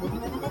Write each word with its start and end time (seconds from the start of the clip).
Thank 0.00 0.42
you. 0.42 0.47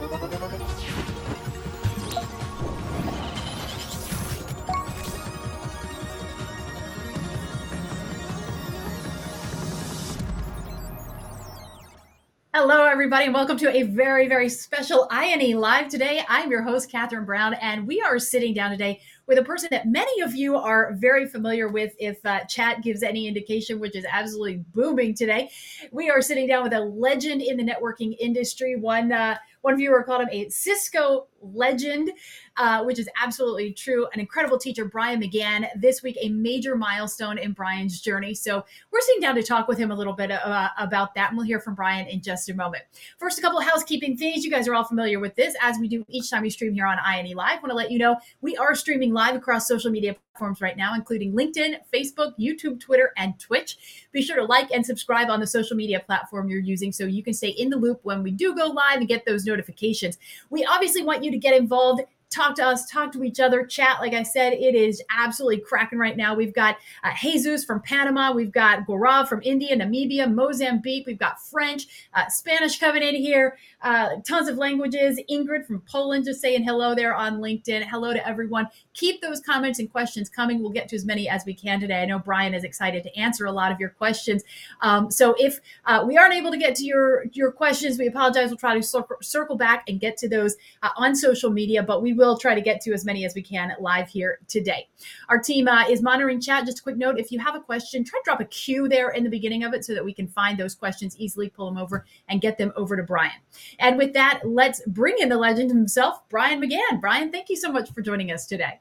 Hello, 12.59 12.85
everybody, 12.85 13.25
and 13.25 13.35
welcome 13.35 13.55
to 13.55 13.69
a 13.69 13.83
very, 13.83 14.27
very 14.27 14.49
special 14.49 15.07
INE 15.11 15.59
Live 15.59 15.89
today. 15.89 16.25
I'm 16.27 16.49
your 16.49 16.63
host, 16.63 16.89
Catherine 16.89 17.23
Brown, 17.23 17.53
and 17.53 17.85
we 17.85 18.01
are 18.01 18.17
sitting 18.17 18.55
down 18.55 18.71
today 18.71 18.99
with 19.27 19.37
a 19.37 19.43
person 19.43 19.67
that 19.69 19.87
many 19.87 20.21
of 20.21 20.33
you 20.33 20.55
are 20.55 20.93
very 20.93 21.27
familiar 21.27 21.67
with 21.67 21.93
if 21.99 22.17
uh, 22.25 22.45
chat 22.45 22.81
gives 22.81 23.03
any 23.03 23.27
indication, 23.27 23.79
which 23.79 23.95
is 23.95 24.07
absolutely 24.11 24.65
booming 24.73 25.13
today. 25.13 25.51
We 25.91 26.09
are 26.09 26.19
sitting 26.19 26.47
down 26.47 26.63
with 26.63 26.73
a 26.73 26.79
legend 26.79 27.43
in 27.43 27.57
the 27.57 27.63
networking 27.63 28.15
industry, 28.19 28.75
one 28.75 29.11
uh, 29.11 29.37
one 29.61 29.77
viewer 29.77 30.01
called 30.01 30.23
him 30.23 30.29
a 30.31 30.49
Cisco 30.49 31.27
legend, 31.41 32.11
uh, 32.57 32.83
which 32.83 32.99
is 32.99 33.09
absolutely 33.21 33.73
true. 33.73 34.07
An 34.13 34.19
incredible 34.19 34.57
teacher, 34.57 34.85
Brian 34.85 35.21
McGahan. 35.21 35.67
This 35.75 36.03
week, 36.03 36.17
a 36.21 36.29
major 36.29 36.75
milestone 36.75 37.37
in 37.37 37.53
Brian's 37.53 38.01
journey. 38.01 38.33
So 38.33 38.65
we're 38.91 39.01
sitting 39.01 39.21
down 39.21 39.35
to 39.35 39.43
talk 39.43 39.67
with 39.67 39.77
him 39.77 39.91
a 39.91 39.95
little 39.95 40.13
bit 40.13 40.31
uh, 40.31 40.69
about 40.77 41.13
that, 41.15 41.29
and 41.29 41.37
we'll 41.37 41.45
hear 41.45 41.59
from 41.59 41.75
Brian 41.75 42.07
in 42.07 42.21
just 42.21 42.49
a 42.49 42.53
moment. 42.53 42.83
First, 43.17 43.39
a 43.39 43.41
couple 43.41 43.59
of 43.59 43.65
housekeeping 43.65 44.17
things. 44.17 44.43
You 44.43 44.51
guys 44.51 44.67
are 44.67 44.75
all 44.75 44.83
familiar 44.83 45.19
with 45.19 45.35
this, 45.35 45.55
as 45.61 45.77
we 45.79 45.87
do 45.87 46.05
each 46.09 46.29
time 46.29 46.43
we 46.43 46.49
stream 46.49 46.73
here 46.73 46.85
on 46.85 46.97
INE 46.99 47.35
Live. 47.35 47.61
Want 47.61 47.69
to 47.69 47.75
let 47.75 47.91
you 47.91 47.99
know 47.99 48.17
we 48.41 48.57
are 48.57 48.75
streaming 48.75 49.13
live 49.13 49.35
across 49.35 49.67
social 49.67 49.91
media 49.91 50.15
platforms 50.37 50.61
right 50.61 50.77
now, 50.77 50.93
including 50.93 51.33
LinkedIn, 51.33 51.77
Facebook, 51.91 52.33
YouTube, 52.39 52.79
Twitter, 52.79 53.11
and 53.17 53.39
Twitch. 53.39 54.07
Be 54.11 54.21
sure 54.21 54.35
to 54.35 54.43
like 54.43 54.69
and 54.71 54.85
subscribe 54.85 55.29
on 55.29 55.39
the 55.39 55.47
social 55.47 55.75
media 55.75 55.99
platform 55.99 56.47
you're 56.47 56.59
using 56.59 56.91
so 56.91 57.05
you 57.05 57.23
can 57.23 57.33
stay 57.33 57.49
in 57.49 57.69
the 57.69 57.77
loop 57.77 57.99
when 58.03 58.21
we 58.21 58.31
do 58.31 58.55
go 58.55 58.67
live 58.67 58.99
and 58.99 59.07
get 59.07 59.25
those 59.25 59.45
notifications. 59.45 60.17
We 60.49 60.63
obviously 60.65 61.03
want 61.03 61.23
you 61.23 61.26
to 61.31 61.37
get 61.37 61.55
involved 61.55 62.01
talk 62.37 62.55
to 62.55 62.65
us, 62.65 62.89
talk 62.89 63.11
to 63.11 63.23
each 63.23 63.39
other, 63.39 63.65
chat. 63.65 63.99
Like 63.99 64.13
I 64.13 64.23
said, 64.23 64.53
it 64.53 64.75
is 64.75 65.01
absolutely 65.09 65.59
cracking 65.59 65.97
right 65.97 66.15
now. 66.15 66.35
We've 66.35 66.53
got 66.53 66.77
uh, 67.03 67.11
Jesus 67.19 67.65
from 67.65 67.81
Panama, 67.81 68.31
we've 68.31 68.51
got 68.51 68.85
Gaurav 68.85 69.27
from 69.27 69.41
India, 69.43 69.75
Namibia, 69.75 70.31
Mozambique, 70.31 71.07
we've 71.07 71.17
got 71.17 71.41
French, 71.41 71.87
uh, 72.13 72.27
Spanish 72.29 72.79
coming 72.79 73.01
in 73.01 73.15
here, 73.15 73.57
uh, 73.81 74.17
tons 74.27 74.47
of 74.47 74.57
languages. 74.57 75.19
Ingrid 75.29 75.65
from 75.65 75.81
Poland 75.81 76.25
just 76.25 76.41
saying 76.41 76.63
hello 76.63 76.93
there 76.93 77.15
on 77.15 77.39
LinkedIn. 77.39 77.83
Hello 77.83 78.13
to 78.13 78.27
everyone. 78.27 78.67
Keep 78.93 79.21
those 79.21 79.39
comments 79.39 79.79
and 79.79 79.91
questions 79.91 80.29
coming. 80.29 80.61
We'll 80.61 80.71
get 80.71 80.87
to 80.89 80.95
as 80.95 81.05
many 81.05 81.27
as 81.27 81.43
we 81.45 81.53
can 81.53 81.79
today. 81.79 82.01
I 82.01 82.05
know 82.05 82.19
Brian 82.19 82.53
is 82.53 82.63
excited 82.63 83.03
to 83.03 83.17
answer 83.17 83.45
a 83.45 83.51
lot 83.51 83.71
of 83.71 83.79
your 83.79 83.89
questions. 83.89 84.43
Um, 84.81 85.09
so 85.09 85.35
if 85.39 85.59
uh, 85.85 86.03
we 86.07 86.17
aren't 86.17 86.33
able 86.35 86.51
to 86.51 86.57
get 86.57 86.75
to 86.75 86.85
your 86.85 87.25
your 87.33 87.51
questions, 87.51 87.97
we 87.97 88.07
apologize. 88.07 88.49
We'll 88.49 88.57
try 88.57 88.75
to 88.75 88.83
circle, 88.83 89.17
circle 89.21 89.55
back 89.55 89.83
and 89.87 89.99
get 89.99 90.17
to 90.17 90.29
those 90.29 90.55
uh, 90.83 90.89
on 90.97 91.15
social 91.15 91.49
media, 91.49 91.81
but 91.81 92.01
we 92.01 92.13
will 92.13 92.26
try 92.35 92.55
to 92.55 92.61
get 92.61 92.81
to 92.81 92.93
as 92.93 93.05
many 93.05 93.23
as 93.25 93.35
we 93.35 93.43
can 93.43 93.71
live 93.79 94.09
here 94.09 94.39
today. 94.47 94.89
Our 95.29 95.37
team 95.37 95.67
uh, 95.67 95.87
is 95.87 96.01
monitoring 96.01 96.41
chat. 96.41 96.65
Just 96.65 96.79
a 96.79 96.83
quick 96.83 96.97
note 96.97 97.19
if 97.19 97.31
you 97.31 97.39
have 97.39 97.55
a 97.55 97.59
question, 97.59 98.03
try 98.03 98.19
to 98.19 98.23
drop 98.25 98.41
a 98.41 98.45
Q 98.45 98.89
there 98.89 99.11
in 99.11 99.23
the 99.23 99.29
beginning 99.29 99.63
of 99.63 99.73
it 99.73 99.85
so 99.85 99.93
that 99.93 100.03
we 100.03 100.13
can 100.13 100.27
find 100.27 100.57
those 100.57 100.73
questions 100.75 101.15
easily, 101.17 101.47
pull 101.49 101.67
them 101.67 101.77
over, 101.77 102.05
and 102.27 102.41
get 102.41 102.57
them 102.57 102.73
over 102.75 102.97
to 102.97 103.03
Brian. 103.03 103.39
And 103.79 103.97
with 103.97 104.13
that, 104.13 104.41
let's 104.43 104.81
bring 104.87 105.15
in 105.19 105.29
the 105.29 105.37
legend 105.37 105.69
himself, 105.69 106.27
Brian 106.29 106.59
McGahan. 106.59 106.99
Brian, 106.99 107.31
thank 107.31 107.49
you 107.49 107.55
so 107.55 107.71
much 107.71 107.91
for 107.91 108.01
joining 108.01 108.31
us 108.31 108.47
today. 108.47 108.79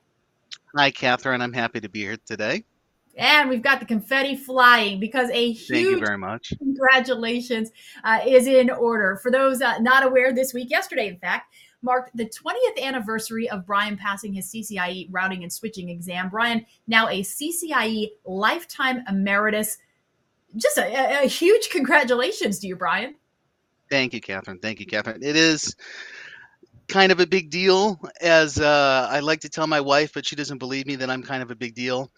Hi, 0.75 0.91
Catherine. 0.91 1.43
I'm 1.43 1.53
happy 1.53 1.81
to 1.81 1.89
be 1.89 2.01
here 2.01 2.17
today. 2.25 2.65
And 3.17 3.49
we've 3.49 3.63
got 3.63 3.81
the 3.81 3.87
confetti 3.87 4.37
flying 4.37 5.01
because 5.01 5.31
a 5.31 5.53
huge 5.53 5.69
Thank 5.69 5.87
you 5.87 5.99
very 5.99 6.19
much. 6.19 6.53
congratulations 6.59 7.71
uh, 8.05 8.21
is 8.27 8.47
in 8.47 8.69
order. 8.69 9.19
For 9.23 9.31
those 9.31 9.63
uh, 9.63 9.79
not 9.79 10.05
aware, 10.05 10.35
this 10.35 10.53
week, 10.53 10.71
yesterday, 10.71 11.09
in 11.09 11.19
fact, 11.19 11.55
marked 11.87 12.17
the 12.17 12.27
20th 12.27 12.83
anniversary 12.83 13.49
of 13.49 13.65
Brian 13.65 13.97
passing 13.97 14.35
his 14.35 14.47
CCIE 14.47 15.07
routing 15.11 15.45
and 15.45 15.53
switching 15.53 15.89
exam. 15.89 16.29
Brian, 16.29 16.67
now 16.89 17.09
a 17.09 17.23
CCIE 17.23 18.11
lifetime 18.27 19.05
emeritus. 19.09 19.79
Just 20.57 20.77
a, 20.79 21.23
a 21.23 21.29
huge 21.29 21.71
congratulations 21.71 22.59
to 22.59 22.67
you, 22.67 22.77
Brian. 22.77 23.15
Thank 23.89 24.13
you, 24.13 24.21
Catherine. 24.21 24.59
Thank 24.59 24.81
you, 24.81 24.87
Catherine. 24.87 25.23
It 25.23 25.37
is 25.37 25.77
kind 26.89 27.13
of 27.13 27.21
a 27.21 27.27
big 27.27 27.51
deal, 27.51 28.01
as 28.21 28.59
uh, 28.59 29.09
I 29.09 29.21
like 29.21 29.41
to 29.41 29.49
tell 29.49 29.69
my 29.69 29.81
wife, 29.81 30.13
but 30.13 30.27
she 30.27 30.35
doesn't 30.35 30.59
believe 30.59 30.87
me 30.87 30.97
that 30.97 31.09
I'm 31.09 31.23
kind 31.23 31.43
of 31.43 31.53
a 31.53 31.57
big 31.57 31.75
deal. 31.75 32.11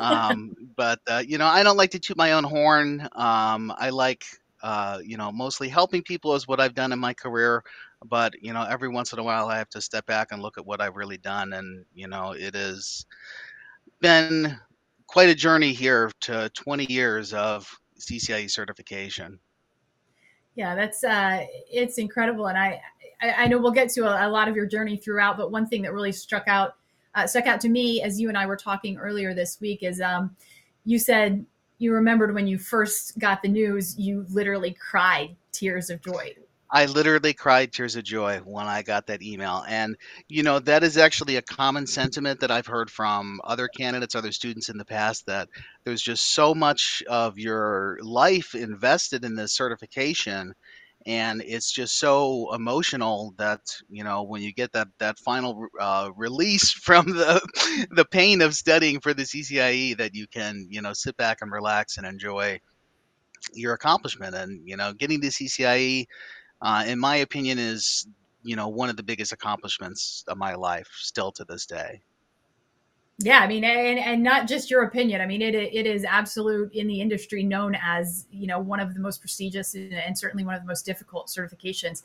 Um, 0.00 0.54
but 0.76 0.98
uh, 1.06 1.22
you 1.24 1.38
know, 1.38 1.46
I 1.46 1.62
don't 1.62 1.76
like 1.76 1.90
to 1.92 2.00
toot 2.00 2.16
my 2.16 2.32
own 2.32 2.44
horn. 2.44 3.08
Um, 3.12 3.72
I 3.78 3.90
like, 3.90 4.24
uh, 4.64 4.98
you 5.04 5.16
know, 5.16 5.30
mostly 5.30 5.68
helping 5.68 6.02
people 6.02 6.34
is 6.34 6.48
what 6.48 6.60
I've 6.60 6.74
done 6.74 6.92
in 6.92 6.98
my 6.98 7.14
career. 7.14 7.62
But 8.04 8.34
you 8.40 8.52
know, 8.52 8.64
every 8.64 8.88
once 8.88 9.12
in 9.12 9.18
a 9.18 9.22
while, 9.22 9.48
I 9.48 9.58
have 9.58 9.70
to 9.70 9.80
step 9.80 10.06
back 10.06 10.28
and 10.30 10.42
look 10.42 10.58
at 10.58 10.66
what 10.66 10.80
I've 10.80 10.96
really 10.96 11.18
done, 11.18 11.52
and 11.52 11.84
you 11.94 12.08
know, 12.08 12.32
it 12.32 12.54
has 12.54 13.06
been 14.00 14.58
quite 15.06 15.28
a 15.28 15.34
journey 15.34 15.72
here 15.72 16.10
to 16.22 16.50
20 16.54 16.90
years 16.90 17.32
of 17.34 17.70
CCIE 17.98 18.50
certification. 18.50 19.38
Yeah, 20.54 20.74
that's 20.74 21.04
uh, 21.04 21.46
it's 21.70 21.98
incredible, 21.98 22.48
and 22.48 22.58
I, 22.58 22.80
I, 23.22 23.46
know 23.46 23.58
we'll 23.58 23.72
get 23.72 23.88
to 23.90 24.02
a, 24.02 24.26
a, 24.26 24.28
lot 24.28 24.48
of 24.48 24.56
your 24.56 24.66
journey 24.66 24.96
throughout. 24.98 25.38
But 25.38 25.50
one 25.50 25.66
thing 25.66 25.82
that 25.82 25.92
really 25.92 26.12
struck 26.12 26.46
out 26.46 26.74
uh, 27.14 27.26
stuck 27.26 27.46
out 27.46 27.60
to 27.62 27.68
me 27.68 28.02
as 28.02 28.20
you 28.20 28.28
and 28.28 28.36
I 28.36 28.44
were 28.46 28.56
talking 28.56 28.98
earlier 28.98 29.32
this 29.32 29.60
week 29.60 29.82
is 29.82 30.00
um, 30.00 30.36
you 30.84 30.98
said 30.98 31.46
you 31.78 31.92
remembered 31.92 32.34
when 32.34 32.46
you 32.46 32.58
first 32.58 33.18
got 33.18 33.42
the 33.42 33.48
news, 33.48 33.98
you 33.98 34.26
literally 34.30 34.76
cried 34.78 35.36
tears 35.52 35.90
of 35.90 36.02
joy. 36.02 36.34
I 36.72 36.86
literally 36.86 37.34
cried 37.34 37.72
tears 37.72 37.96
of 37.96 38.04
joy 38.04 38.38
when 38.44 38.66
I 38.66 38.82
got 38.82 39.06
that 39.06 39.22
email. 39.22 39.62
And, 39.68 39.96
you 40.28 40.42
know, 40.42 40.58
that 40.60 40.82
is 40.82 40.96
actually 40.96 41.36
a 41.36 41.42
common 41.42 41.86
sentiment 41.86 42.40
that 42.40 42.50
I've 42.50 42.66
heard 42.66 42.90
from 42.90 43.40
other 43.44 43.68
candidates, 43.68 44.14
other 44.14 44.32
students 44.32 44.70
in 44.70 44.78
the 44.78 44.84
past, 44.86 45.26
that 45.26 45.48
there's 45.84 46.00
just 46.00 46.34
so 46.34 46.54
much 46.54 47.02
of 47.08 47.38
your 47.38 47.98
life 48.02 48.54
invested 48.54 49.22
in 49.24 49.34
this 49.34 49.52
certification. 49.54 50.54
And 51.04 51.42
it's 51.44 51.70
just 51.70 51.98
so 51.98 52.54
emotional 52.54 53.34
that 53.36 53.60
you 53.90 54.04
know 54.04 54.22
when 54.22 54.40
you 54.40 54.52
get 54.52 54.72
that 54.72 54.86
that 54.98 55.18
final 55.18 55.66
uh, 55.80 56.10
release 56.16 56.70
from 56.86 57.06
the 57.06 57.40
the 57.90 58.04
pain 58.04 58.40
of 58.40 58.54
studying 58.54 59.00
for 59.00 59.12
the 59.12 59.24
CCIE 59.24 59.96
that 59.98 60.14
you 60.14 60.28
can 60.28 60.66
you 60.70 60.80
know 60.80 60.92
sit 60.92 61.16
back 61.16 61.38
and 61.40 61.50
relax 61.50 61.96
and 61.98 62.06
enjoy 62.06 62.60
your 63.54 63.74
accomplishment 63.74 64.34
and 64.34 64.60
you 64.64 64.76
know 64.76 64.92
getting 64.92 65.20
the 65.20 65.28
CCIE 65.28 66.06
uh, 66.62 66.84
in 66.86 66.98
my 66.98 67.16
opinion, 67.16 67.58
is 67.58 68.06
you 68.42 68.56
know 68.56 68.68
one 68.68 68.88
of 68.88 68.96
the 68.96 69.02
biggest 69.02 69.32
accomplishments 69.32 70.24
of 70.28 70.38
my 70.38 70.54
life 70.54 70.88
still 70.94 71.32
to 71.32 71.44
this 71.44 71.66
day. 71.66 72.00
Yeah, 73.18 73.40
I 73.40 73.46
mean, 73.46 73.62
and, 73.62 73.98
and 73.98 74.22
not 74.22 74.48
just 74.48 74.70
your 74.70 74.82
opinion. 74.84 75.20
I 75.20 75.26
mean, 75.26 75.42
it 75.42 75.54
it 75.54 75.86
is 75.86 76.04
absolute 76.04 76.72
in 76.72 76.86
the 76.86 77.00
industry 77.00 77.42
known 77.42 77.76
as 77.82 78.26
you 78.30 78.46
know 78.46 78.58
one 78.58 78.80
of 78.80 78.94
the 78.94 79.00
most 79.00 79.20
prestigious 79.20 79.74
and 79.74 80.16
certainly 80.16 80.44
one 80.44 80.54
of 80.54 80.62
the 80.62 80.66
most 80.66 80.86
difficult 80.86 81.26
certifications 81.26 82.04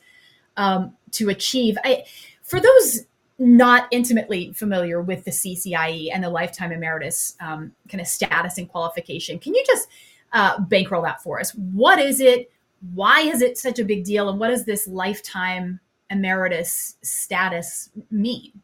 um, 0.57 0.93
to 1.11 1.29
achieve. 1.29 1.77
I, 1.83 2.03
for 2.43 2.59
those 2.59 3.05
not 3.39 3.87
intimately 3.91 4.51
familiar 4.53 4.99
with 4.99 5.23
the 5.23 5.31
CCIE 5.31 6.09
and 6.11 6.23
the 6.23 6.29
lifetime 6.29 6.71
emeritus 6.71 7.35
um, 7.39 7.71
kind 7.87 8.01
of 8.01 8.07
status 8.07 8.57
and 8.57 8.67
qualification, 8.67 9.37
can 9.37 9.53
you 9.53 9.63
just 9.67 9.87
uh, 10.33 10.59
bankroll 10.61 11.03
that 11.03 11.21
for 11.21 11.39
us? 11.39 11.51
What 11.51 11.99
is 11.99 12.19
it? 12.19 12.51
Why 12.93 13.21
is 13.21 13.41
it 13.41 13.57
such 13.57 13.79
a 13.79 13.85
big 13.85 14.03
deal 14.03 14.29
and 14.29 14.39
what 14.39 14.49
does 14.49 14.65
this 14.65 14.87
lifetime 14.87 15.79
emeritus 16.09 16.97
status 17.01 17.89
mean? 18.11 18.61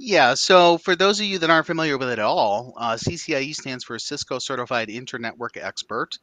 Yeah, 0.00 0.34
so 0.34 0.78
for 0.78 0.94
those 0.94 1.18
of 1.18 1.26
you 1.26 1.40
that 1.40 1.50
aren't 1.50 1.66
familiar 1.66 1.98
with 1.98 2.08
it 2.08 2.20
at 2.20 2.24
all, 2.24 2.72
uh, 2.76 2.94
CCIE 2.94 3.52
stands 3.52 3.82
for 3.82 3.98
Cisco 3.98 4.38
Certified 4.38 4.88
Internetwork 4.88 5.56
Expert. 5.56 6.16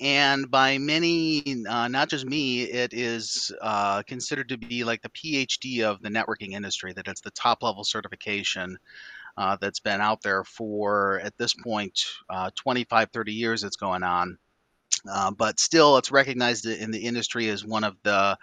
And 0.00 0.50
by 0.50 0.78
many, 0.78 1.66
uh, 1.68 1.88
not 1.88 2.08
just 2.08 2.24
me, 2.24 2.62
it 2.62 2.94
is 2.94 3.52
uh, 3.60 4.02
considered 4.04 4.48
to 4.48 4.56
be 4.56 4.84
like 4.84 5.02
the 5.02 5.10
PhD 5.10 5.82
of 5.82 6.00
the 6.00 6.08
networking 6.08 6.52
industry, 6.52 6.94
that 6.94 7.08
it's 7.08 7.20
the 7.20 7.30
top 7.32 7.62
level 7.62 7.84
certification 7.84 8.78
uh, 9.36 9.58
that's 9.60 9.80
been 9.80 10.00
out 10.00 10.22
there 10.22 10.42
for, 10.42 11.20
at 11.22 11.36
this 11.36 11.52
point, 11.52 12.00
uh, 12.30 12.50
25, 12.54 13.10
30 13.12 13.32
years 13.34 13.64
it's 13.64 13.76
going 13.76 14.02
on. 14.02 14.38
Uh, 15.10 15.30
but 15.30 15.58
still, 15.58 15.96
it's 15.96 16.10
recognized 16.10 16.66
in 16.66 16.90
the 16.90 16.98
industry 16.98 17.48
as 17.48 17.64
one 17.64 17.84
of 17.84 17.96
the 18.02 18.36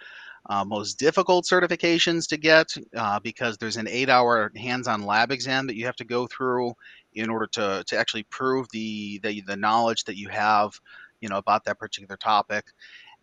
uh, 0.50 0.64
most 0.64 0.98
difficult 0.98 1.44
certifications 1.44 2.26
to 2.28 2.36
get 2.36 2.66
uh, 2.96 3.20
because 3.20 3.58
there's 3.58 3.76
an 3.76 3.88
eight 3.88 4.08
hour 4.08 4.50
hands 4.56 4.88
on 4.88 5.04
lab 5.04 5.30
exam 5.30 5.66
that 5.66 5.76
you 5.76 5.84
have 5.84 5.96
to 5.96 6.04
go 6.04 6.26
through 6.26 6.72
in 7.14 7.30
order 7.30 7.46
to, 7.46 7.84
to 7.86 7.98
actually 7.98 8.22
prove 8.24 8.66
the, 8.72 9.20
the, 9.22 9.42
the 9.42 9.56
knowledge 9.56 10.04
that 10.04 10.16
you 10.16 10.28
have 10.28 10.72
you 11.20 11.28
know 11.28 11.36
about 11.36 11.64
that 11.64 11.78
particular 11.78 12.16
topic. 12.16 12.66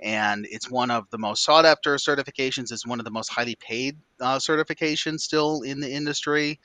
And 0.02 0.46
it's 0.50 0.70
one 0.70 0.92
of 0.92 1.10
the 1.10 1.18
most 1.18 1.44
sought 1.44 1.66
after 1.66 1.96
certifications. 1.96 2.72
It's 2.72 2.86
one 2.86 3.00
of 3.00 3.06
the 3.06 3.12
most 3.12 3.30
highly 3.30 3.56
paid 3.56 3.98
uh, 4.20 4.38
certifications 4.38 5.22
still 5.22 5.62
in 5.62 5.80
the 5.80 5.90
industry 5.90 6.60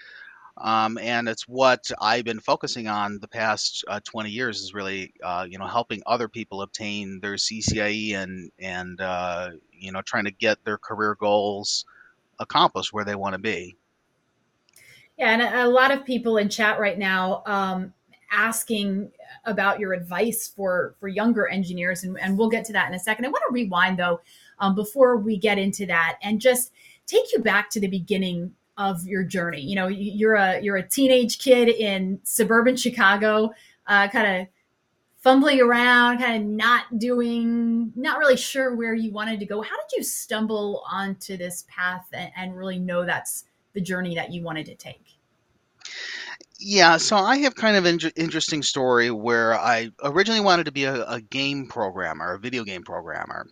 Um, 0.60 0.98
and 0.98 1.26
it's 1.26 1.48
what 1.48 1.90
I've 2.00 2.24
been 2.24 2.38
focusing 2.38 2.86
on 2.86 3.18
the 3.20 3.28
past 3.28 3.82
uh, 3.88 4.00
20 4.04 4.28
years 4.28 4.60
is 4.60 4.74
really, 4.74 5.14
uh, 5.22 5.46
you 5.48 5.58
know, 5.58 5.66
helping 5.66 6.02
other 6.06 6.28
people 6.28 6.60
obtain 6.60 7.18
their 7.20 7.34
CCIE 7.34 8.14
and 8.14 8.50
and 8.58 9.00
uh, 9.00 9.50
you 9.72 9.90
know 9.90 10.02
trying 10.02 10.24
to 10.24 10.30
get 10.30 10.62
their 10.64 10.76
career 10.76 11.16
goals 11.18 11.86
accomplished 12.40 12.92
where 12.92 13.04
they 13.04 13.14
want 13.14 13.32
to 13.32 13.38
be. 13.38 13.74
Yeah, 15.16 15.32
and 15.32 15.42
a, 15.42 15.66
lot 15.66 15.90
of 15.90 16.04
people 16.04 16.36
in 16.36 16.48
chat 16.48 16.78
right 16.78 16.98
now 16.98 17.42
um, 17.46 17.92
asking 18.30 19.10
about 19.46 19.80
your 19.80 19.94
advice 19.94 20.52
for 20.54 20.94
for 21.00 21.08
younger 21.08 21.48
engineers, 21.48 22.04
and, 22.04 22.18
and 22.20 22.36
we'll 22.36 22.50
get 22.50 22.66
to 22.66 22.72
that 22.74 22.88
in 22.88 22.94
a 22.94 22.98
second. 22.98 23.24
I 23.24 23.28
want 23.28 23.44
to 23.48 23.52
rewind 23.52 23.98
though 23.98 24.20
um, 24.58 24.74
before 24.74 25.16
we 25.16 25.38
get 25.38 25.56
into 25.56 25.86
that, 25.86 26.18
and 26.22 26.38
just 26.38 26.72
take 27.06 27.32
you 27.32 27.38
back 27.38 27.70
to 27.70 27.80
the 27.80 27.88
beginning 27.88 28.54
of 28.76 29.04
your 29.04 29.22
journey. 29.22 29.60
You 29.60 29.76
know, 29.76 29.88
you're 29.88 30.34
a 30.34 30.60
you're 30.60 30.76
a 30.76 30.86
teenage 30.86 31.38
kid 31.38 31.68
in 31.68 32.20
suburban 32.22 32.76
Chicago, 32.76 33.52
uh, 33.86 34.08
kind 34.08 34.42
of 34.42 34.48
fumbling 35.18 35.60
around, 35.60 36.18
kind 36.18 36.42
of 36.42 36.48
not 36.48 36.98
doing, 36.98 37.92
not 37.94 38.18
really 38.18 38.36
sure 38.36 38.74
where 38.74 38.94
you 38.94 39.12
wanted 39.12 39.38
to 39.40 39.46
go. 39.46 39.60
How 39.60 39.76
did 39.76 39.96
you 39.96 40.02
stumble 40.02 40.82
onto 40.90 41.36
this 41.36 41.66
path 41.68 42.06
and, 42.12 42.30
and 42.36 42.56
really 42.56 42.78
know 42.78 43.04
that's 43.04 43.44
the 43.74 43.80
journey 43.80 44.14
that 44.14 44.32
you 44.32 44.42
wanted 44.42 44.66
to 44.66 44.74
take? 44.74 45.18
Yeah, 46.58 46.96
so 46.96 47.16
I 47.16 47.38
have 47.38 47.54
kind 47.54 47.76
of 47.76 47.84
an 47.86 48.00
interesting 48.16 48.62
story 48.62 49.10
where 49.10 49.58
I 49.58 49.90
originally 50.02 50.40
wanted 50.40 50.64
to 50.64 50.72
be 50.72 50.84
a, 50.84 51.04
a 51.06 51.20
game 51.20 51.66
programmer, 51.68 52.34
a 52.34 52.38
video 52.38 52.64
game 52.64 52.82
programmer 52.82 53.46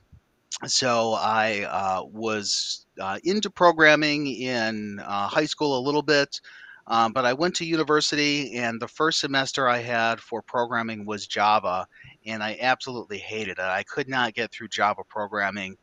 so 0.67 1.13
I 1.15 1.63
uh, 1.63 2.05
was 2.05 2.87
uh, 3.01 3.19
into 3.25 3.51
programming 3.51 4.27
in 4.27 5.01
uh, 5.01 5.29
high 5.29 5.47
school 5.47 5.79
a 5.79 5.85
little 5.85 6.03
bit, 6.03 6.41
um, 6.89 7.13
but 7.13 7.27
I 7.27 7.35
went 7.35 7.55
to 7.57 7.67
university, 7.67 8.57
and 8.57 8.81
the 8.81 8.89
first 8.89 9.21
semester 9.21 9.69
I 9.69 9.79
had 9.79 10.21
for 10.21 10.41
programming 10.41 11.05
was 11.05 11.27
Java, 11.27 11.87
and 12.25 12.43
I 12.43 12.57
absolutely 12.61 13.19
hated 13.19 13.59
it. 13.59 13.61
I 13.61 13.83
could 13.83 14.09
not 14.09 14.33
get 14.35 14.51
through 14.51 14.69
Java 14.69 15.03
programming, 15.07 15.77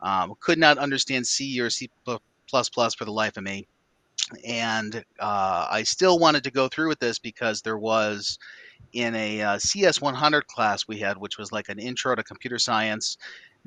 um, 0.00 0.34
could 0.40 0.58
not 0.58 0.78
understand 0.78 1.26
C 1.26 1.60
or 1.60 1.70
C 1.70 1.88
for 2.04 2.18
the 3.04 3.12
life 3.12 3.36
of 3.36 3.44
me. 3.44 3.68
And 4.44 4.96
uh, 5.20 5.68
I 5.70 5.84
still 5.84 6.18
wanted 6.18 6.42
to 6.44 6.50
go 6.50 6.68
through 6.68 6.88
with 6.88 6.98
this 6.98 7.18
because 7.18 7.62
there 7.62 7.78
was 7.78 8.38
in 8.92 9.14
a 9.14 9.40
uh, 9.42 9.58
CS 9.58 10.00
100 10.00 10.46
class 10.48 10.88
we 10.88 10.98
had, 10.98 11.16
which 11.18 11.38
was 11.38 11.52
like 11.52 11.68
an 11.68 11.78
intro 11.78 12.14
to 12.14 12.22
computer 12.22 12.58
science 12.58 13.16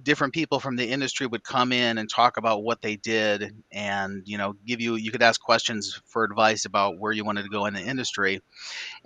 different 0.03 0.33
people 0.33 0.59
from 0.59 0.75
the 0.75 0.88
industry 0.88 1.27
would 1.27 1.44
come 1.44 1.71
in 1.71 1.98
and 1.98 2.09
talk 2.09 2.38
about 2.38 2.63
what 2.63 2.81
they 2.81 2.95
did 2.95 3.53
and 3.71 4.24
you 4.25 4.38
know 4.38 4.56
give 4.65 4.81
you 4.81 4.95
you 4.95 5.12
could 5.12 5.21
ask 5.21 5.42
questions 5.42 6.01
for 6.06 6.24
advice 6.24 6.65
about 6.65 6.98
where 6.98 7.12
you 7.12 7.25
wanted 7.25 7.44
to 7.44 7.50
go 7.50 7.65
in 7.65 7.74
the 7.74 7.81
industry. 7.81 8.42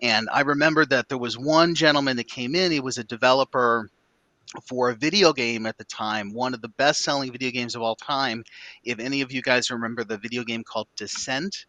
And 0.02 0.28
i 0.32 0.42
remember 0.42 0.86
that 0.86 1.10
there 1.10 1.18
was 1.18 1.38
one 1.38 1.76
gentleman 1.76 2.18
that 2.18 2.28
came 2.28 2.56
in. 2.56 2.72
He 2.72 2.80
was 2.80 2.98
a 2.98 3.04
developer 3.04 3.90
for 4.68 4.90
a 4.90 4.96
video 4.96 5.34
game 5.34 5.66
at 5.66 5.78
the 5.78 5.84
time 5.84 6.32
one 6.32 6.54
of 6.54 6.62
the 6.62 6.70
best 6.70 7.04
selling 7.04 7.32
video 7.32 7.52
games 7.52 7.76
of 7.76 7.82
all 7.82 7.96
time. 7.96 8.44
If 8.84 9.00
any 9.00 9.22
of 9.22 9.32
you 9.32 9.42
guys 9.42 9.72
remember 9.72 10.04
the 10.04 10.18
video 10.18 10.44
game 10.44 10.64
called 10.64 10.88
descent 10.96 11.66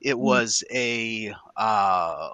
it 0.00 0.14
mm. 0.14 0.18
was 0.18 0.64
a 0.72 1.34
uh, 1.56 2.28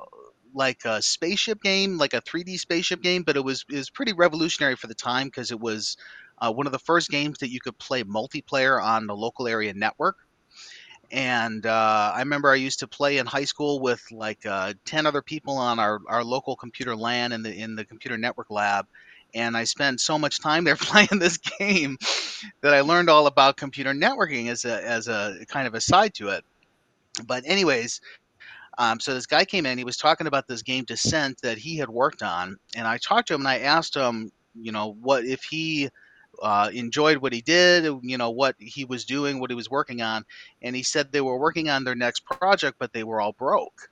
like 0.55 0.85
a 0.85 1.03
spaceship 1.03 1.63
game, 1.63 1.99
like 1.99 2.15
a 2.15 2.23
3D 2.23 2.59
spaceship 2.59 3.03
game, 3.03 3.23
but 3.23 3.37
it 3.37 3.45
was 3.45 3.65
it 3.71 3.77
was 3.77 3.91
pretty 3.91 4.13
revolutionary 4.13 4.77
for 4.77 4.87
the 4.87 4.95
time 4.95 5.27
because 5.27 5.51
it 5.51 5.61
was 5.61 5.97
uh, 6.39 6.53
one 6.53 6.67
of 6.67 6.73
the 6.73 6.79
first 6.79 7.11
games 7.11 7.39
that 7.39 7.51
you 7.51 7.61
could 7.61 7.79
play 7.79 8.03
multiplayer 8.05 8.83
on 8.83 9.07
the 9.07 9.15
local 9.15 9.47
area 9.47 9.73
network. 9.75 10.17
And 11.11 11.65
uh, 11.65 12.13
I 12.15 12.19
remember 12.21 12.51
I 12.51 12.57
used 12.57 12.81
to 12.81 12.89
play 12.89 13.19
in 13.19 13.27
high 13.27 13.45
school 13.45 13.81
with 13.81 14.03
like 14.11 14.45
uh, 14.47 14.75
ten 14.85 15.07
other 15.07 15.23
people 15.23 15.57
on 15.57 15.79
our, 15.79 16.01
our 16.09 16.25
local 16.25 16.57
computer 16.57 16.97
LAN 16.97 17.33
in 17.33 17.43
the 17.43 17.55
in 17.55 17.77
the 17.77 17.85
computer 17.85 18.17
network 18.17 18.51
lab, 18.51 18.87
and 19.35 19.57
I 19.57 19.65
spent 19.65 20.01
so 20.01 20.19
much 20.19 20.41
time 20.41 20.65
there 20.65 20.77
playing 20.81 21.19
this 21.19 21.37
game 21.37 21.99
that 22.63 22.75
I 22.75 22.81
learned 22.81 23.11
all 23.11 23.27
about 23.27 23.57
computer 23.57 23.93
networking 23.93 24.49
as 24.51 24.65
a 24.65 24.85
as 24.85 25.07
a 25.07 25.39
kind 25.49 25.67
of 25.67 25.75
a 25.75 25.81
side 25.81 26.15
to 26.15 26.31
it. 26.31 26.45
But 27.27 27.45
anyways, 27.47 28.01
um, 28.79 28.99
so 28.99 29.15
this 29.15 29.27
guy 29.27 29.45
came 29.45 29.67
in. 29.67 29.79
He 29.79 29.85
was 29.85 29.97
talking 29.97 30.27
about 30.27 30.49
this 30.49 30.63
game 30.63 30.85
Descent 30.85 31.41
that 31.43 31.59
he 31.59 31.77
had 31.77 31.89
worked 31.89 32.23
on, 32.23 32.57
and 32.75 32.89
I 32.89 32.99
talked 32.99 33.29
to 33.29 33.35
him 33.35 33.43
and 33.43 33.49
I 33.49 33.59
asked 33.59 33.95
him, 33.95 34.33
you 34.55 34.73
know, 34.73 34.97
what 35.01 35.25
if 35.25 35.45
he 35.45 35.91
uh, 36.43 36.71
enjoyed 36.73 37.19
what 37.19 37.33
he 37.33 37.41
did, 37.41 37.85
you 38.03 38.19
know, 38.19 38.31
what 38.31 38.57
he 38.59 38.85
was 38.85 39.05
doing, 39.05 39.41
what 39.41 39.51
he 39.51 39.57
was 39.57 39.71
working 39.71 40.03
on. 40.03 40.25
And 40.63 40.75
he 40.75 40.83
said 40.83 41.11
they 41.11 41.21
were 41.21 41.39
working 41.39 41.69
on 41.69 41.85
their 41.85 41.95
next 41.95 42.25
project, 42.25 42.77
but 42.79 42.93
they 42.93 43.05
were 43.05 43.21
all 43.21 43.33
broke, 43.33 43.91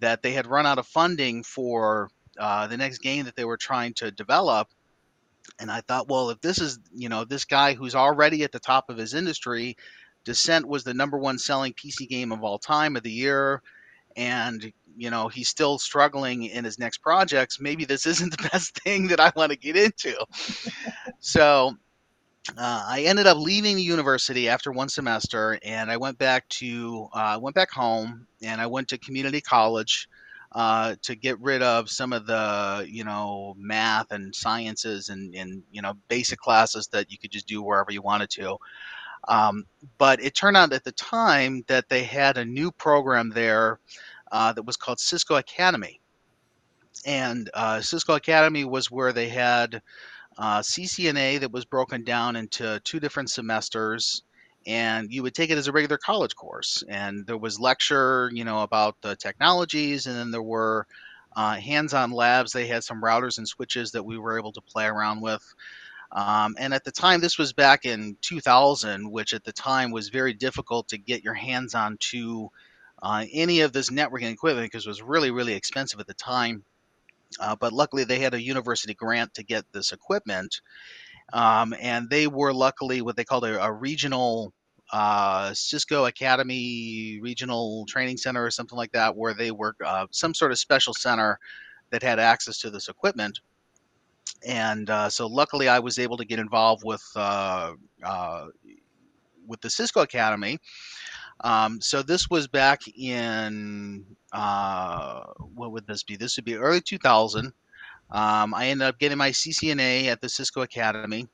that 0.00 0.22
they 0.22 0.32
had 0.32 0.46
run 0.46 0.66
out 0.66 0.78
of 0.78 0.86
funding 0.86 1.42
for 1.42 2.10
uh, 2.38 2.66
the 2.66 2.76
next 2.76 2.98
game 2.98 3.24
that 3.24 3.36
they 3.36 3.44
were 3.44 3.56
trying 3.56 3.94
to 3.94 4.10
develop. 4.10 4.68
And 5.58 5.70
I 5.70 5.80
thought, 5.80 6.08
well, 6.08 6.30
if 6.30 6.40
this 6.40 6.60
is, 6.60 6.78
you 6.94 7.08
know, 7.08 7.24
this 7.24 7.44
guy 7.44 7.74
who's 7.74 7.94
already 7.94 8.42
at 8.44 8.52
the 8.52 8.58
top 8.58 8.90
of 8.90 8.96
his 8.96 9.14
industry, 9.14 9.76
Descent 10.24 10.66
was 10.66 10.84
the 10.84 10.92
number 10.92 11.16
one 11.16 11.38
selling 11.38 11.72
PC 11.72 12.08
game 12.08 12.32
of 12.32 12.42
all 12.42 12.58
time 12.58 12.96
of 12.96 13.02
the 13.02 13.12
year. 13.12 13.62
And 14.16 14.72
you 14.96 15.10
know 15.10 15.28
he's 15.28 15.48
still 15.48 15.78
struggling 15.78 16.44
in 16.44 16.64
his 16.64 16.78
next 16.78 16.98
projects 16.98 17.60
maybe 17.60 17.84
this 17.84 18.06
isn't 18.12 18.36
the 18.36 18.48
best 18.52 18.78
thing 18.80 19.06
that 19.06 19.20
i 19.20 19.32
want 19.36 19.50
to 19.50 19.58
get 19.58 19.76
into 19.76 20.14
so 21.20 21.76
uh, 22.56 22.84
I 22.86 23.02
ended 23.06 23.26
up 23.26 23.38
leaving 23.38 23.76
the 23.76 23.82
university 23.82 24.48
after 24.48 24.70
one 24.70 24.88
semester, 24.88 25.58
and 25.64 25.90
I 25.90 25.96
went 25.96 26.16
back 26.18 26.48
to 26.50 27.08
uh, 27.12 27.38
went 27.40 27.56
back 27.56 27.70
home, 27.70 28.26
and 28.42 28.60
I 28.60 28.66
went 28.66 28.88
to 28.88 28.98
community 28.98 29.40
college 29.40 30.08
uh, 30.52 30.94
to 31.02 31.16
get 31.16 31.40
rid 31.40 31.62
of 31.62 31.90
some 31.90 32.12
of 32.12 32.26
the 32.26 32.86
you 32.88 33.04
know 33.04 33.54
math 33.58 34.12
and 34.12 34.34
sciences 34.34 35.08
and 35.08 35.34
and 35.34 35.62
you 35.72 35.82
know 35.82 35.94
basic 36.08 36.38
classes 36.38 36.86
that 36.88 37.10
you 37.10 37.18
could 37.18 37.32
just 37.32 37.48
do 37.48 37.62
wherever 37.62 37.90
you 37.90 38.02
wanted 38.02 38.30
to. 38.30 38.56
Um, 39.28 39.66
but 39.98 40.22
it 40.22 40.34
turned 40.34 40.56
out 40.56 40.72
at 40.72 40.84
the 40.84 40.92
time 40.92 41.64
that 41.66 41.88
they 41.88 42.04
had 42.04 42.38
a 42.38 42.44
new 42.44 42.70
program 42.70 43.30
there 43.30 43.80
uh, 44.36 44.52
that 44.52 44.64
was 44.64 44.76
called 44.76 45.00
Cisco 45.00 45.36
Academy, 45.36 45.98
and 47.06 47.48
uh, 47.54 47.80
Cisco 47.80 48.14
Academy 48.14 48.64
was 48.64 48.90
where 48.90 49.12
they 49.14 49.28
had 49.30 49.80
uh, 50.36 50.60
CCNA 50.60 51.40
that 51.40 51.52
was 51.52 51.64
broken 51.64 52.04
down 52.04 52.36
into 52.36 52.78
two 52.84 53.00
different 53.00 53.30
semesters 53.30 54.22
and 54.66 55.12
you 55.12 55.22
would 55.22 55.34
take 55.34 55.50
it 55.50 55.56
as 55.56 55.68
a 55.68 55.72
regular 55.72 55.96
college 55.96 56.34
course. 56.34 56.82
And 56.88 57.26
there 57.26 57.38
was 57.38 57.60
lecture 57.60 58.30
you 58.34 58.44
know 58.44 58.62
about 58.62 58.96
the 59.00 59.16
technologies 59.16 60.06
and 60.06 60.16
then 60.16 60.30
there 60.30 60.42
were 60.42 60.86
uh, 61.34 61.54
hands-on 61.54 62.10
labs. 62.10 62.52
They 62.52 62.66
had 62.66 62.84
some 62.84 63.02
routers 63.02 63.38
and 63.38 63.48
switches 63.48 63.92
that 63.92 64.04
we 64.04 64.18
were 64.18 64.38
able 64.38 64.52
to 64.52 64.60
play 64.60 64.86
around 64.86 65.22
with. 65.22 65.42
Um, 66.12 66.56
and 66.58 66.74
at 66.74 66.84
the 66.84 66.92
time 66.92 67.20
this 67.20 67.38
was 67.38 67.52
back 67.54 67.84
in 67.86 68.16
2000 68.20 69.10
which 69.10 69.32
at 69.34 69.44
the 69.44 69.52
time 69.52 69.90
was 69.90 70.08
very 70.10 70.34
difficult 70.34 70.88
to 70.88 70.98
get 70.98 71.24
your 71.24 71.34
hands 71.34 71.74
on 71.74 71.96
to 72.12 72.50
uh, 73.06 73.24
any 73.32 73.60
of 73.60 73.72
this 73.72 73.90
networking 73.90 74.32
equipment 74.32 74.66
because 74.66 74.86
it 74.86 74.90
was 74.90 75.02
really 75.02 75.30
really 75.30 75.54
expensive 75.54 76.00
at 76.00 76.06
the 76.06 76.14
time 76.14 76.64
uh, 77.40 77.56
but 77.56 77.72
luckily, 77.72 78.04
they 78.04 78.18
had 78.18 78.34
a 78.34 78.42
university 78.42 78.94
grant 78.94 79.34
to 79.34 79.42
get 79.42 79.64
this 79.72 79.92
equipment. 79.92 80.60
Um, 81.32 81.74
and 81.80 82.08
they 82.08 82.26
were 82.26 82.52
luckily 82.52 83.02
what 83.02 83.16
they 83.16 83.24
called 83.24 83.44
a, 83.44 83.62
a 83.62 83.72
regional 83.72 84.52
uh, 84.92 85.52
Cisco 85.52 86.04
Academy 86.04 87.18
Regional 87.20 87.84
Training 87.86 88.16
Center 88.16 88.44
or 88.44 88.50
something 88.50 88.76
like 88.76 88.92
that, 88.92 89.16
where 89.16 89.34
they 89.34 89.50
were 89.50 89.74
uh, 89.84 90.06
some 90.10 90.34
sort 90.34 90.52
of 90.52 90.58
special 90.58 90.94
center 90.94 91.38
that 91.90 92.02
had 92.02 92.20
access 92.20 92.58
to 92.58 92.70
this 92.70 92.88
equipment. 92.88 93.40
And 94.46 94.88
uh, 94.88 95.08
so, 95.08 95.26
luckily, 95.26 95.68
I 95.68 95.80
was 95.80 95.98
able 95.98 96.16
to 96.18 96.24
get 96.24 96.38
involved 96.38 96.84
with 96.84 97.04
uh, 97.16 97.72
with 99.46 99.60
the 99.60 99.70
Cisco 99.70 100.02
Academy. 100.02 100.58
Um, 101.40 101.80
so 101.80 102.02
this 102.02 102.30
was 102.30 102.46
back 102.48 102.82
in 102.96 104.04
uh, 104.32 105.24
what 105.54 105.72
would 105.72 105.86
this 105.86 106.02
be? 106.02 106.16
This 106.16 106.36
would 106.36 106.44
be 106.44 106.56
early 106.56 106.80
2000. 106.80 107.52
Um, 108.10 108.54
I 108.54 108.68
ended 108.68 108.86
up 108.86 108.98
getting 108.98 109.18
my 109.18 109.30
CCNA 109.30 110.06
at 110.06 110.20
the 110.20 110.28
Cisco 110.28 110.62
Academy, 110.62 111.28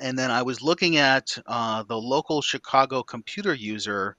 and 0.00 0.18
then 0.18 0.30
I 0.30 0.42
was 0.42 0.62
looking 0.62 0.96
at 0.96 1.36
uh, 1.46 1.82
the 1.82 1.96
local 1.98 2.40
Chicago 2.40 3.02
computer 3.02 3.54
user 3.54 4.16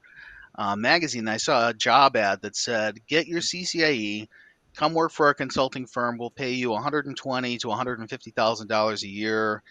uh, 0.56 0.76
magazine. 0.76 1.28
I 1.28 1.38
saw 1.38 1.70
a 1.70 1.74
job 1.74 2.16
ad 2.16 2.42
that 2.42 2.56
said, 2.56 3.06
"Get 3.08 3.28
your 3.28 3.42
CCIE, 3.42 4.28
come 4.76 4.94
work 4.94 5.12
for 5.12 5.30
a 5.30 5.36
consulting 5.36 5.88
firm. 5.88 6.18
We'll 6.18 6.30
pay 6.30 6.52
you 6.52 6.70
120 6.72 7.58
to 7.58 7.68
150 7.68 8.32
thousand 8.32 8.68
dollars 8.68 9.04
a 9.04 9.10
year." 9.10 9.64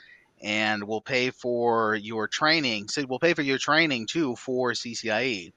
And 0.43 0.85
we'll 0.89 1.01
pay 1.03 1.31
for 1.31 1.95
your 1.95 2.29
training. 2.29 2.89
So 2.89 3.05
we'll 3.09 3.19
pay 3.21 3.35
for 3.35 3.43
your 3.43 3.59
training 3.59 4.07
too 4.09 4.37
for 4.37 4.73
CCIE. 4.73 5.53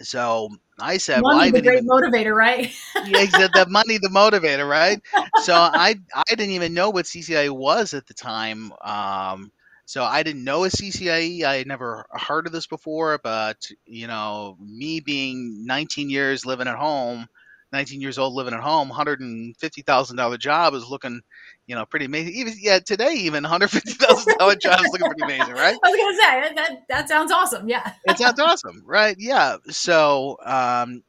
So 0.00 0.48
I 0.80 0.96
said, 0.98 1.20
money, 1.22 1.36
well, 1.36 1.38
I 1.38 1.50
the 1.50 1.62
great 1.62 1.82
even, 1.82 1.88
motivator, 1.88 2.34
right? 2.34 2.72
yeah, 3.04 3.48
the 3.48 3.66
money, 3.68 3.98
the 3.98 4.08
motivator, 4.08 4.68
right? 4.68 5.00
So 5.36 5.54
I 5.54 5.96
I 6.14 6.22
didn't 6.30 6.52
even 6.52 6.74
know 6.74 6.90
what 6.90 7.06
CCIE 7.06 7.50
was 7.50 7.94
at 7.94 8.06
the 8.06 8.14
time. 8.14 8.72
Um, 8.82 9.52
So 9.86 10.04
I 10.04 10.22
didn't 10.22 10.44
know 10.44 10.64
a 10.64 10.68
CCIE. 10.70 11.42
I 11.44 11.56
had 11.56 11.66
never 11.66 12.06
heard 12.10 12.46
of 12.46 12.52
this 12.52 12.66
before, 12.66 13.18
but 13.22 13.58
you 13.84 14.06
know, 14.06 14.56
me 14.60 15.00
being 15.00 15.66
19 15.66 16.08
years 16.10 16.46
living 16.46 16.68
at 16.68 16.76
home, 16.76 17.26
19 17.72 18.00
years 18.00 18.18
old 18.18 18.34
living 18.34 18.52
at 18.52 18.60
home, 18.60 18.90
$150,000 18.90 20.38
job 20.38 20.74
is 20.74 20.86
looking, 20.88 21.20
you 21.66 21.74
know, 21.74 21.86
pretty 21.86 22.04
amazing. 22.04 22.34
Even 22.34 22.54
yeah, 22.60 22.78
today 22.78 23.12
even 23.14 23.44
$150,000 23.44 24.60
job 24.60 24.80
is 24.80 24.88
looking 24.92 25.06
pretty 25.06 25.22
amazing, 25.22 25.54
right? 25.54 25.76
I 25.84 25.88
was 25.88 26.00
gonna 26.00 26.16
say 26.16 26.54
that 26.54 26.70
that 26.88 27.08
sounds 27.08 27.32
awesome. 27.32 27.68
Yeah, 27.68 27.92
it 28.04 28.18
sounds 28.18 28.38
awesome, 28.38 28.82
right? 28.84 29.16
Yeah. 29.18 29.56
So, 29.70 30.36
um, 30.44 31.02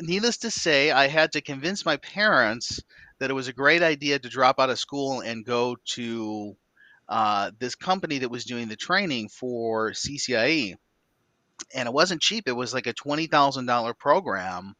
needless 0.00 0.38
to 0.38 0.50
say, 0.50 0.90
I 0.90 1.06
had 1.06 1.32
to 1.32 1.42
convince 1.42 1.84
my 1.84 1.98
parents 1.98 2.80
that 3.18 3.30
it 3.30 3.34
was 3.34 3.48
a 3.48 3.52
great 3.52 3.82
idea 3.82 4.18
to 4.18 4.28
drop 4.28 4.58
out 4.58 4.70
of 4.70 4.78
school 4.78 5.20
and 5.20 5.44
go 5.44 5.76
to 5.84 6.56
uh, 7.08 7.50
this 7.58 7.74
company 7.74 8.18
that 8.18 8.30
was 8.30 8.44
doing 8.44 8.68
the 8.68 8.76
training 8.76 9.28
for 9.28 9.90
CCIE. 9.92 10.74
And 11.74 11.86
it 11.86 11.92
wasn't 11.92 12.20
cheap. 12.22 12.48
It 12.48 12.52
was 12.52 12.72
like 12.72 12.86
a 12.86 12.92
twenty 12.94 13.26
thousand 13.26 13.66
dollar 13.66 13.92
program 13.92 14.74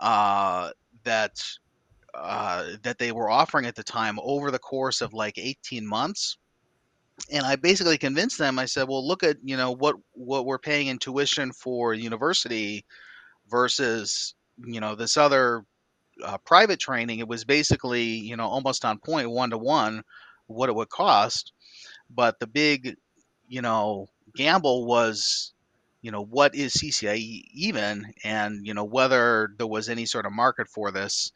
uh, 0.00 0.70
that 1.04 1.42
uh, 2.14 2.64
that 2.82 2.98
they 2.98 3.12
were 3.12 3.30
offering 3.30 3.66
at 3.66 3.74
the 3.74 3.82
time 3.82 4.18
over 4.22 4.50
the 4.50 4.58
course 4.58 5.00
of 5.00 5.12
like 5.12 5.38
eighteen 5.38 5.86
months. 5.86 6.36
And 7.30 7.46
I 7.46 7.54
basically 7.56 7.96
convinced 7.96 8.38
them. 8.38 8.58
I 8.58 8.66
said, 8.66 8.88
"Well, 8.88 9.06
look 9.06 9.22
at 9.22 9.36
you 9.44 9.56
know 9.56 9.72
what 9.72 9.96
what 10.12 10.46
we're 10.46 10.58
paying 10.58 10.88
in 10.88 10.98
tuition 10.98 11.52
for 11.52 11.94
university 11.94 12.84
versus 13.48 14.34
you 14.64 14.80
know 14.80 14.94
this 14.94 15.16
other 15.16 15.64
uh, 16.22 16.38
private 16.38 16.78
training, 16.80 17.18
it 17.18 17.28
was 17.28 17.44
basically 17.44 18.04
you 18.04 18.36
know 18.36 18.46
almost 18.46 18.84
on 18.84 18.98
point, 18.98 19.30
one 19.30 19.50
to 19.50 19.58
one, 19.58 20.02
what 20.46 20.68
it 20.68 20.74
would 20.74 20.88
cost. 20.88 21.52
But 22.10 22.38
the 22.38 22.46
big, 22.46 22.96
you 23.48 23.62
know, 23.62 24.08
gamble 24.36 24.86
was, 24.86 25.53
you 26.04 26.10
know, 26.10 26.22
what 26.22 26.54
is 26.54 26.74
CCIE 26.74 27.44
even, 27.54 28.12
and 28.22 28.66
you 28.66 28.74
know 28.74 28.84
whether 28.84 29.54
there 29.56 29.66
was 29.66 29.88
any 29.88 30.04
sort 30.04 30.26
of 30.26 30.32
market 30.32 30.68
for 30.68 30.92
this. 30.92 31.32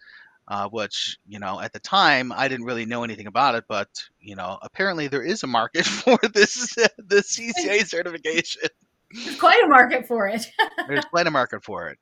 Uh, 0.47 0.67
which 0.69 1.19
you 1.27 1.39
know 1.39 1.61
at 1.61 1.75
the 1.75 1.79
time 1.79 2.33
I 2.33 2.49
didn't 2.49 2.65
really 2.65 2.87
know 2.87 3.03
anything 3.03 3.27
about 3.27 3.55
it, 3.55 3.65
but 3.67 3.89
you 4.21 4.37
know 4.37 4.59
apparently 4.61 5.09
there 5.09 5.23
is 5.23 5.43
a 5.43 5.47
market 5.47 5.87
for 5.87 6.19
this 6.35 6.75
this 6.99 7.39
CCIE 7.39 7.87
certification. 7.87 8.63
There's 9.11 9.39
quite 9.39 9.65
a 9.65 9.69
market 9.69 10.07
for 10.07 10.27
it. 10.27 10.47
There's 10.87 11.05
quite 11.07 11.27
a 11.27 11.31
market 11.31 11.65
for 11.65 11.89
it. 11.89 11.99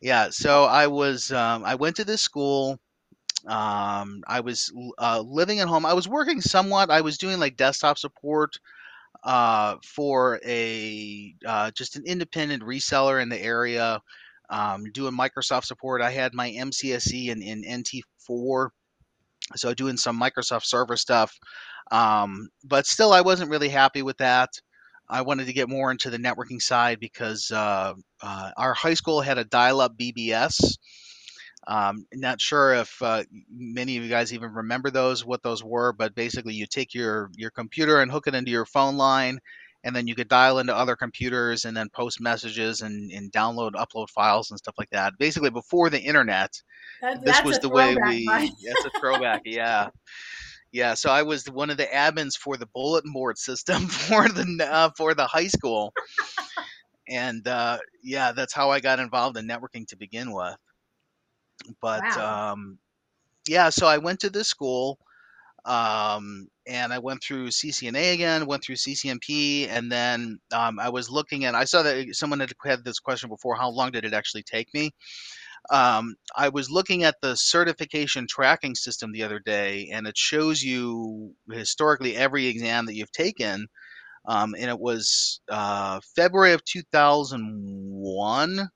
Yeah, 0.00 0.28
so 0.30 0.64
I 0.64 0.86
was 0.86 1.30
um, 1.30 1.62
I 1.64 1.74
went 1.74 1.96
to 1.96 2.04
this 2.04 2.22
school. 2.22 2.78
Um, 3.46 4.22
I 4.26 4.40
was 4.40 4.72
uh, 4.98 5.20
living 5.20 5.60
at 5.60 5.68
home. 5.68 5.84
I 5.84 5.94
was 5.94 6.08
working 6.08 6.40
somewhat. 6.40 6.90
I 6.90 7.02
was 7.02 7.18
doing 7.18 7.38
like 7.38 7.56
desktop 7.56 7.98
support 7.98 8.58
uh, 9.26 9.76
for 9.84 10.40
a 10.46 11.34
uh, 11.44 11.70
just 11.72 11.96
an 11.96 12.04
independent 12.06 12.62
reseller 12.62 13.20
in 13.20 13.28
the 13.28 13.42
area, 13.42 14.00
um, 14.50 14.84
doing 14.92 15.12
Microsoft 15.12 15.64
support. 15.64 16.00
I 16.00 16.12
had 16.12 16.32
my 16.32 16.48
MCSE 16.50 17.28
in, 17.28 17.42
in 17.42 17.62
NT4, 17.64 18.68
so 19.56 19.74
doing 19.74 19.96
some 19.96 20.18
Microsoft 20.18 20.64
Server 20.64 20.96
stuff. 20.96 21.36
Um, 21.90 22.48
but 22.64 22.86
still, 22.86 23.12
I 23.12 23.20
wasn't 23.20 23.50
really 23.50 23.68
happy 23.68 24.02
with 24.02 24.16
that. 24.18 24.50
I 25.08 25.22
wanted 25.22 25.46
to 25.46 25.52
get 25.52 25.68
more 25.68 25.90
into 25.90 26.08
the 26.10 26.18
networking 26.18 26.62
side 26.62 27.00
because 27.00 27.50
uh, 27.52 27.94
uh, 28.22 28.50
our 28.56 28.74
high 28.74 28.94
school 28.94 29.20
had 29.20 29.38
a 29.38 29.44
dial-up 29.44 29.96
BBS. 29.98 30.76
Um, 31.68 32.06
not 32.14 32.40
sure 32.40 32.74
if 32.74 33.02
uh, 33.02 33.24
many 33.50 33.96
of 33.96 34.04
you 34.04 34.08
guys 34.08 34.32
even 34.32 34.52
remember 34.52 34.90
those, 34.90 35.24
what 35.24 35.42
those 35.42 35.64
were, 35.64 35.92
but 35.92 36.14
basically 36.14 36.54
you 36.54 36.66
take 36.66 36.94
your 36.94 37.30
your 37.36 37.50
computer 37.50 38.00
and 38.00 38.10
hook 38.10 38.28
it 38.28 38.34
into 38.34 38.52
your 38.52 38.66
phone 38.66 38.96
line, 38.96 39.40
and 39.82 39.94
then 39.94 40.06
you 40.06 40.14
could 40.14 40.28
dial 40.28 40.58
into 40.60 40.74
other 40.74 40.94
computers 40.94 41.64
and 41.64 41.76
then 41.76 41.88
post 41.90 42.20
messages 42.20 42.82
and, 42.82 43.10
and 43.10 43.32
download, 43.32 43.72
upload 43.72 44.10
files 44.10 44.50
and 44.50 44.58
stuff 44.58 44.74
like 44.78 44.90
that. 44.90 45.14
Basically, 45.18 45.50
before 45.50 45.90
the 45.90 46.00
internet, 46.00 46.60
that, 47.00 47.24
this 47.24 47.42
was 47.42 47.58
the 47.58 47.68
way 47.68 47.96
we. 47.96 48.26
That's 48.26 48.84
a 48.84 49.00
throwback, 49.00 49.42
yeah. 49.44 49.88
Yeah, 50.72 50.94
so 50.94 51.10
I 51.10 51.22
was 51.22 51.48
one 51.50 51.70
of 51.70 51.76
the 51.76 51.86
admins 51.86 52.36
for 52.36 52.56
the 52.56 52.66
bulletin 52.66 53.12
board 53.12 53.38
system 53.38 53.86
for 53.88 54.28
the 54.28 54.68
uh, 54.70 54.90
for 54.96 55.14
the 55.14 55.26
high 55.26 55.46
school, 55.46 55.92
and 57.08 57.46
uh, 57.48 57.78
yeah, 58.02 58.32
that's 58.32 58.52
how 58.52 58.70
I 58.70 58.80
got 58.80 58.98
involved 58.98 59.36
in 59.36 59.46
networking 59.48 59.86
to 59.88 59.96
begin 59.96 60.32
with. 60.32 60.56
But 61.80 62.02
wow. 62.16 62.52
um, 62.52 62.78
yeah, 63.48 63.70
so 63.70 63.86
I 63.86 63.98
went 63.98 64.20
to 64.20 64.30
this 64.30 64.48
school, 64.48 64.98
um, 65.64 66.48
and 66.66 66.92
I 66.92 66.98
went 66.98 67.22
through 67.22 67.48
CCNA 67.48 68.14
again, 68.14 68.46
went 68.46 68.64
through 68.64 68.76
CCNP, 68.76 69.68
and 69.68 69.90
then 69.90 70.38
um, 70.52 70.78
I 70.78 70.88
was 70.88 71.10
looking 71.10 71.44
at. 71.44 71.54
I 71.54 71.64
saw 71.64 71.82
that 71.82 72.08
someone 72.12 72.40
had 72.40 72.52
had 72.64 72.84
this 72.84 72.98
question 72.98 73.28
before. 73.28 73.56
How 73.56 73.70
long 73.70 73.90
did 73.90 74.04
it 74.04 74.14
actually 74.14 74.42
take 74.42 74.72
me? 74.74 74.92
um, 75.70 76.16
I 76.36 76.48
was 76.48 76.70
looking 76.70 77.04
at 77.04 77.20
the 77.20 77.36
certification 77.36 78.26
tracking 78.28 78.74
system 78.74 79.12
the 79.12 79.22
other 79.22 79.38
day, 79.38 79.90
and 79.92 80.06
it 80.06 80.16
shows 80.16 80.62
you 80.62 81.34
historically 81.50 82.16
every 82.16 82.46
exam 82.46 82.86
that 82.86 82.94
you've 82.94 83.12
taken. 83.12 83.66
Um, 84.26 84.54
and 84.58 84.70
it 84.70 84.78
was 84.78 85.40
uh, 85.48 86.00
February 86.16 86.52
of 86.52 86.64
2001. 86.64 88.68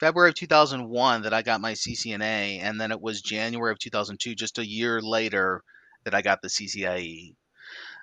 February 0.00 0.30
of 0.30 0.34
2001 0.36 1.22
that 1.22 1.34
I 1.34 1.42
got 1.42 1.60
my 1.60 1.72
CCNA, 1.72 2.60
and 2.62 2.80
then 2.80 2.92
it 2.92 3.00
was 3.00 3.22
January 3.22 3.72
of 3.72 3.78
2002, 3.78 4.34
just 4.34 4.58
a 4.58 4.66
year 4.66 5.00
later, 5.00 5.62
that 6.04 6.14
I 6.14 6.22
got 6.22 6.42
the 6.42 6.48
CCIE. 6.48 7.34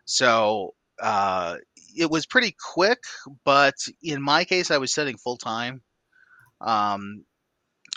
So 0.05 0.73
uh, 1.01 1.57
it 1.95 2.09
was 2.09 2.25
pretty 2.25 2.55
quick, 2.73 2.99
but 3.45 3.75
in 4.01 4.21
my 4.21 4.43
case, 4.45 4.71
I 4.71 4.77
was 4.77 4.91
studying 4.91 5.17
full 5.17 5.37
time. 5.37 5.81
Um, 6.61 7.25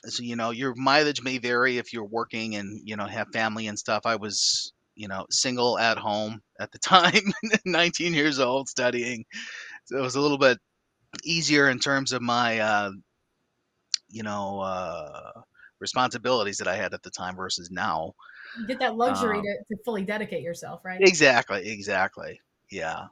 so 0.04 0.22
you 0.22 0.36
know 0.36 0.50
your 0.50 0.74
mileage 0.76 1.22
may 1.22 1.38
vary 1.38 1.78
if 1.78 1.92
you're 1.92 2.04
working 2.04 2.56
and 2.56 2.80
you 2.84 2.96
know 2.96 3.06
have 3.06 3.28
family 3.32 3.66
and 3.66 3.78
stuff. 3.78 4.02
I 4.04 4.16
was 4.16 4.72
you 4.94 5.08
know 5.08 5.26
single 5.30 5.78
at 5.78 5.98
home 5.98 6.42
at 6.60 6.72
the 6.72 6.78
time, 6.80 7.32
19 7.64 8.14
years 8.14 8.38
old, 8.38 8.68
studying. 8.68 9.24
So 9.86 9.98
it 9.98 10.02
was 10.02 10.16
a 10.16 10.20
little 10.20 10.38
bit 10.38 10.58
easier 11.24 11.68
in 11.70 11.78
terms 11.78 12.12
of 12.12 12.22
my 12.22 12.60
uh, 12.60 12.90
you 14.16 14.22
know 14.22 14.60
uh, 14.60 15.42
responsibilities 15.78 16.56
that 16.56 16.68
I 16.68 16.76
had 16.76 16.94
at 16.94 17.02
the 17.02 17.10
time 17.10 17.36
versus 17.36 17.70
now. 17.70 18.14
You 18.58 18.66
get 18.66 18.78
that 18.78 18.96
luxury 18.96 19.38
um, 19.38 19.44
to, 19.44 19.76
to 19.76 19.82
fully 19.84 20.04
dedicate 20.04 20.42
yourself, 20.42 20.84
right? 20.84 21.00
Exactly, 21.02 21.68
exactly. 21.68 22.40
Yeah. 22.70 23.06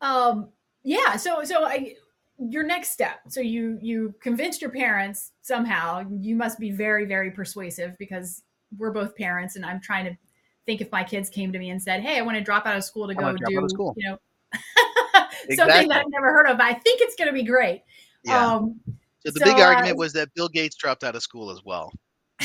Um 0.00 0.50
yeah, 0.84 1.16
so 1.16 1.42
so 1.44 1.64
I 1.64 1.96
your 2.38 2.64
next 2.64 2.90
step 2.90 3.20
so 3.28 3.40
you 3.40 3.78
you 3.80 4.12
convinced 4.20 4.60
your 4.60 4.70
parents 4.70 5.30
somehow 5.42 6.04
you 6.10 6.34
must 6.34 6.58
be 6.58 6.72
very 6.72 7.04
very 7.04 7.30
persuasive 7.30 7.96
because 7.96 8.42
we're 8.76 8.90
both 8.90 9.14
parents 9.14 9.54
and 9.54 9.64
i'm 9.64 9.80
trying 9.80 10.04
to 10.04 10.16
think 10.66 10.80
if 10.80 10.90
my 10.90 11.04
kids 11.04 11.30
came 11.30 11.52
to 11.52 11.60
me 11.60 11.70
and 11.70 11.80
said 11.80 12.02
hey 12.02 12.18
i 12.18 12.22
want 12.22 12.36
to 12.36 12.42
drop 12.42 12.66
out 12.66 12.76
of 12.76 12.82
school 12.82 13.06
to 13.06 13.14
go 13.14 13.32
do 13.32 13.44
you 13.48 13.60
know 13.60 14.18
exactly. 15.48 15.56
something 15.56 15.88
that 15.88 16.00
i've 16.00 16.10
never 16.10 16.32
heard 16.32 16.48
of 16.48 16.58
i 16.58 16.72
think 16.72 17.00
it's 17.00 17.14
going 17.14 17.28
to 17.28 17.34
be 17.34 17.44
great 17.44 17.82
yeah. 18.24 18.54
Um, 18.54 18.80
so 18.86 19.32
the 19.32 19.40
so, 19.40 19.44
big 19.44 19.60
argument 19.60 19.94
uh, 19.94 19.96
was 19.96 20.12
that 20.14 20.32
bill 20.34 20.48
gates 20.48 20.76
dropped 20.76 21.04
out 21.04 21.14
of 21.14 21.22
school 21.22 21.50
as 21.50 21.64
well 21.64 21.92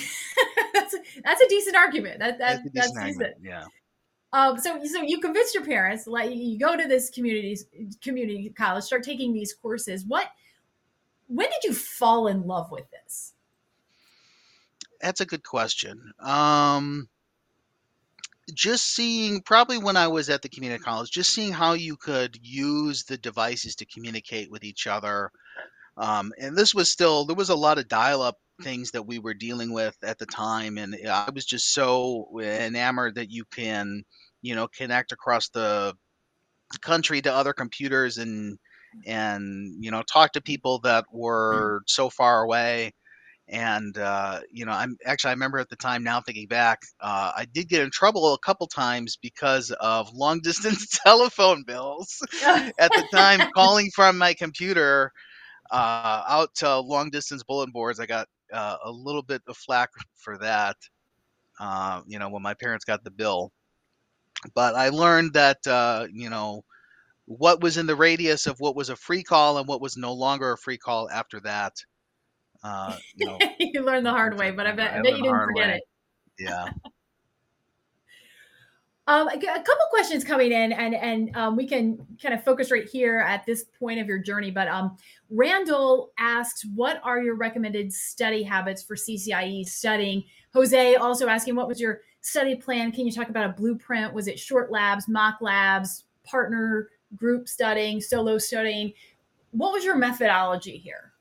that's, 0.74 0.94
a, 0.94 0.98
that's 1.24 1.42
a 1.42 1.50
decent 1.50 1.76
argument 1.76 2.20
that, 2.20 2.38
that 2.40 2.62
that's, 2.74 2.92
that's 2.94 3.06
decent 3.06 3.36
yeah 3.42 3.66
um, 4.32 4.60
so, 4.60 4.84
so 4.86 5.02
you 5.02 5.20
convinced 5.20 5.56
your 5.56 5.66
parents, 5.66 6.06
like 6.06 6.32
you 6.32 6.60
go 6.60 6.78
to 6.78 6.88
this 6.88 7.10
community 7.10 7.58
community 8.02 8.54
college, 8.56 8.84
start 8.84 9.04
taking 9.04 9.34
these 9.34 9.54
courses. 9.54 10.06
What, 10.06 10.28
when 11.28 11.48
did 11.48 11.64
you 11.64 11.74
fall 11.74 12.28
in 12.28 12.46
love 12.46 12.72
with 12.72 12.86
this? 12.92 13.34
That's 15.02 15.22
a 15.22 15.26
good 15.26 15.44
question. 15.44 16.12
Um, 16.20 17.10
just 18.54 18.94
seeing, 18.96 19.42
probably 19.42 19.78
when 19.78 19.98
I 19.98 20.08
was 20.08 20.30
at 20.30 20.42
the 20.42 20.50
community 20.50 20.84
college, 20.84 21.12
just 21.12 21.34
seeing 21.34 21.52
how 21.52 21.74
you 21.74 21.98
could 21.98 22.38
use 22.42 23.04
the 23.04 23.18
devices 23.18 23.76
to 23.78 23.86
communicate 23.86 24.52
with 24.52 24.64
each 24.64 24.88
other. 24.88 25.32
Um, 25.98 26.32
and 26.40 26.58
this 26.58 26.74
was 26.74 26.92
still, 26.92 27.26
there 27.26 27.36
was 27.36 27.50
a 27.50 27.56
lot 27.56 27.78
of 27.78 27.88
dial 27.88 28.22
up 28.22 28.38
things 28.62 28.92
that 28.92 29.08
we 29.08 29.20
were 29.20 29.34
dealing 29.34 29.74
with 29.74 29.96
at 30.04 30.18
the 30.18 30.26
time. 30.26 30.78
And 30.78 30.96
I 31.08 31.30
was 31.34 31.46
just 31.46 31.74
so 31.74 32.28
enamored 32.42 33.16
that 33.16 33.32
you 33.32 33.46
can 33.46 34.04
you 34.42 34.56
know 34.56 34.68
connect 34.68 35.12
across 35.12 35.50
the 35.50 35.94
country 36.82 37.22
to 37.22 37.34
other 37.34 37.54
computers 37.54 38.18
and 38.18 38.58
and 39.06 39.84
you 39.84 39.92
know 39.92 40.04
talk 40.04 40.32
to 40.34 40.42
people 40.42 40.80
that 40.80 41.06
were 41.12 41.82
so 41.88 42.10
far 42.10 42.44
away 42.44 42.92
and 43.50 43.98
uh, 43.98 44.40
you 44.52 44.66
know 44.66 44.72
i'm 44.72 44.98
actually 45.06 45.30
i 45.30 45.34
remember 45.34 45.60
at 45.60 45.70
the 45.70 45.76
time 45.76 46.04
now 46.04 46.22
thinking 46.22 46.48
back 46.48 46.80
uh, 47.02 47.32
i 47.36 47.46
did 47.54 47.68
get 47.70 47.82
in 47.82 47.90
trouble 47.92 48.34
a 48.34 48.40
couple 48.40 48.68
times 48.68 49.18
because 49.22 49.72
of 49.80 50.12
long 50.14 50.40
distance 50.44 50.88
telephone 51.04 51.64
bills 51.66 52.22
at 52.80 52.94
the 52.96 53.04
time 53.04 53.46
calling 53.56 53.90
from 53.96 54.18
my 54.18 54.34
computer 54.34 55.12
uh, 55.72 56.24
out 56.28 56.54
to 56.56 56.80
long 56.80 57.10
distance 57.10 57.44
bulletin 57.44 57.72
boards 57.72 58.00
i 58.00 58.06
got 58.06 58.28
uh, 58.54 58.78
a 58.86 58.92
little 58.92 59.24
bit 59.24 59.42
of 59.48 59.58
flack 59.58 59.90
for 60.16 60.38
that 60.38 60.76
uh, 61.60 62.02
you 62.08 62.20
know 62.20 62.30
when 62.30 62.42
my 62.42 62.54
parents 62.54 62.86
got 62.86 63.04
the 63.04 63.12
bill 63.12 63.52
but 64.56 64.76
I 64.76 64.90
learned 64.90 65.34
that 65.34 65.66
uh, 65.68 66.08
you 66.12 66.30
know 66.30 66.64
what 67.26 67.62
was 67.62 67.78
in 67.78 67.86
the 67.88 67.96
radius 67.96 68.48
of 68.48 68.60
what 68.60 68.76
was 68.76 68.90
a 68.90 68.96
free 68.96 69.24
call 69.24 69.58
and 69.58 69.68
what 69.68 69.82
was 69.82 69.98
no 69.98 70.14
longer 70.14 70.52
a 70.54 70.58
free 70.58 70.78
call 70.78 71.10
after 71.10 71.40
that. 71.42 71.74
Uh, 72.64 72.96
you 73.16 73.26
know, 73.26 73.38
you 73.60 73.82
learned 73.82 74.06
the 74.06 74.12
hard 74.12 74.38
way, 74.38 74.52
but 74.52 74.68
I 74.68 74.72
bet, 74.74 74.94
I, 74.94 75.02
bet 75.02 75.18
you 75.18 75.24
didn't 75.24 75.46
forget 75.46 75.68
way. 75.68 75.76
it. 75.76 75.84
Yeah. 76.40 76.70
Um, 79.10 79.28
a, 79.28 79.40
couple 79.40 79.86
questions 79.90 80.24
coming 80.24 80.52
in, 80.52 80.72
and 80.72 80.94
and 80.94 81.36
um, 81.36 81.56
we 81.56 81.68
can 81.68 81.98
kind 82.22 82.32
of 82.32 82.44
focus 82.44 82.70
right 82.70 82.88
here 82.88 83.18
at 83.18 83.44
this 83.44 83.64
point 83.80 84.00
of 84.00 84.06
your 84.06 84.20
journey. 84.20 84.52
But 84.52 84.68
um, 84.68 84.98
Randall 85.32 86.12
asked, 86.20 86.68
"What 86.76 87.02
are 87.04 87.20
your 87.20 87.34
recommended 87.34 87.92
study 87.92 88.44
habits 88.44 88.84
for 88.84 88.96
CCIE 88.96 89.68
studying?" 89.68 90.26
Jose 90.54 90.94
also 90.94 91.28
asking, 91.28 91.56
"What 91.56 91.68
was 91.68 91.82
your 91.82 92.02
study 92.22 92.54
plan? 92.56 92.92
Can 92.92 93.08
you 93.08 93.12
talk 93.12 93.30
about 93.30 93.50
a 93.50 93.54
blueprint? 93.54 94.14
Was 94.14 94.28
it 94.28 94.38
short 94.38 94.70
labs, 94.72 95.08
mock 95.08 95.42
labs, 95.42 96.04
partner 96.24 96.90
group 97.16 97.50
studying, 97.50 98.02
solo 98.02 98.38
studying? 98.38 98.94
What 99.50 99.74
was 99.74 99.84
your 99.84 99.96
methodology 99.96 100.78
here?" 100.78 101.14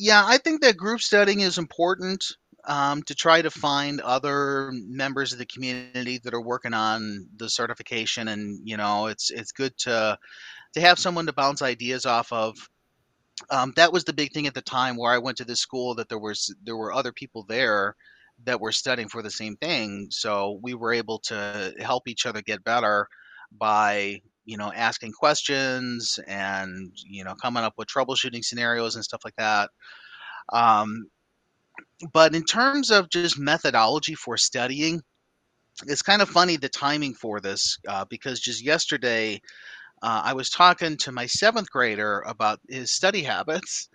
Yeah, 0.00 0.22
I 0.24 0.38
think 0.38 0.62
that 0.62 0.76
group 0.76 1.00
studying 1.00 1.40
is 1.40 1.58
important 1.58 2.24
um, 2.66 3.02
to 3.04 3.14
try 3.16 3.42
to 3.42 3.50
find 3.50 4.00
other 4.00 4.70
members 4.72 5.32
of 5.32 5.38
the 5.40 5.46
community 5.46 6.18
that 6.22 6.34
are 6.34 6.40
working 6.42 6.72
on 6.74 7.28
the 7.36 7.50
certification, 7.50 8.28
and 8.28 8.60
you 8.64 8.76
know, 8.76 9.08
it's 9.08 9.30
it's 9.30 9.52
good 9.52 9.76
to 9.78 10.16
to 10.74 10.80
have 10.80 10.98
someone 10.98 11.26
to 11.26 11.32
bounce 11.34 11.62
ideas 11.62 12.06
off 12.06 12.32
of. 12.32 12.56
Um, 13.50 13.72
that 13.76 13.92
was 13.92 14.04
the 14.04 14.12
big 14.14 14.32
thing 14.32 14.46
at 14.46 14.54
the 14.54 14.62
time 14.62 14.96
where 14.96 15.12
I 15.12 15.18
went 15.18 15.38
to 15.38 15.44
this 15.44 15.60
school 15.60 15.94
that 15.96 16.08
there 16.08 16.18
was 16.20 16.54
there 16.64 16.76
were 16.76 16.92
other 16.94 17.12
people 17.12 17.44
there 17.48 17.96
that 18.44 18.60
were 18.60 18.72
studying 18.72 19.08
for 19.08 19.22
the 19.22 19.30
same 19.30 19.56
thing, 19.56 20.08
so 20.10 20.60
we 20.62 20.74
were 20.74 20.92
able 20.94 21.20
to 21.20 21.74
help 21.80 22.08
each 22.08 22.26
other 22.26 22.42
get 22.42 22.64
better 22.64 23.08
by 23.52 24.22
you 24.48 24.56
know 24.56 24.72
asking 24.74 25.12
questions 25.12 26.18
and 26.26 26.90
you 27.06 27.22
know 27.22 27.34
coming 27.34 27.62
up 27.62 27.74
with 27.76 27.86
troubleshooting 27.86 28.42
scenarios 28.42 28.94
and 28.94 29.04
stuff 29.04 29.20
like 29.22 29.36
that. 29.36 29.68
Um, 30.50 31.08
but 32.14 32.34
in 32.34 32.44
terms 32.44 32.90
of 32.90 33.10
just 33.10 33.38
methodology 33.38 34.14
for 34.14 34.38
studying, 34.38 35.02
it's 35.86 36.00
kind 36.00 36.22
of 36.22 36.30
funny 36.30 36.56
the 36.56 36.70
timing 36.70 37.12
for 37.12 37.40
this 37.40 37.78
uh, 37.86 38.06
because 38.08 38.40
just 38.40 38.64
yesterday 38.64 39.38
uh, 40.00 40.22
I 40.24 40.32
was 40.32 40.48
talking 40.48 40.96
to 40.98 41.12
my 41.12 41.26
seventh 41.26 41.70
grader 41.70 42.20
about 42.20 42.60
his 42.68 42.92
study 42.92 43.22
habits, 43.22 43.88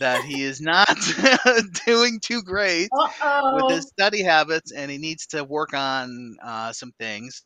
that 0.00 0.24
he 0.24 0.42
is 0.42 0.60
not 0.60 0.98
doing 1.86 2.18
too 2.20 2.42
great 2.42 2.88
Uh-oh. 2.92 3.54
with 3.54 3.76
his 3.76 3.86
study 3.86 4.22
habits 4.22 4.72
and 4.72 4.90
he 4.90 4.98
needs 4.98 5.26
to 5.28 5.44
work 5.44 5.72
on 5.72 6.36
uh, 6.44 6.72
some 6.72 6.92
things. 6.98 7.44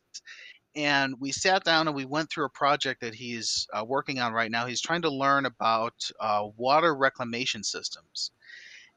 And 0.77 1.15
we 1.19 1.33
sat 1.33 1.65
down 1.65 1.89
and 1.89 1.97
we 1.97 2.05
went 2.05 2.31
through 2.31 2.45
a 2.45 2.51
project 2.51 3.01
that 3.01 3.15
he's 3.15 3.67
uh, 3.73 3.85
working 3.85 4.21
on 4.21 4.33
right 4.33 4.51
now. 4.51 4.67
He's 4.67 4.81
trying 4.81 5.03
to 5.03 5.11
learn 5.11 5.47
about 5.47 5.95
uh, 6.21 6.47
water 6.57 6.95
reclamation 6.95 7.65
systems. 7.65 8.31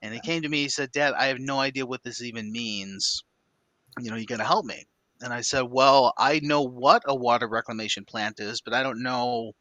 And 0.01 0.13
he 0.13 0.20
came 0.20 0.42
to 0.42 0.50
me, 0.50 0.63
he 0.63 0.70
said, 0.70 0.92
Dad, 0.92 1.13
I 1.13 1.28
have 1.28 1.40
no 1.40 1.60
idea 1.60 1.86
what 1.86 2.04
this 2.04 2.22
even 2.22 2.51
means. 2.51 3.24
You 4.00 4.10
know, 4.10 4.18
you 4.18 4.25
got 4.25 4.38
to 4.38 4.44
help 4.44 4.66
me. 4.66 4.86
And 5.22 5.32
I 5.32 5.42
said, 5.42 5.62
Well, 5.62 6.13
I 6.18 6.40
know 6.42 6.63
what 6.63 7.04
a 7.06 7.16
water 7.16 7.48
reclamation 7.48 8.06
plant 8.06 8.40
is, 8.40 8.62
but 8.62 8.74
I 8.74 8.84
don't 8.84 9.04
know, 9.04 9.51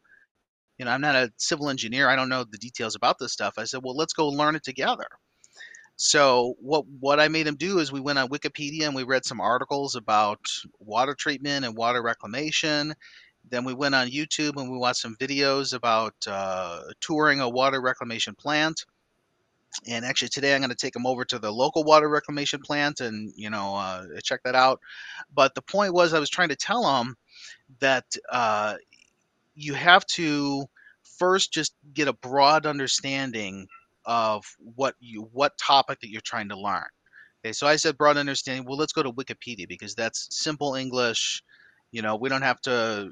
you 0.77 0.85
know, 0.85 0.91
I'm 0.91 1.01
not 1.01 1.15
a 1.15 1.31
civil 1.37 1.69
engineer. 1.69 2.09
I 2.09 2.15
don't 2.15 2.29
know 2.29 2.43
the 2.43 2.57
details 2.57 2.95
about 2.95 3.19
this 3.19 3.33
stuff. 3.33 3.55
I 3.57 3.65
said, 3.65 3.81
Well, 3.83 3.95
let's 3.95 4.13
go 4.13 4.27
learn 4.27 4.55
it 4.55 4.63
together. 4.63 5.07
So 6.03 6.55
what 6.59 6.87
what 6.99 7.19
I 7.19 7.27
made 7.27 7.45
him 7.45 7.57
do 7.57 7.77
is 7.77 7.91
we 7.91 7.99
went 7.99 8.17
on 8.17 8.29
Wikipedia 8.29 8.87
and 8.87 8.95
we 8.95 9.03
read 9.03 9.23
some 9.23 9.39
articles 9.39 9.95
about 9.95 10.39
water 10.79 11.13
treatment 11.13 11.63
and 11.63 11.77
water 11.77 12.01
reclamation. 12.01 12.95
Then 13.47 13.65
we 13.65 13.75
went 13.75 13.93
on 13.93 14.09
YouTube 14.09 14.59
and 14.59 14.71
we 14.71 14.79
watched 14.79 15.01
some 15.01 15.15
videos 15.17 15.75
about 15.75 16.15
uh, 16.25 16.85
touring 17.01 17.39
a 17.39 17.47
water 17.47 17.79
reclamation 17.79 18.33
plant 18.33 18.83
and 19.87 20.03
actually 20.03 20.27
today 20.27 20.53
i'm 20.53 20.59
going 20.59 20.69
to 20.69 20.75
take 20.75 20.93
him 20.93 21.05
over 21.05 21.23
to 21.23 21.39
the 21.39 21.49
local 21.49 21.85
water 21.85 22.09
reclamation 22.09 22.59
plant 22.59 22.99
and 22.99 23.31
you 23.37 23.49
know 23.49 23.73
uh, 23.73 24.03
check 24.21 24.41
that 24.43 24.53
out 24.53 24.81
but 25.33 25.55
the 25.55 25.61
point 25.61 25.93
was 25.93 26.13
i 26.13 26.19
was 26.19 26.29
trying 26.29 26.49
to 26.49 26.57
tell 26.57 26.83
him 26.99 27.15
that 27.79 28.03
uh, 28.29 28.75
you 29.55 29.73
have 29.73 30.05
to 30.07 30.65
first 31.17 31.53
just 31.53 31.73
get 31.93 32.09
a 32.09 32.13
broad 32.13 32.65
understanding 32.65 33.65
of 34.11 34.43
what 34.75 34.95
you 34.99 35.29
what 35.31 35.57
topic 35.57 35.99
that 36.01 36.09
you're 36.09 36.21
trying 36.21 36.49
to 36.49 36.59
learn 36.59 36.83
okay 37.45 37.53
so 37.53 37.65
i 37.65 37.77
said 37.77 37.97
broad 37.97 38.17
understanding 38.17 38.65
well 38.65 38.77
let's 38.77 38.93
go 38.93 39.03
to 39.03 39.13
wikipedia 39.13 39.67
because 39.67 39.95
that's 39.95 40.27
simple 40.31 40.75
english 40.75 41.43
you 41.91 42.01
know 42.01 42.17
we 42.17 42.29
don't 42.29 42.41
have 42.41 42.59
to 42.61 43.11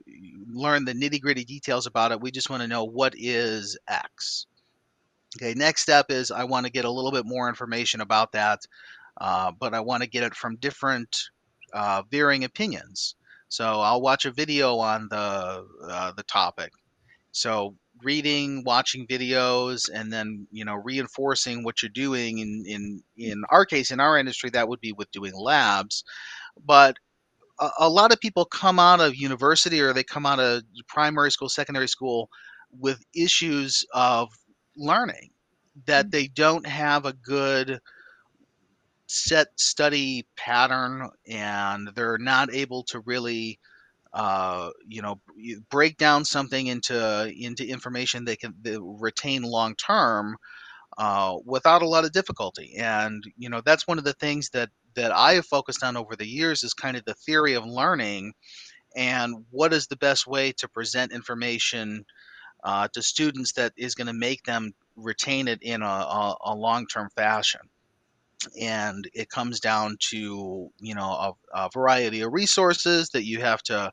learn 0.52 0.84
the 0.86 0.94
nitty 0.94 1.22
gritty 1.22 1.46
details 1.46 1.88
about 1.88 2.12
it 2.12 2.22
we 2.22 2.32
just 2.32 2.50
want 2.50 2.62
to 2.62 2.68
know 2.68 2.84
what 2.84 3.14
is 3.18 3.78
x 3.88 4.48
Okay, 5.38 5.54
next 5.54 5.82
step 5.84 6.08
is 6.10 6.32
I 6.32 6.44
want 6.44 6.66
to 6.66 6.72
get 6.72 6.86
a 6.86 6.92
little 6.92 7.12
bit 7.12 7.26
more 7.26 7.50
information 7.50 8.02
about 8.02 8.32
that, 8.32 8.62
uh, 9.22 9.52
but 9.60 9.74
I 9.76 9.80
want 9.80 10.04
to 10.04 10.10
get 10.10 10.24
it 10.24 10.34
from 10.36 10.56
different 10.58 11.30
uh, 11.74 12.04
varying 12.10 12.44
opinions. 12.44 13.16
So 13.48 13.82
I'll 13.82 14.02
watch 14.02 14.26
a 14.26 14.32
video 14.32 14.78
on 14.78 15.08
the 15.10 15.66
uh, 15.88 16.12
the 16.14 16.24
topic. 16.24 16.72
So 17.32 17.76
reading, 18.04 18.64
watching 18.66 19.08
videos, 19.08 19.90
and 19.94 20.12
then 20.12 20.48
you 20.52 20.66
know 20.66 20.76
reinforcing 20.76 21.64
what 21.64 21.82
you're 21.82 21.90
doing. 21.90 22.40
In 22.40 22.64
in 22.68 23.04
in 23.18 23.44
our 23.50 23.66
case, 23.66 23.92
in 23.92 24.00
our 24.00 24.18
industry, 24.18 24.50
that 24.52 24.68
would 24.68 24.82
be 24.82 24.94
with 24.94 25.12
doing 25.12 25.34
labs. 25.36 26.04
But 26.66 26.98
a, 27.60 27.70
a 27.80 27.90
lot 27.90 28.12
of 28.12 28.20
people 28.20 28.46
come 28.46 28.80
out 28.80 29.02
of 29.02 29.16
university 29.16 29.82
or 29.82 29.94
they 29.94 30.04
come 30.04 30.26
out 30.26 30.40
of 30.40 30.64
primary 30.88 31.32
school, 31.32 31.50
secondary 31.50 31.88
school 31.88 32.30
with 32.78 33.04
issues 33.16 33.86
of 33.94 34.30
learning 34.78 35.30
that 35.86 36.08
mm. 36.08 36.12
they 36.12 36.28
don't 36.28 36.66
have 36.68 37.06
a 37.06 37.14
good 37.14 37.80
set 39.08 39.48
study 39.60 40.26
pattern 40.36 41.10
and 41.28 41.90
they're 41.96 42.20
not 42.20 42.54
able 42.54 42.84
to 42.84 43.00
really 43.02 43.60
uh, 44.14 44.70
you 44.88 45.02
know 45.02 45.22
break 45.70 45.98
down 45.98 46.26
something 46.26 46.68
into 46.68 47.32
into 47.38 47.68
information 47.68 48.26
they 48.26 48.36
can 48.36 48.54
they 48.62 48.78
retain 48.80 49.44
long 49.44 49.76
term 49.76 50.36
uh, 50.98 51.38
without 51.46 51.82
a 51.84 51.88
lot 51.88 52.06
of 52.06 52.12
difficulty. 52.14 52.76
And 52.78 53.24
you 53.38 53.50
know 53.50 53.62
that's 53.66 53.88
one 53.88 54.00
of 54.00 54.04
the 54.06 54.14
things 54.14 54.50
that 54.52 54.70
that 54.96 55.12
i 55.12 55.34
have 55.34 55.46
focused 55.46 55.84
on 55.84 55.98
over 55.98 56.16
the 56.16 56.28
years 56.28 56.64
is 56.64 56.74
kind 56.74 56.98
of 56.98 57.06
the 57.06 57.14
theory 57.16 57.54
of 57.54 57.66
learning 57.66 58.34
and 58.96 59.46
what 59.52 59.74
is 59.74 59.88
the 59.88 59.98
best 59.98 60.28
way 60.28 60.52
to 60.54 60.68
present 60.68 61.12
information 61.14 62.06
uh, 62.64 62.88
to 62.94 63.02
students 63.02 63.54
that 63.54 63.74
is 63.78 63.96
going 63.96 64.08
to 64.08 64.14
make 64.14 64.44
them 64.44 64.74
retain 64.96 65.48
it 65.48 65.60
in 65.62 65.82
a, 65.82 65.86
a, 65.86 66.36
a 66.46 66.56
long-term 66.56 67.10
fashion 67.16 67.62
and 68.60 69.10
it 69.14 69.30
comes 69.30 69.60
down 69.60 69.98
to 70.00 70.70
you 70.80 70.96
know 70.96 71.10
a, 71.12 71.34
a, 71.54 71.70
variety 71.74 72.22
of 72.22 72.32
resources 72.32 73.10
that 73.10 73.26
you 73.26 73.40
have 73.40 73.62
to 73.62 73.92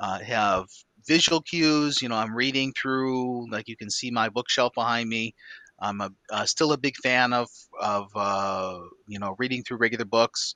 uh, 0.00 0.18
have 0.20 0.66
visual 1.06 1.42
cues 1.42 2.00
you 2.00 2.08
know 2.08 2.16
i'm 2.16 2.34
reading 2.34 2.72
through 2.72 3.50
like 3.50 3.68
you 3.68 3.76
can 3.76 3.90
see 3.90 4.10
my 4.10 4.28
bookshelf 4.28 4.72
behind 4.74 5.08
me. 5.08 5.34
I'm 5.82 6.00
a, 6.00 6.10
uh, 6.30 6.46
still 6.46 6.72
a 6.72 6.78
big 6.78 6.96
fan 6.96 7.32
of 7.32 7.48
of 7.80 8.08
uh, 8.14 8.78
you 9.06 9.18
know 9.18 9.34
reading 9.38 9.62
through 9.62 9.78
regular 9.78 10.04
books. 10.04 10.54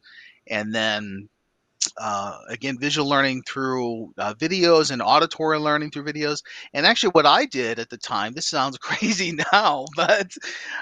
And 0.48 0.72
then 0.72 1.28
uh, 1.98 2.38
again, 2.48 2.78
visual 2.78 3.08
learning 3.08 3.42
through 3.46 4.12
uh, 4.18 4.34
videos 4.34 4.90
and 4.90 5.02
auditory 5.02 5.58
learning 5.58 5.90
through 5.90 6.04
videos. 6.04 6.42
And 6.74 6.86
actually, 6.86 7.10
what 7.10 7.26
I 7.26 7.46
did 7.46 7.78
at 7.78 7.90
the 7.90 7.98
time, 7.98 8.32
this 8.32 8.48
sounds 8.48 8.78
crazy 8.78 9.32
now, 9.52 9.86
but 9.96 10.32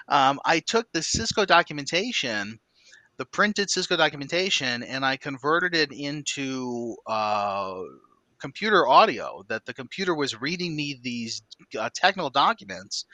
um, 0.08 0.40
I 0.44 0.60
took 0.60 0.90
the 0.92 1.02
Cisco 1.02 1.44
documentation, 1.44 2.58
the 3.16 3.26
printed 3.26 3.70
Cisco 3.70 3.96
documentation, 3.96 4.82
and 4.82 5.04
I 5.04 5.16
converted 5.16 5.74
it 5.74 5.92
into 5.92 6.96
uh, 7.06 7.74
computer 8.38 8.86
audio. 8.86 9.44
That 9.48 9.64
the 9.66 9.74
computer 9.74 10.14
was 10.14 10.40
reading 10.40 10.76
me 10.76 10.98
these 11.02 11.42
uh, 11.78 11.90
technical 11.94 12.30
documents, 12.30 13.04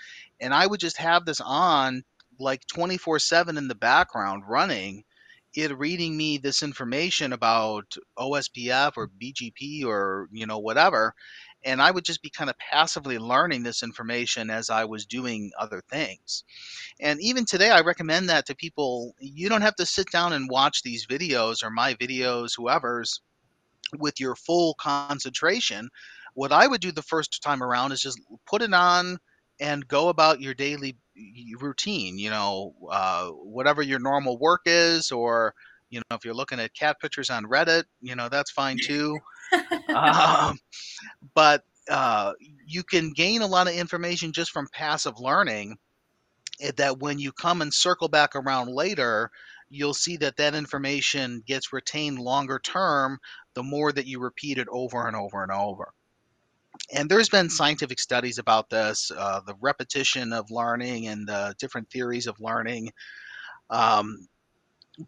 and 0.41 0.55
I 0.55 0.67
would 0.67 0.81
just 0.81 0.97
have 0.97 1.25
this 1.25 1.41
on 1.41 2.03
like 2.39 2.67
24 2.67 3.19
7 3.19 3.59
in 3.59 3.69
the 3.69 3.75
background 3.75 4.45
running 4.49 5.05
it 5.55 5.77
reading 5.77 6.17
me 6.17 6.39
this 6.39 6.63
information 6.63 7.33
about 7.33 7.97
OSPF 8.19 8.93
or 8.97 9.11
BGP 9.21 9.85
or 9.85 10.29
you 10.33 10.47
know 10.47 10.59
whatever 10.59 11.15
and 11.65 11.83
I 11.83 11.91
would 11.91 12.05
just 12.05 12.23
be 12.23 12.31
kind 12.31 12.49
of 12.49 12.59
passively 12.59 13.19
learning 13.19 13.63
this 13.63 13.83
information 13.83 14.51
as 14.51 14.71
I 14.71 14.85
was 14.85 15.05
doing 15.05 15.51
other 15.59 15.83
things. 15.91 16.45
And 17.01 17.21
even 17.21 17.45
today 17.45 17.71
I 17.71 17.81
recommend 17.81 18.29
that 18.29 18.47
to 18.47 18.55
people 18.55 19.15
you 19.19 19.49
don't 19.49 19.63
have 19.63 19.77
to 19.77 19.87
sit 19.87 20.11
down 20.11 20.33
and 20.33 20.49
watch 20.49 20.83
these 20.83 21.07
videos 21.07 21.63
or 21.63 21.71
my 21.71 21.95
videos 21.95 22.53
whoever's 22.57 23.21
with 23.99 24.21
your 24.21 24.37
full 24.37 24.75
concentration. 24.75 25.89
What 26.35 26.53
I 26.53 26.67
would 26.67 26.81
do 26.81 26.93
the 26.93 27.03
first 27.03 27.43
time 27.43 27.63
around 27.63 27.93
is 27.93 28.01
just 28.01 28.21
put 28.47 28.63
it 28.63 28.73
on 28.73 29.19
and 29.61 29.87
go 29.89 30.09
about 30.09 30.41
your 30.41 30.55
daily 30.55 30.97
routine 31.59 32.19
you 32.19 32.31
know 32.31 32.75
uh, 32.91 33.29
whatever 33.29 33.83
your 33.83 33.99
normal 33.99 34.39
work 34.39 34.63
is 34.67 35.11
or 35.13 35.55
You 35.91 35.99
know, 35.99 36.17
if 36.17 36.25
you're 36.25 36.35
looking 36.35 36.61
at 36.61 36.73
cat 36.73 37.01
pictures 37.01 37.31
on 37.31 37.45
Reddit, 37.45 37.85
you 38.01 38.15
know 38.15 38.29
that's 38.29 38.53
fine 38.53 38.79
too. 38.79 39.19
um, 39.95 40.59
but 41.35 41.65
uh, 41.91 42.33
you 42.67 42.85
can 42.85 43.13
gain 43.13 43.43
a 43.43 43.47
lot 43.47 43.67
of 43.67 43.75
information 43.75 44.33
just 44.33 44.53
from 44.53 44.69
passive 44.73 45.19
learning. 45.19 45.77
Eh, 46.61 46.71
that 46.77 47.01
when 47.01 47.19
you 47.19 47.33
come 47.33 47.61
and 47.63 47.75
circle 47.75 48.09
back 48.09 48.37
around 48.37 48.69
later, 48.69 49.31
you'll 49.69 49.95
see 49.95 50.17
that 50.19 50.37
that 50.37 50.55
information 50.55 51.43
gets 51.47 51.73
retained 51.73 52.19
longer 52.19 52.61
term 52.61 53.19
the 53.55 53.63
more 53.63 53.93
that 53.93 54.07
you 54.07 54.21
repeat 54.21 54.59
it 54.59 54.69
over 54.71 55.07
and 55.07 55.17
over 55.17 55.43
and 55.43 55.53
over 55.53 55.93
and 56.93 57.09
there's 57.09 57.29
been 57.29 57.51
scientific 57.51 57.99
studies 57.99 58.39
about 58.39 58.71
this 58.71 59.11
uh, 59.17 59.41
the 59.47 59.55
repetition 59.61 60.33
of 60.33 60.51
learning 60.51 61.07
and 61.07 61.29
the 61.29 61.55
different 61.59 61.91
theories 61.91 62.27
of 62.27 62.41
learning. 62.41 62.91
Um, 63.71 64.29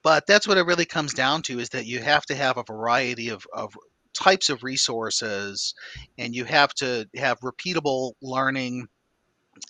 but 0.02 0.26
that's 0.26 0.48
what 0.48 0.58
it 0.58 0.66
really 0.66 0.85
comes 0.85 1.12
down 1.12 1.42
to 1.42 1.58
is 1.58 1.70
that 1.70 1.87
you 1.87 2.00
have 2.00 2.24
to 2.26 2.35
have 2.35 2.56
a 2.56 2.62
variety 2.62 3.28
of, 3.28 3.44
of 3.52 3.74
types 4.14 4.48
of 4.48 4.62
resources 4.62 5.74
and 6.18 6.35
you 6.35 6.44
have 6.44 6.72
to 6.74 7.08
have 7.16 7.40
repeatable 7.40 8.12
learning 8.22 8.87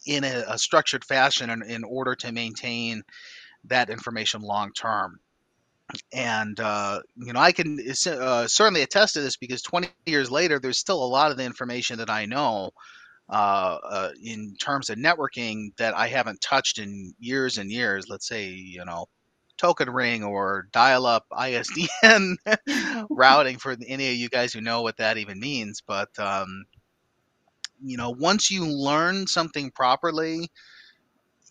in 0.07 0.25
a, 0.25 0.45
a 0.49 0.59
structured 0.59 1.05
fashion 1.05 1.51
in, 1.51 1.63
in 1.63 1.85
order 1.85 2.15
to 2.15 2.33
maintain 2.33 3.03
that 3.65 3.91
information 3.91 4.43
long 4.43 4.73
term 4.73 5.19
and 6.13 6.61
uh, 6.61 7.01
you 7.17 7.33
know 7.33 7.41
i 7.41 7.53
can 7.53 7.79
uh, 8.07 8.47
certainly 8.47 8.83
attest 8.83 9.15
to 9.15 9.21
this 9.21 9.37
because 9.37 9.63
20 9.63 9.89
years 10.07 10.31
later 10.31 10.59
there's 10.59 10.79
still 10.79 11.03
a 11.03 11.07
lot 11.07 11.31
of 11.31 11.37
the 11.37 11.45
information 11.45 11.99
that 11.99 12.11
i 12.11 12.27
know 12.27 12.71
uh, 13.31 13.79
uh, 13.91 14.11
in 14.23 14.55
terms 14.61 14.91
of 14.91 14.99
networking 14.99 15.75
that 15.79 15.95
i 15.97 16.09
haven't 16.09 16.41
touched 16.41 16.79
in 16.79 17.15
years 17.19 17.59
and 17.59 17.71
years. 17.71 18.07
Let's 18.09 18.29
say 18.29 18.49
you 18.49 18.85
know 18.85 19.07
token 19.59 19.91
ring 19.91 20.25
or 20.25 20.69
dial-up 20.73 21.25
isdn 21.33 22.37
routing 23.11 23.59
for 23.59 23.77
any 23.87 24.11
of 24.11 24.17
you 24.17 24.29
guys 24.29 24.53
who 24.53 24.61
know 24.61 24.83
what 24.83 24.97
that 24.99 25.19
even 25.19 25.39
means. 25.39 25.83
But 25.87 26.11
um, 26.19 26.65
you 27.83 27.97
know 27.97 28.11
once 28.11 28.51
you 28.51 28.67
learn 28.67 29.27
something 29.27 29.71
properly 29.71 30.51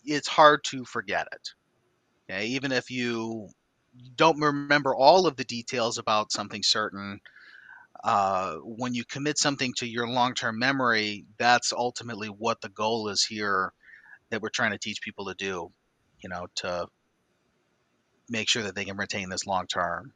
it's 0.04 0.28
hard 0.28 0.64
to 0.64 0.84
forget 0.84 1.28
it. 1.32 1.48
Okay? 2.30 2.46
Even 2.46 2.72
if 2.72 2.90
you 2.90 3.48
don't 4.16 4.40
remember 4.40 4.94
all 4.94 5.26
of 5.26 5.36
the 5.36 5.44
details 5.44 5.98
about 5.98 6.32
something 6.32 6.62
certain, 6.62 7.20
uh, 8.04 8.54
when 8.56 8.94
you 8.94 9.04
commit 9.04 9.38
something 9.38 9.72
to 9.76 9.86
your 9.86 10.08
long 10.08 10.34
term 10.34 10.58
memory, 10.58 11.24
that's 11.38 11.72
ultimately 11.72 12.28
what 12.28 12.60
the 12.60 12.68
goal 12.68 13.08
is 13.08 13.24
here 13.24 13.72
that 14.30 14.42
we're 14.42 14.48
trying 14.48 14.72
to 14.72 14.78
teach 14.78 15.00
people 15.02 15.26
to 15.26 15.34
do, 15.34 15.70
you 16.22 16.28
know, 16.28 16.46
to 16.56 16.86
make 18.28 18.48
sure 18.48 18.62
that 18.62 18.74
they 18.74 18.84
can 18.84 18.96
retain 18.96 19.28
this 19.28 19.46
long 19.46 19.66
term. 19.66 20.12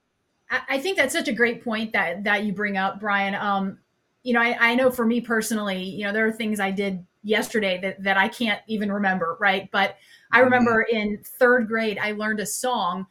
I 0.68 0.78
think 0.78 0.96
that's 0.96 1.12
such 1.12 1.28
a 1.28 1.32
great 1.32 1.64
point 1.64 1.92
that 1.92 2.24
that 2.24 2.44
you 2.44 2.52
bring 2.52 2.76
up, 2.76 3.00
Brian. 3.00 3.34
Um, 3.34 3.78
you 4.22 4.32
know, 4.32 4.40
I, 4.40 4.56
I 4.70 4.74
know 4.74 4.90
for 4.90 5.04
me 5.04 5.20
personally, 5.20 5.82
you 5.82 6.04
know, 6.04 6.12
there 6.12 6.26
are 6.26 6.32
things 6.32 6.60
I 6.60 6.70
did 6.70 7.04
yesterday 7.22 7.80
that, 7.82 8.02
that 8.04 8.16
I 8.16 8.28
can't 8.28 8.60
even 8.68 8.92
remember, 8.92 9.36
right? 9.40 9.68
But 9.70 9.96
I 10.30 10.36
mm-hmm. 10.36 10.44
remember 10.44 10.82
in 10.82 11.20
third 11.38 11.66
grade, 11.66 11.98
I 12.00 12.12
learned 12.12 12.40
a 12.40 12.46
song 12.46 13.06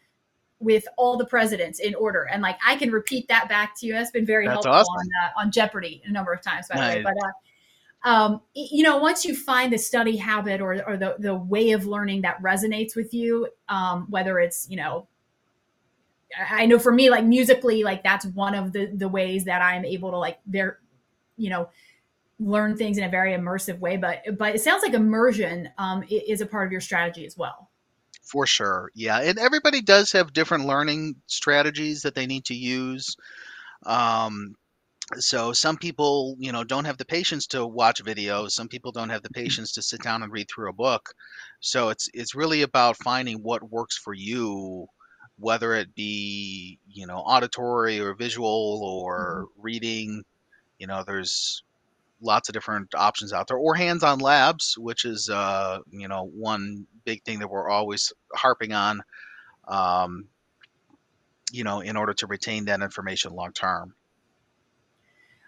with 0.65 0.85
all 0.97 1.15
the 1.15 1.25
presidents 1.25 1.79
in 1.79 1.95
order, 1.95 2.23
and 2.23 2.41
like 2.41 2.57
I 2.65 2.75
can 2.75 2.91
repeat 2.91 3.27
that 3.29 3.47
back 3.47 3.77
to 3.79 3.85
you. 3.85 3.93
That's 3.93 4.11
been 4.11 4.25
very 4.25 4.47
That's 4.47 4.65
helpful 4.65 4.73
awesome. 4.73 4.95
on 4.97 5.07
uh, 5.23 5.41
on 5.41 5.51
Jeopardy 5.51 6.01
a 6.05 6.11
number 6.11 6.33
of 6.33 6.41
times, 6.41 6.67
by 6.67 6.75
nice. 6.75 6.93
the 6.93 6.97
way. 6.97 7.03
But 7.03 7.13
uh, 7.23 8.09
um, 8.09 8.41
you 8.53 8.83
know, 8.83 8.97
once 8.97 9.23
you 9.23 9.35
find 9.35 9.71
the 9.71 9.77
study 9.77 10.17
habit 10.17 10.59
or 10.59 10.83
or 10.87 10.97
the 10.97 11.15
the 11.19 11.35
way 11.35 11.71
of 11.71 11.85
learning 11.85 12.23
that 12.23 12.41
resonates 12.41 12.95
with 12.95 13.13
you, 13.13 13.47
um, 13.69 14.07
whether 14.09 14.39
it's 14.39 14.67
you 14.69 14.75
know 14.75 15.07
I 16.49 16.65
know 16.65 16.79
for 16.79 16.91
me, 16.91 17.09
like 17.09 17.23
musically, 17.23 17.83
like 17.83 18.03
that's 18.03 18.25
one 18.25 18.55
of 18.55 18.73
the 18.73 18.87
the 18.87 19.07
ways 19.07 19.45
that 19.45 19.61
I'm 19.61 19.85
able 19.85 20.11
to 20.11 20.17
like 20.17 20.39
there, 20.45 20.79
you 21.37 21.49
know, 21.49 21.69
learn 22.39 22.75
things 22.75 22.97
in 22.97 23.03
a 23.03 23.09
very 23.09 23.33
immersive 23.33 23.79
way. 23.79 23.97
But 23.97 24.23
but 24.37 24.55
it 24.55 24.61
sounds 24.61 24.83
like 24.83 24.93
immersion 24.93 25.69
um, 25.77 26.03
is 26.09 26.41
a 26.41 26.45
part 26.45 26.65
of 26.65 26.71
your 26.71 26.81
strategy 26.81 27.25
as 27.25 27.37
well. 27.37 27.69
For 28.25 28.47
sure. 28.47 28.91
Yeah. 28.95 29.19
And 29.19 29.37
everybody 29.37 29.81
does 29.81 30.11
have 30.13 30.33
different 30.33 30.65
learning 30.65 31.15
strategies 31.27 32.01
that 32.01 32.15
they 32.15 32.25
need 32.25 32.45
to 32.45 32.55
use. 32.55 33.15
Um, 33.85 34.55
so 35.17 35.53
some 35.53 35.77
people, 35.77 36.35
you 36.39 36.51
know, 36.51 36.63
don't 36.63 36.85
have 36.85 36.97
the 36.97 37.05
patience 37.05 37.45
to 37.47 37.65
watch 37.65 38.03
videos. 38.03 38.51
Some 38.51 38.67
people 38.67 38.91
don't 38.91 39.09
have 39.09 39.21
the 39.21 39.29
mm-hmm. 39.29 39.43
patience 39.43 39.73
to 39.73 39.83
sit 39.83 40.01
down 40.01 40.23
and 40.23 40.31
read 40.31 40.47
through 40.49 40.69
a 40.69 40.73
book. 40.73 41.13
So 41.59 41.89
it's 41.89 42.09
it's 42.13 42.33
really 42.35 42.63
about 42.63 42.97
finding 42.97 43.43
what 43.43 43.69
works 43.69 43.97
for 43.97 44.13
you, 44.13 44.87
whether 45.37 45.75
it 45.75 45.93
be, 45.93 46.79
you 46.89 47.05
know, 47.05 47.17
auditory 47.17 47.99
or 47.99 48.15
visual 48.15 48.81
or 48.83 49.45
mm-hmm. 49.45 49.61
reading. 49.61 50.23
You 50.79 50.87
know, 50.87 51.03
there's 51.05 51.63
lots 52.21 52.49
of 52.49 52.53
different 52.53 52.95
options 52.95 53.31
out 53.31 53.47
there, 53.47 53.57
or 53.57 53.75
hands-on 53.75 54.19
labs, 54.19 54.75
which 54.77 55.05
is 55.05 55.29
uh, 55.29 55.79
you 55.91 56.07
know 56.07 56.23
one 56.33 56.87
big 57.05 57.23
thing 57.23 57.39
that 57.39 57.49
we're 57.49 57.69
always 57.69 58.13
harping 58.33 58.73
on. 58.73 59.01
Um, 59.67 60.27
you 61.51 61.63
know, 61.63 61.79
in 61.79 61.95
order 61.95 62.13
to 62.13 62.27
retain 62.27 62.65
that 62.65 62.81
information 62.81 63.33
long 63.33 63.53
term. 63.53 63.95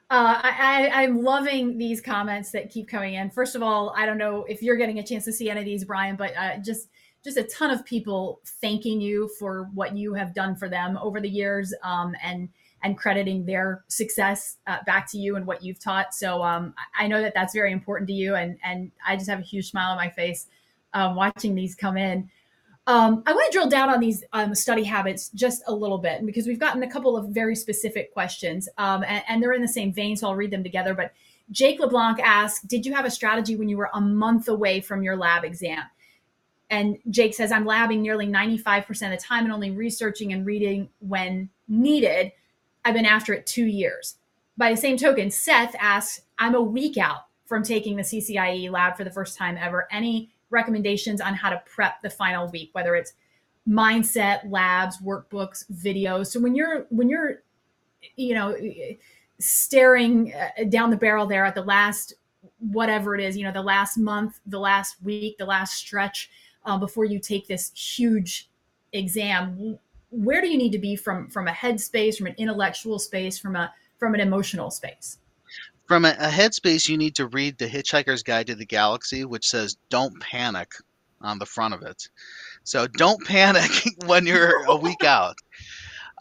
Uh, 0.09 0.39
I, 0.41 0.89
I, 0.93 1.03
am 1.03 1.21
loving 1.21 1.77
these 1.77 1.99
comments 1.99 2.51
that 2.51 2.69
keep 2.69 2.87
coming 2.87 3.15
in. 3.15 3.29
First 3.29 3.55
of 3.55 3.61
all, 3.61 3.93
I 3.93 4.05
don't 4.05 4.17
know 4.17 4.45
if 4.47 4.63
you're 4.63 4.77
getting 4.77 4.99
a 4.99 5.03
chance 5.03 5.25
to 5.25 5.33
see 5.33 5.49
any 5.49 5.59
of 5.59 5.65
these, 5.65 5.83
Brian, 5.83 6.15
but 6.15 6.31
uh, 6.37 6.59
just 6.59 6.87
just 7.25 7.35
a 7.35 7.43
ton 7.43 7.71
of 7.71 7.83
people 7.83 8.39
thanking 8.61 9.01
you 9.01 9.29
for 9.37 9.69
what 9.73 9.97
you 9.97 10.13
have 10.13 10.33
done 10.33 10.55
for 10.55 10.69
them 10.69 10.97
over 11.01 11.19
the 11.19 11.27
years, 11.27 11.73
um, 11.83 12.15
and 12.23 12.47
and 12.83 12.97
crediting 12.97 13.45
their 13.45 13.83
success 13.89 14.57
uh, 14.65 14.77
back 14.85 15.11
to 15.11 15.17
you 15.17 15.35
and 15.35 15.45
what 15.45 15.61
you've 15.61 15.79
taught. 15.79 16.13
So 16.13 16.41
um, 16.41 16.73
I 16.97 17.07
know 17.07 17.21
that 17.21 17.33
that's 17.33 17.53
very 17.53 17.73
important 17.73 18.07
to 18.07 18.13
you, 18.13 18.35
and 18.35 18.57
and 18.63 18.91
I 19.05 19.17
just 19.17 19.29
have 19.29 19.39
a 19.39 19.43
huge 19.43 19.71
smile 19.71 19.91
on 19.91 19.97
my 19.97 20.09
face 20.09 20.47
um, 20.97 21.15
watching 21.15 21.53
these 21.53 21.75
come 21.75 21.95
in. 21.95 22.29
Um, 22.87 23.21
I 23.25 23.33
want 23.33 23.51
to 23.51 23.57
drill 23.57 23.69
down 23.69 23.89
on 23.89 23.99
these 23.99 24.23
um, 24.33 24.55
study 24.55 24.83
habits 24.83 25.29
just 25.29 25.61
a 25.67 25.73
little 25.73 25.97
bit 25.97 26.25
because 26.25 26.47
we've 26.47 26.59
gotten 26.59 26.81
a 26.83 26.89
couple 26.89 27.15
of 27.15 27.27
very 27.29 27.55
specific 27.55 28.13
questions, 28.13 28.67
um, 28.77 29.03
and, 29.03 29.23
and, 29.27 29.43
they're 29.43 29.51
in 29.51 29.61
the 29.61 29.67
same 29.67 29.93
vein, 29.93 30.15
so 30.15 30.27
I'll 30.27 30.35
read 30.35 30.51
them 30.51 30.63
together. 30.63 30.93
But 30.93 31.11
Jake 31.51 31.79
LeBlanc 31.79 32.19
asked, 32.19 32.67
"Did 32.67 32.85
you 32.85 32.93
have 32.95 33.05
a 33.05 33.11
strategy 33.11 33.55
when 33.57 33.69
you 33.69 33.77
were 33.77 33.89
a 33.93 34.01
month 34.01 34.47
away 34.47 34.81
from 34.81 35.03
your 35.03 35.17
lab 35.17 35.43
exam?" 35.43 35.83
And 36.69 36.97
Jake 37.09 37.35
says, 37.35 37.51
"I'm 37.51 37.65
labbing 37.65 37.99
nearly 37.99 38.25
95% 38.25 39.13
of 39.13 39.19
the 39.19 39.23
time 39.23 39.43
and 39.43 39.53
only 39.53 39.71
researching 39.71 40.33
and 40.33 40.45
reading 40.45 40.89
when 40.99 41.49
needed." 41.67 42.31
I've 42.85 42.93
been 42.93 43.05
after 43.05 43.33
it 43.33 43.45
two 43.45 43.65
years. 43.65 44.15
By 44.57 44.71
the 44.71 44.77
same 44.77 44.95
token, 44.95 45.29
Seth 45.29 45.75
asks, 45.77 46.21
I'm 46.39 46.55
a 46.55 46.61
week 46.61 46.97
out 46.97 47.25
from 47.45 47.61
taking 47.61 47.97
the 47.97 48.03
CCIE 48.03 48.71
lab 48.71 48.95
for 48.95 49.03
the 49.03 49.11
first 49.11 49.37
time 49.37 49.57
ever. 49.57 49.87
Any 49.91 50.31
recommendations 50.49 51.21
on 51.21 51.33
how 51.33 51.49
to 51.49 51.61
prep 51.65 52.01
the 52.01 52.09
final 52.09 52.49
week, 52.49 52.69
whether 52.73 52.95
it's 52.95 53.13
mindset, 53.67 54.49
labs, 54.49 54.97
workbooks, 55.01 55.69
videos. 55.71 56.27
So 56.27 56.39
when 56.39 56.55
you're 56.55 56.85
when 56.89 57.09
you're 57.09 57.43
you 58.15 58.33
know 58.33 58.55
staring 59.39 60.33
uh, 60.33 60.63
down 60.65 60.89
the 60.89 60.97
barrel 60.97 61.27
there 61.27 61.45
at 61.45 61.55
the 61.55 61.63
last 61.63 62.13
whatever 62.59 63.15
it 63.15 63.23
is, 63.23 63.37
you 63.37 63.43
know, 63.43 63.51
the 63.51 63.61
last 63.61 63.97
month, 63.97 64.39
the 64.45 64.59
last 64.59 64.95
week, 65.03 65.37
the 65.37 65.45
last 65.45 65.75
stretch 65.75 66.29
uh, 66.65 66.77
before 66.77 67.05
you 67.05 67.19
take 67.19 67.47
this 67.47 67.71
huge 67.73 68.49
exam, 68.93 69.77
where 70.09 70.41
do 70.41 70.47
you 70.47 70.57
need 70.57 70.71
to 70.71 70.79
be 70.79 70.95
from 70.95 71.29
from 71.29 71.47
a 71.47 71.51
headspace, 71.51 72.17
from 72.17 72.27
an 72.27 72.35
intellectual 72.37 72.99
space, 72.99 73.37
from 73.37 73.55
a 73.55 73.73
from 73.97 74.13
an 74.13 74.19
emotional 74.19 74.71
space? 74.71 75.17
From 75.87 76.03
a, 76.03 76.09
a 76.19 76.27
headspace, 76.29 76.89
you 76.89 76.97
need 76.97 77.15
to 77.15 77.27
read 77.27 77.57
the 77.57 77.67
Hitchhiker's 77.67 78.21
Guide 78.21 78.47
to 78.47 78.55
the 78.55 78.65
Galaxy, 78.65 79.23
which 79.23 79.47
says 79.47 79.77
"Don't 79.89 80.19
panic" 80.19 80.71
on 81.21 81.39
the 81.39 81.45
front 81.45 81.73
of 81.73 81.81
it. 81.81 82.09
So 82.63 82.87
don't 82.87 83.25
panic 83.25 83.71
when 84.05 84.27
you're 84.27 84.65
a 84.65 84.75
week 84.75 85.03
out. 85.03 85.37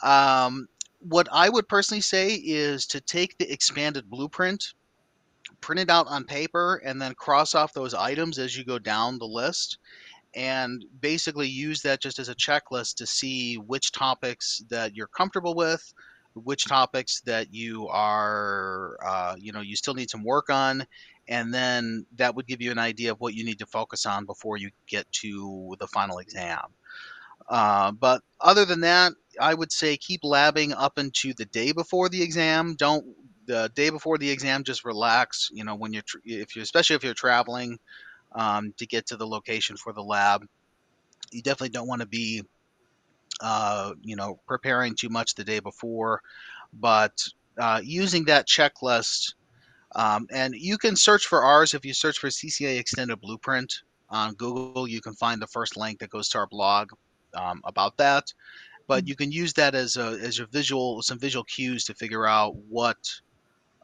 Um, 0.03 0.69
what 1.01 1.29
I 1.33 1.49
would 1.49 1.69
personally 1.69 2.01
say 2.01 2.35
is 2.35 2.87
to 2.87 3.01
take 3.01 3.37
the 3.39 3.51
expanded 3.53 4.09
blueprint, 4.09 4.73
print 5.61 5.81
it 5.81 5.91
out 5.91 6.07
on 6.09 6.25
paper, 6.25 6.81
and 6.85 7.01
then 7.01 7.15
cross 7.15 7.55
off 7.55 7.73
those 7.73 7.95
items 7.95 8.39
as 8.39 8.57
you 8.57 8.65
go 8.65 8.79
down 8.79 9.19
the 9.19 9.27
list 9.27 9.79
and 10.35 10.85
basically 11.01 11.49
use 11.49 11.81
that 11.83 12.01
just 12.01 12.19
as 12.19 12.29
a 12.29 12.35
checklist 12.35 12.97
to 12.97 13.07
see 13.07 13.57
which 13.57 13.91
topics 13.93 14.63
that 14.69 14.95
you're 14.95 15.07
comfortable 15.09 15.55
with 15.55 15.93
which 16.45 16.67
topics 16.67 17.21
that 17.23 17.53
you 17.53 17.89
are 17.89 18.97
uh, 19.05 19.35
you 19.39 19.53
know 19.53 19.61
you 19.61 19.77
still 19.77 19.95
need 19.95 20.11
some 20.11 20.25
work 20.25 20.51
on 20.51 20.87
and 21.29 21.53
then 21.53 22.07
that 22.17 22.35
would 22.35 22.47
give 22.47 22.63
you 22.63 22.71
an 22.71 22.79
idea 22.79 23.11
of 23.11 23.21
what 23.21 23.35
you 23.35 23.45
need 23.45 23.59
to 23.59 23.67
focus 23.67 24.07
on 24.07 24.25
before 24.25 24.57
you 24.57 24.71
get 24.87 25.11
to 25.13 25.75
the 25.79 25.87
final 25.87 26.19
exam 26.19 26.61
uh, 27.49 27.93
but 27.93 28.23
other 28.41 28.65
than 28.65 28.81
that 28.81 29.13
i 29.41 29.53
would 29.53 29.73
say 29.73 29.97
keep 29.97 30.23
labbing 30.23 30.75
up 30.77 30.99
into 30.99 31.33
the 31.35 31.47
day 31.47 31.73
before 31.73 32.09
the 32.09 32.23
exam 32.23 32.75
don't 32.77 33.05
the 33.47 33.71
day 33.75 33.91
before 33.91 34.19
the 34.19 34.31
exam 34.31 34.65
just 34.65 34.85
relax 34.85 35.51
you 35.53 35.65
know 35.65 35.75
when 35.75 35.93
you're 35.93 36.03
if 36.25 36.57
you 36.57 36.63
especially 36.63 36.97
if 36.97 37.05
you're 37.05 37.15
traveling 37.15 37.79
um, 38.37 38.75
to 38.77 38.87
get 38.87 39.07
to 39.07 39.17
the 39.17 39.27
location 39.27 39.77
for 39.77 39.93
the 39.93 40.03
lab. 40.03 40.47
You 41.33 41.43
definitely 41.43 41.71
don't 41.71 41.89
want 41.89 42.03
to 42.03 42.09
be 42.09 42.43
uh, 43.41 43.93
you 44.03 44.17
know, 44.17 44.39
preparing 44.47 44.95
too 44.95 45.09
much 45.09 45.35
the 45.35 45.45
day 45.45 45.61
before, 45.61 46.23
but 46.73 47.27
uh, 47.59 47.81
using 47.83 48.25
that 48.25 48.47
checklist. 48.47 49.35
Um, 49.95 50.27
and 50.31 50.55
you 50.55 50.77
can 50.79 50.97
search 50.97 51.27
for 51.27 51.43
ours 51.43 51.73
if 51.73 51.85
you 51.85 51.95
search 51.95 52.19
for 52.19 52.29
CCIE 52.29 52.79
Extended 52.79 53.21
Blueprint 53.21 53.83
on 54.11 54.35
Google. 54.35 54.87
You 54.87 55.01
can 55.01 55.15
find 55.15 55.41
the 55.41 55.47
first 55.47 55.77
link 55.77 56.01
that 56.01 56.11
goes 56.11 56.29
to 56.31 56.39
our 56.39 56.47
blog 56.47 56.91
um, 57.35 57.61
about 57.65 57.97
that. 57.97 58.33
But 58.87 59.05
mm. 59.05 59.09
you 59.09 59.17
can 59.17 59.33
use 59.33 59.53
that 59.55 59.75
as 59.75 59.97
a 59.97 60.19
as 60.23 60.39
a 60.39 60.47
visual 60.47 61.03
some 61.03 61.19
visual 61.19 61.45
cues 61.45 61.85
to 61.85 61.95
figure 61.95 62.27
out 62.27 62.57
what 62.69 62.99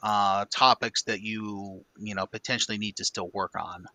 uh, 0.02 0.44
topics 0.50 1.02
that 1.04 1.20
you 1.20 1.84
you 1.98 2.14
know 2.14 2.26
potentially 2.26 2.78
need 2.78 2.96
to 2.96 3.04
still 3.04 3.30
work 3.32 3.52
on. 3.58 3.86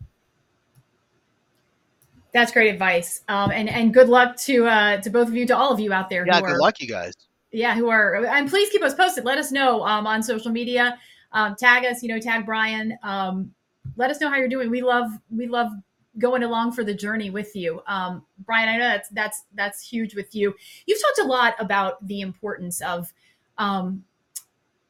That's 2.33 2.51
great 2.51 2.71
advice, 2.71 3.23
um, 3.27 3.51
and 3.51 3.69
and 3.69 3.93
good 3.93 4.09
luck 4.09 4.35
to 4.37 4.67
uh, 4.67 5.01
to 5.01 5.09
both 5.09 5.27
of 5.27 5.35
you, 5.35 5.45
to 5.47 5.55
all 5.55 5.71
of 5.71 5.79
you 5.79 5.93
out 5.93 6.09
there. 6.09 6.25
Yeah, 6.25 6.41
good 6.41 6.51
are, 6.51 6.59
luck, 6.59 6.79
you 6.79 6.87
guys. 6.87 7.13
Yeah, 7.51 7.75
who 7.75 7.89
are 7.89 8.25
and 8.25 8.49
please 8.49 8.69
keep 8.69 8.83
us 8.83 8.93
posted. 8.93 9.23
Let 9.23 9.37
us 9.37 9.51
know 9.51 9.83
um, 9.85 10.05
on 10.05 10.21
social 10.21 10.51
media. 10.51 10.99
Um, 11.31 11.55
tag 11.55 11.85
us, 11.85 12.03
you 12.03 12.09
know, 12.09 12.19
tag 12.19 12.45
Brian. 12.45 12.97
Um, 13.03 13.53
let 13.95 14.11
us 14.11 14.19
know 14.19 14.29
how 14.29 14.35
you're 14.35 14.49
doing. 14.49 14.69
We 14.69 14.81
love 14.81 15.09
we 15.29 15.47
love 15.47 15.71
going 16.19 16.43
along 16.43 16.71
for 16.73 16.83
the 16.83 16.93
journey 16.93 17.29
with 17.29 17.55
you. 17.55 17.81
Um, 17.87 18.25
Brian, 18.45 18.69
I 18.69 18.77
know 18.77 18.87
that's 18.87 19.09
that's 19.09 19.43
that's 19.55 19.87
huge 19.87 20.15
with 20.15 20.35
you. 20.35 20.53
You've 20.85 21.01
talked 21.01 21.19
a 21.19 21.31
lot 21.31 21.55
about 21.59 22.05
the 22.07 22.21
importance 22.21 22.81
of. 22.81 23.11
Um, 23.57 24.03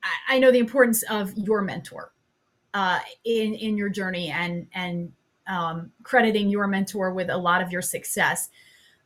I, 0.03 0.35
I 0.35 0.39
know 0.39 0.51
the 0.51 0.59
importance 0.59 1.03
of 1.03 1.33
your 1.37 1.61
mentor 1.61 2.11
uh, 2.73 2.99
in 3.25 3.53
in 3.55 3.77
your 3.77 3.89
journey 3.89 4.29
and 4.29 4.67
and 4.73 5.11
um, 5.47 5.91
crediting 6.03 6.49
your 6.49 6.67
mentor 6.67 7.13
with 7.13 7.29
a 7.29 7.37
lot 7.37 7.61
of 7.61 7.71
your 7.71 7.81
success. 7.81 8.49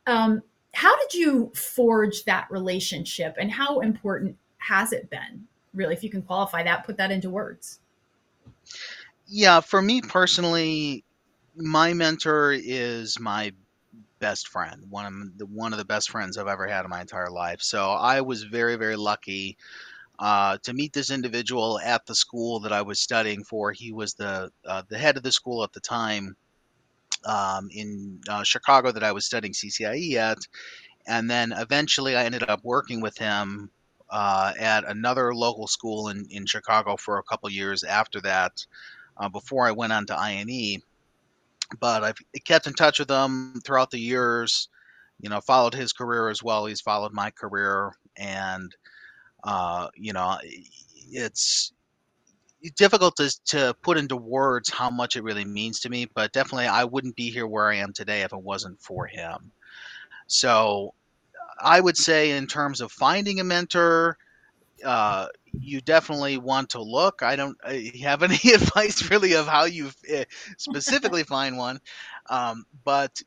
Um, 0.08 0.42
how 0.74 0.98
did 0.98 1.14
you 1.14 1.52
forge 1.56 2.24
that 2.26 2.48
relationship 2.50 3.36
and 3.40 3.52
how 3.52 3.80
important 3.82 4.38
has 4.58 4.94
it 4.94 5.10
been? 5.10 5.48
Really, 5.74 5.94
if 5.94 6.04
you 6.04 6.10
can 6.10 6.22
qualify 6.22 6.64
that, 6.64 6.86
put 6.86 6.98
that 6.98 7.12
into 7.12 7.30
words. 7.30 7.80
Yeah, 9.28 9.62
for 9.62 9.82
me 9.82 10.02
personally, 10.02 11.04
my 11.56 11.94
mentor 11.94 12.54
is 12.54 13.20
my 13.20 13.54
best 14.20 14.48
friend, 14.48 14.86
one 14.90 15.06
of 15.06 15.38
the 15.38 15.46
one 15.46 15.74
of 15.74 15.80
the 15.80 15.86
best 15.86 16.10
friends 16.10 16.38
I've 16.38 16.48
ever 16.48 16.68
had 16.68 16.86
in 16.86 16.90
my 16.90 17.02
entire 17.02 17.30
life. 17.30 17.62
So 17.62 17.92
I 17.92 18.22
was 18.22 18.44
very 18.44 18.76
very 18.76 18.96
lucky 18.96 19.58
uh, 20.20 20.58
to 20.64 20.74
meet 20.74 20.94
this 20.94 21.12
individual 21.12 21.80
at 21.80 22.06
the 22.06 22.16
school 22.16 22.60
that 22.60 22.72
I 22.72 22.82
was 22.82 23.00
studying 23.00 23.44
for. 23.44 23.72
He 23.72 23.92
was 23.92 24.14
the 24.14 24.52
uh, 24.66 24.84
the 24.88 24.98
head 24.98 25.18
of 25.18 25.24
the 25.24 25.32
school 25.32 25.64
at 25.64 25.74
the 25.74 25.80
time 25.80 26.36
um, 27.26 27.70
in 27.72 28.20
uh, 28.30 28.44
Chicago 28.44 28.92
that 28.92 29.04
I 29.04 29.12
was 29.12 29.26
studying 29.26 29.54
CCIE 29.54 30.16
at, 30.16 30.38
and 31.08 31.30
then 31.30 31.54
eventually 31.54 32.16
I 32.16 32.26
ended 32.26 32.48
up 32.48 32.62
working 32.64 33.02
with 33.02 33.18
him 33.18 33.70
uh, 34.12 34.54
at 34.60 34.84
another 34.88 35.34
local 35.34 35.68
school 35.68 36.10
in 36.10 36.28
in 36.30 36.46
Chicago 36.46 36.98
for 36.98 37.18
a 37.18 37.24
couple 37.24 37.50
years 37.50 37.84
after 37.84 38.22
that, 38.22 38.66
uh, 39.18 39.30
before 39.30 39.68
I 39.68 39.72
went 39.72 39.94
on 39.94 40.06
to 40.08 40.20
INE. 40.20 40.82
But 41.80 42.04
I've 42.04 42.18
kept 42.46 42.68
in 42.68 42.74
touch 42.74 43.00
with 43.00 43.10
him 43.10 43.62
throughout 43.66 43.92
the 43.92 44.00
years. 44.00 44.68
You 45.22 45.30
know, 45.30 45.40
followed 45.40 45.74
his 45.74 45.94
career 45.94 46.30
as 46.30 46.44
well. 46.44 46.66
He's 46.66 46.82
followed 46.82 47.14
my 47.14 47.30
career, 47.32 47.94
and 48.18 48.76
uh, 49.44 49.88
you 49.96 50.14
know, 50.14 50.38
it's 51.12 51.74
difficult 52.76 53.16
to, 53.18 53.34
to 53.46 53.76
put 53.82 53.98
into 53.98 54.16
words 54.16 54.70
how 54.70 54.90
much 54.90 55.16
it 55.16 55.24
really 55.24 55.46
means 55.46 55.80
to 55.82 55.90
me, 55.90 56.06
but 56.14 56.32
definitely 56.32 56.68
I 56.68 56.84
wouldn't 56.84 57.16
be 57.16 57.32
here 57.32 57.48
where 57.48 57.70
I 57.70 57.78
am 57.78 57.94
today 57.94 58.22
if 58.22 58.34
it 58.34 58.44
wasn't 58.44 58.82
for 58.82 59.08
him. 59.08 59.52
So 60.28 60.94
I 61.60 61.80
would 61.80 61.98
say, 61.98 62.32
in 62.32 62.48
terms 62.48 62.82
of 62.82 62.92
finding 62.92 63.40
a 63.40 63.44
mentor, 63.44 64.18
uh, 64.86 65.28
you 65.60 65.82
definitely 65.82 66.38
want 66.38 66.70
to 66.72 66.82
look. 66.82 67.22
I 67.24 67.36
don't 67.36 67.58
have 68.02 68.24
any 68.24 68.40
advice 68.54 69.10
really 69.10 69.34
of 69.34 69.48
how 69.48 69.66
you 69.66 69.92
eh, 70.08 70.26
specifically 70.58 71.24
find 71.24 71.58
one, 71.58 71.80
um, 72.30 72.66
but 72.84 73.22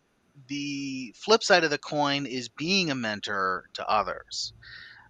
the 0.48 1.14
flip 1.16 1.42
side 1.42 1.64
of 1.64 1.70
the 1.70 1.78
coin 1.78 2.26
is 2.26 2.48
being 2.48 2.90
a 2.90 2.94
mentor 2.94 3.64
to 3.74 3.88
others. 3.88 4.52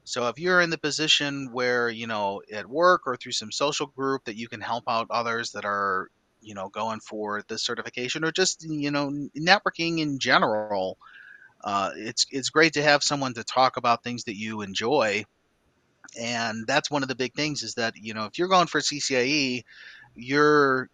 So 0.04 0.28
if 0.28 0.38
you're 0.38 0.60
in 0.60 0.70
the 0.70 0.78
position 0.78 1.48
where, 1.52 1.88
you 1.88 2.06
know, 2.06 2.42
at 2.52 2.68
work 2.68 3.02
or 3.06 3.16
through 3.16 3.32
some 3.32 3.50
social 3.50 3.86
group 3.86 4.24
that 4.24 4.36
you 4.36 4.48
can 4.48 4.60
help 4.60 4.84
out 4.86 5.06
others 5.10 5.50
that 5.52 5.64
are, 5.64 6.10
you 6.42 6.54
know, 6.54 6.68
going 6.68 7.00
for 7.00 7.42
this 7.48 7.64
certification 7.64 8.22
or 8.22 8.30
just, 8.30 8.64
you 8.68 8.90
know, 8.90 9.10
networking 9.38 10.00
in 10.00 10.18
general, 10.18 10.98
uh, 11.64 11.90
it's 11.96 12.26
it's 12.30 12.50
great 12.50 12.74
to 12.74 12.82
have 12.82 13.02
someone 13.02 13.32
to 13.34 13.44
talk 13.44 13.78
about 13.78 14.02
things 14.02 14.24
that 14.24 14.36
you 14.36 14.60
enjoy. 14.60 15.24
And 16.20 16.66
that's 16.66 16.90
one 16.90 17.02
of 17.02 17.08
the 17.08 17.14
big 17.14 17.34
things 17.34 17.62
is 17.62 17.74
that, 17.74 17.94
you 17.96 18.12
know, 18.12 18.26
if 18.26 18.38
you're 18.38 18.48
going 18.48 18.66
for 18.66 18.80
CCIE, 18.80 19.64
you're 20.14 20.90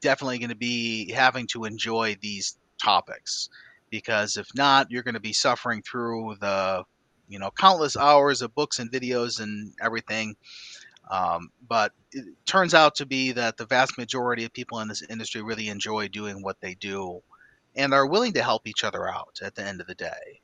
definitely 0.00 0.38
going 0.38 0.50
to 0.50 0.56
be 0.56 1.10
having 1.12 1.46
to 1.48 1.64
enjoy 1.64 2.16
these 2.20 2.58
topics 2.78 3.48
because 3.90 4.36
if 4.36 4.48
not, 4.54 4.90
you're 4.90 5.02
going 5.02 5.14
to 5.14 5.20
be 5.20 5.32
suffering 5.32 5.82
through 5.82 6.36
the 6.40 6.84
you 7.28 7.38
know 7.38 7.50
countless 7.50 7.96
hours 7.96 8.42
of 8.42 8.54
books 8.54 8.78
and 8.78 8.90
videos 8.90 9.40
and 9.40 9.72
everything. 9.80 10.36
Um, 11.10 11.50
but 11.68 11.92
it 12.12 12.24
turns 12.46 12.72
out 12.72 12.94
to 12.96 13.06
be 13.06 13.32
that 13.32 13.56
the 13.56 13.66
vast 13.66 13.98
majority 13.98 14.44
of 14.44 14.52
people 14.52 14.80
in 14.80 14.88
this 14.88 15.02
industry 15.02 15.42
really 15.42 15.68
enjoy 15.68 16.08
doing 16.08 16.42
what 16.42 16.60
they 16.60 16.74
do 16.74 17.22
and 17.76 17.92
are 17.92 18.06
willing 18.06 18.32
to 18.32 18.42
help 18.42 18.66
each 18.66 18.84
other 18.84 19.08
out 19.08 19.38
at 19.42 19.54
the 19.54 19.62
end 19.62 19.80
of 19.80 19.86
the 19.86 19.94
day. 19.94 20.40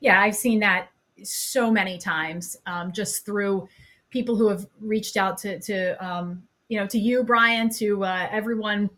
Yeah, 0.00 0.20
I've 0.20 0.36
seen 0.36 0.60
that 0.60 0.88
so 1.22 1.70
many 1.70 1.96
times 1.96 2.56
um, 2.66 2.92
just 2.92 3.24
through 3.24 3.68
people 4.10 4.36
who 4.36 4.48
have 4.48 4.66
reached 4.80 5.16
out 5.16 5.38
to, 5.38 5.58
to 5.60 6.04
um, 6.04 6.42
you 6.68 6.78
know, 6.78 6.86
to 6.86 6.98
you, 6.98 7.22
Brian, 7.22 7.70
to 7.70 8.04
uh, 8.04 8.28
everyone, 8.30 8.90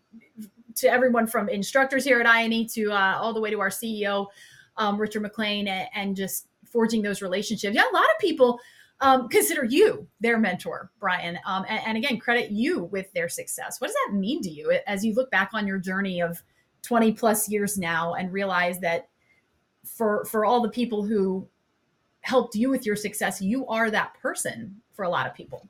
to 0.77 0.88
everyone 0.88 1.27
from 1.27 1.49
instructors 1.49 2.05
here 2.05 2.21
at 2.21 2.27
INE 2.27 2.67
to 2.69 2.90
uh, 2.90 3.19
all 3.21 3.33
the 3.35 3.40
way 3.40 3.51
to 3.51 3.61
our 3.61 3.69
CEO 3.69 4.27
um, 4.76 5.00
Richard 5.00 5.22
McLean, 5.22 5.68
and, 5.68 5.88
and, 5.94 6.16
just 6.16 6.48
forging 6.70 7.02
those 7.02 7.22
relationships. 7.22 7.74
Yeah, 7.74 7.82
a 7.90 7.94
lot 7.94 8.04
of 8.04 8.18
people 8.20 8.58
um, 9.00 9.28
consider 9.28 9.64
you 9.64 10.06
their 10.20 10.38
mentor, 10.38 10.90
Brian, 10.98 11.38
um, 11.46 11.64
and, 11.68 11.80
and, 11.87 11.98
again, 11.98 12.18
credit 12.18 12.50
you 12.50 12.84
with 12.84 13.12
their 13.12 13.28
success. 13.28 13.80
What 13.80 13.88
does 13.88 13.96
that 14.06 14.14
mean 14.14 14.42
to 14.42 14.50
you 14.50 14.76
as 14.87 15.04
you 15.04 15.14
look 15.14 15.30
back 15.30 15.50
on 15.52 15.66
your 15.66 15.78
journey 15.78 16.20
of 16.20 16.42
20 16.82 17.12
plus 17.12 17.48
years 17.48 17.78
now 17.78 18.14
and 18.14 18.32
realize 18.32 18.78
that 18.80 19.08
for 19.84 20.24
for 20.24 20.44
all 20.44 20.62
the 20.62 20.70
people 20.70 21.04
who 21.04 21.46
helped 22.20 22.54
you 22.54 22.70
with 22.70 22.87
your 22.87 22.96
success, 22.96 23.40
you 23.40 23.66
are 23.66 23.90
that 23.90 24.14
person 24.20 24.74
for 24.94 25.04
a 25.04 25.08
lot 25.08 25.26
of 25.26 25.34
people? 25.34 25.68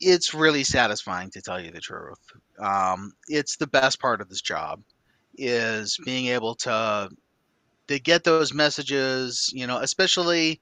It's 0.00 0.34
really 0.34 0.64
satisfying 0.64 1.30
to 1.30 1.42
tell 1.42 1.60
you 1.60 1.70
the 1.70 1.80
truth. 1.80 2.18
Um, 2.58 3.12
it's 3.28 3.56
the 3.56 3.66
best 3.66 4.00
part 4.00 4.20
of 4.20 4.28
this 4.28 4.40
job 4.40 4.82
is 5.36 5.98
being 6.04 6.26
able 6.26 6.54
to 6.54 7.10
they 7.90 7.98
get 7.98 8.22
those 8.22 8.54
messages, 8.54 9.50
you 9.52 9.66
know, 9.66 9.78
especially 9.78 10.60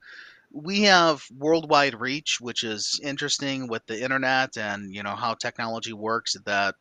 we 0.50 0.80
have 0.80 1.22
worldwide 1.36 2.00
reach, 2.00 2.40
which 2.40 2.64
is 2.64 2.98
interesting 3.04 3.68
with 3.68 3.84
the 3.84 4.02
internet 4.02 4.56
and, 4.56 4.94
you 4.94 5.02
know, 5.02 5.14
how 5.14 5.34
technology 5.34 5.92
works 5.92 6.34
that 6.46 6.74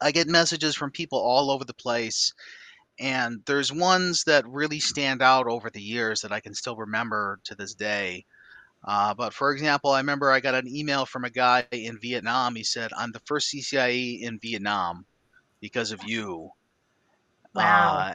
I 0.00 0.12
get 0.12 0.28
messages 0.28 0.74
from 0.74 0.90
people 0.92 1.18
all 1.18 1.50
over 1.50 1.66
the 1.66 1.74
place. 1.74 2.32
And 2.98 3.42
there's 3.44 3.70
ones 3.70 4.24
that 4.24 4.48
really 4.48 4.80
stand 4.80 5.20
out 5.20 5.46
over 5.46 5.68
the 5.68 5.82
years 5.82 6.22
that 6.22 6.32
I 6.32 6.40
can 6.40 6.54
still 6.54 6.76
remember 6.76 7.38
to 7.44 7.54
this 7.54 7.74
day. 7.74 8.24
Uh, 8.82 9.12
but 9.12 9.34
for 9.34 9.52
example, 9.52 9.90
I 9.90 9.98
remember 9.98 10.30
I 10.30 10.40
got 10.40 10.54
an 10.54 10.74
email 10.74 11.04
from 11.04 11.24
a 11.24 11.30
guy 11.30 11.66
in 11.70 11.98
Vietnam. 12.00 12.54
He 12.54 12.64
said, 12.64 12.92
I'm 12.96 13.12
the 13.12 13.20
first 13.26 13.52
CCIE 13.52 14.22
in 14.22 14.38
Vietnam 14.38 15.04
because 15.60 15.92
of 15.92 16.02
you. 16.02 16.48
Wow. 17.54 17.98
Uh, 17.98 18.14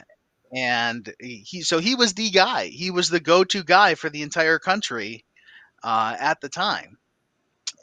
and 0.52 1.12
he 1.20 1.62
so 1.62 1.78
he 1.78 1.94
was 1.94 2.14
the 2.14 2.30
guy. 2.30 2.66
He 2.66 2.90
was 2.90 3.08
the 3.08 3.20
go-to 3.20 3.64
guy 3.64 3.94
for 3.94 4.10
the 4.10 4.22
entire 4.22 4.58
country 4.58 5.24
uh, 5.82 6.16
at 6.20 6.40
the 6.40 6.48
time, 6.48 6.98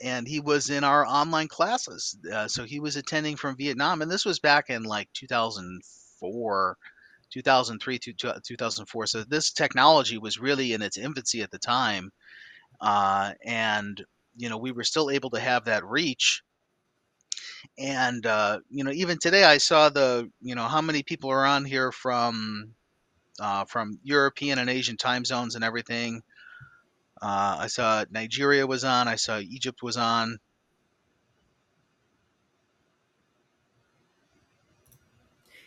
and 0.04 0.28
he 0.28 0.40
was 0.40 0.70
in 0.70 0.84
our 0.84 1.06
online 1.06 1.48
classes. 1.48 2.18
Uh, 2.32 2.48
so 2.48 2.64
he 2.66 2.80
was 2.80 2.96
attending 2.96 3.36
from 3.36 3.58
Vietnam, 3.58 4.02
and 4.02 4.12
this 4.12 4.26
was 4.26 4.40
back 4.40 4.70
in 4.70 4.84
like 4.84 5.10
2004. 5.14 6.78
2003 7.32 8.00
to 8.00 8.14
2004 8.14 9.06
so 9.06 9.24
this 9.24 9.52
technology 9.52 10.18
was 10.18 10.40
really 10.40 10.74
in 10.74 10.82
its 10.82 10.98
infancy 10.98 11.44
at 11.44 11.52
the 11.52 11.60
time 11.60 12.10
uh, 12.82 13.34
and 13.46 14.04
you 14.36 14.50
know 14.50 14.58
we 14.58 14.72
were 14.72 14.84
still 14.84 15.12
able 15.12 15.30
to 15.30 15.40
have 15.40 15.66
that 15.66 15.86
reach 15.86 16.42
and 17.78 18.26
uh, 18.26 18.60
you 18.70 18.84
know 18.84 18.92
even 18.92 19.18
today 19.18 19.44
i 19.44 19.58
saw 19.58 19.90
the 19.90 20.30
you 20.42 20.56
know 20.56 20.64
how 20.64 20.82
many 20.82 21.04
people 21.04 21.30
are 21.30 21.46
on 21.46 21.66
here 21.66 21.92
from 21.92 22.72
uh, 23.40 23.66
from 23.66 24.00
european 24.04 24.60
and 24.60 24.70
asian 24.70 24.98
time 24.98 25.26
zones 25.26 25.56
and 25.56 25.64
everything. 25.64 26.22
Uh, 27.22 27.58
i 27.60 27.68
saw 27.68 28.04
nigeria 28.12 28.66
was 28.66 28.84
on 28.84 29.08
i 29.08 29.16
saw 29.16 29.40
egypt 29.40 29.84
was 29.84 29.98
on. 29.98 30.40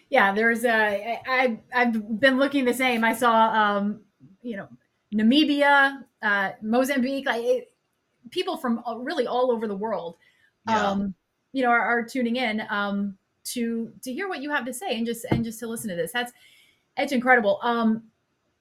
Yeah 0.09 0.35
there's 0.35 0.65
a 0.65 1.21
I, 1.27 1.59
i've 1.75 2.21
been 2.21 2.39
looking 2.39 2.65
the 2.65 2.75
same. 2.75 3.05
I 3.05 3.15
saw 3.15 3.33
um, 3.49 4.01
you 4.43 4.57
know, 4.57 4.69
Namibia, 5.15 6.05
uh, 6.21 6.51
Mozambique, 6.61 7.27
like 7.27 7.43
it, 7.45 7.73
people 8.31 8.57
from 8.57 8.83
really 8.99 9.27
all 9.27 9.51
over 9.51 9.67
the 9.67 9.75
world, 9.75 10.17
yeah. 10.69 10.91
um, 10.91 11.15
you 11.53 11.63
know, 11.63 11.71
are, 11.71 11.81
are 11.81 12.03
tuning 12.03 12.37
in 12.37 12.63
um, 12.71 13.17
to 13.45 13.93
to 14.03 14.13
hear 14.13 14.29
what 14.29 14.43
you 14.43 14.51
have 14.51 14.65
to 14.67 14.73
say 14.73 14.97
and 14.97 15.07
just 15.07 15.25
and 15.31 15.45
just 15.45 15.61
to 15.61 15.67
listen 15.67 15.91
to 15.91 15.97
this. 15.97 16.13
That's 16.13 16.33
it's 16.97 17.13
incredible. 17.13 17.59
Um, 17.63 18.05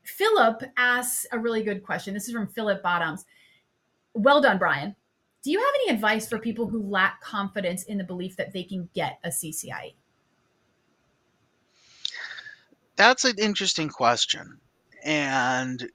Philip 0.03 0.63
asks 0.77 1.25
a 1.31 1.39
really 1.39 1.63
good 1.63 1.83
question. 1.83 2.13
This 2.13 2.27
is 2.27 2.33
from 2.33 2.47
Philip 2.47 2.81
Bottoms. 2.81 3.25
Well 4.13 4.41
done, 4.41 4.57
Brian. 4.57 4.95
Do 5.43 5.51
you 5.51 5.59
have 5.59 5.73
any 5.83 5.95
advice 5.95 6.27
for 6.29 6.37
people 6.37 6.67
who 6.67 6.83
lack 6.83 7.21
confidence 7.21 7.83
in 7.83 7.97
the 7.97 8.03
belief 8.03 8.35
that 8.37 8.53
they 8.53 8.63
can 8.63 8.89
get 8.93 9.19
a 9.23 9.29
CCIE? 9.29 9.95
That's 12.95 13.25
an 13.25 13.35
interesting 13.39 13.89
question. 13.89 14.59
And 15.03 15.89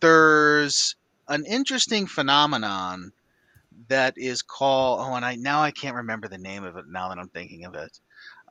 there's 0.00 0.96
an 1.28 1.44
interesting 1.44 2.06
phenomenon 2.06 3.12
that 3.88 4.14
is 4.16 4.42
called 4.42 5.00
oh 5.00 5.14
and 5.14 5.24
I 5.24 5.36
now 5.36 5.62
I 5.62 5.70
can't 5.70 5.96
remember 5.96 6.28
the 6.28 6.38
name 6.38 6.64
of 6.64 6.76
it 6.76 6.84
now 6.88 7.08
that 7.08 7.18
I'm 7.18 7.28
thinking 7.28 7.64
of 7.64 7.74
it. 7.74 8.00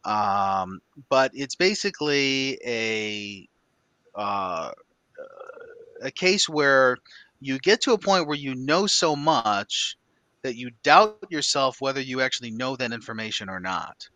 Um, 0.04 0.82
but 1.10 1.32
it's 1.34 1.56
basically 1.56 2.60
a 2.65 3.48
uh, 4.15 4.72
a 6.02 6.12
case 6.12 6.50
where 6.50 6.98
you 7.39 7.60
get 7.60 7.82
to 7.82 7.94
a 7.94 7.98
point 7.98 8.28
where 8.28 8.38
you 8.38 8.56
know 8.56 8.88
so 8.88 9.15
much 9.15 9.98
that 10.44 10.56
you 10.56 10.72
doubt 10.84 11.17
yourself 11.30 11.82
whether 11.82 12.02
you 12.02 12.22
actually 12.22 12.52
know 12.52 12.76
that 12.76 12.91
information 12.91 13.50
or 13.50 13.60
not. 13.60 14.10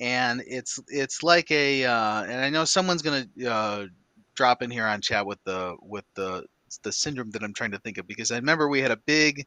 And 0.00 0.42
it's 0.46 0.80
it's 0.88 1.22
like 1.22 1.50
a 1.50 1.84
uh, 1.84 2.22
and 2.24 2.40
I 2.40 2.50
know 2.50 2.64
someone's 2.64 3.02
gonna 3.02 3.26
uh, 3.46 3.86
drop 4.34 4.62
in 4.62 4.70
here 4.70 4.86
on 4.86 5.00
chat 5.00 5.26
with 5.26 5.42
the 5.44 5.76
with 5.82 6.04
the 6.14 6.44
the 6.82 6.92
syndrome 6.92 7.30
that 7.30 7.42
I'm 7.42 7.54
trying 7.54 7.72
to 7.72 7.78
think 7.78 7.98
of 7.98 8.06
because 8.06 8.30
I 8.30 8.36
remember 8.36 8.68
we 8.68 8.80
had 8.80 8.90
a 8.90 8.96
big 8.96 9.46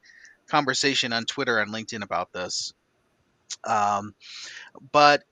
conversation 0.50 1.14
on 1.14 1.26
Twitter 1.26 1.60
and 1.60 1.74
LinkedIn 1.74 2.04
about 2.04 2.32
this. 2.34 2.74
Um, 3.66 4.14
but 4.92 5.24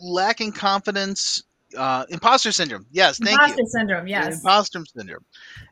lacking 0.00 0.52
confidence, 0.52 1.42
uh, 1.76 2.04
imposter 2.10 2.52
syndrome. 2.52 2.86
Yes, 2.90 3.18
thank 3.18 3.40
imposter 3.40 3.62
you. 3.62 3.68
syndrome. 3.68 4.06
Yes. 4.06 4.34
Imposter 4.34 4.84
syndrome. 4.96 5.24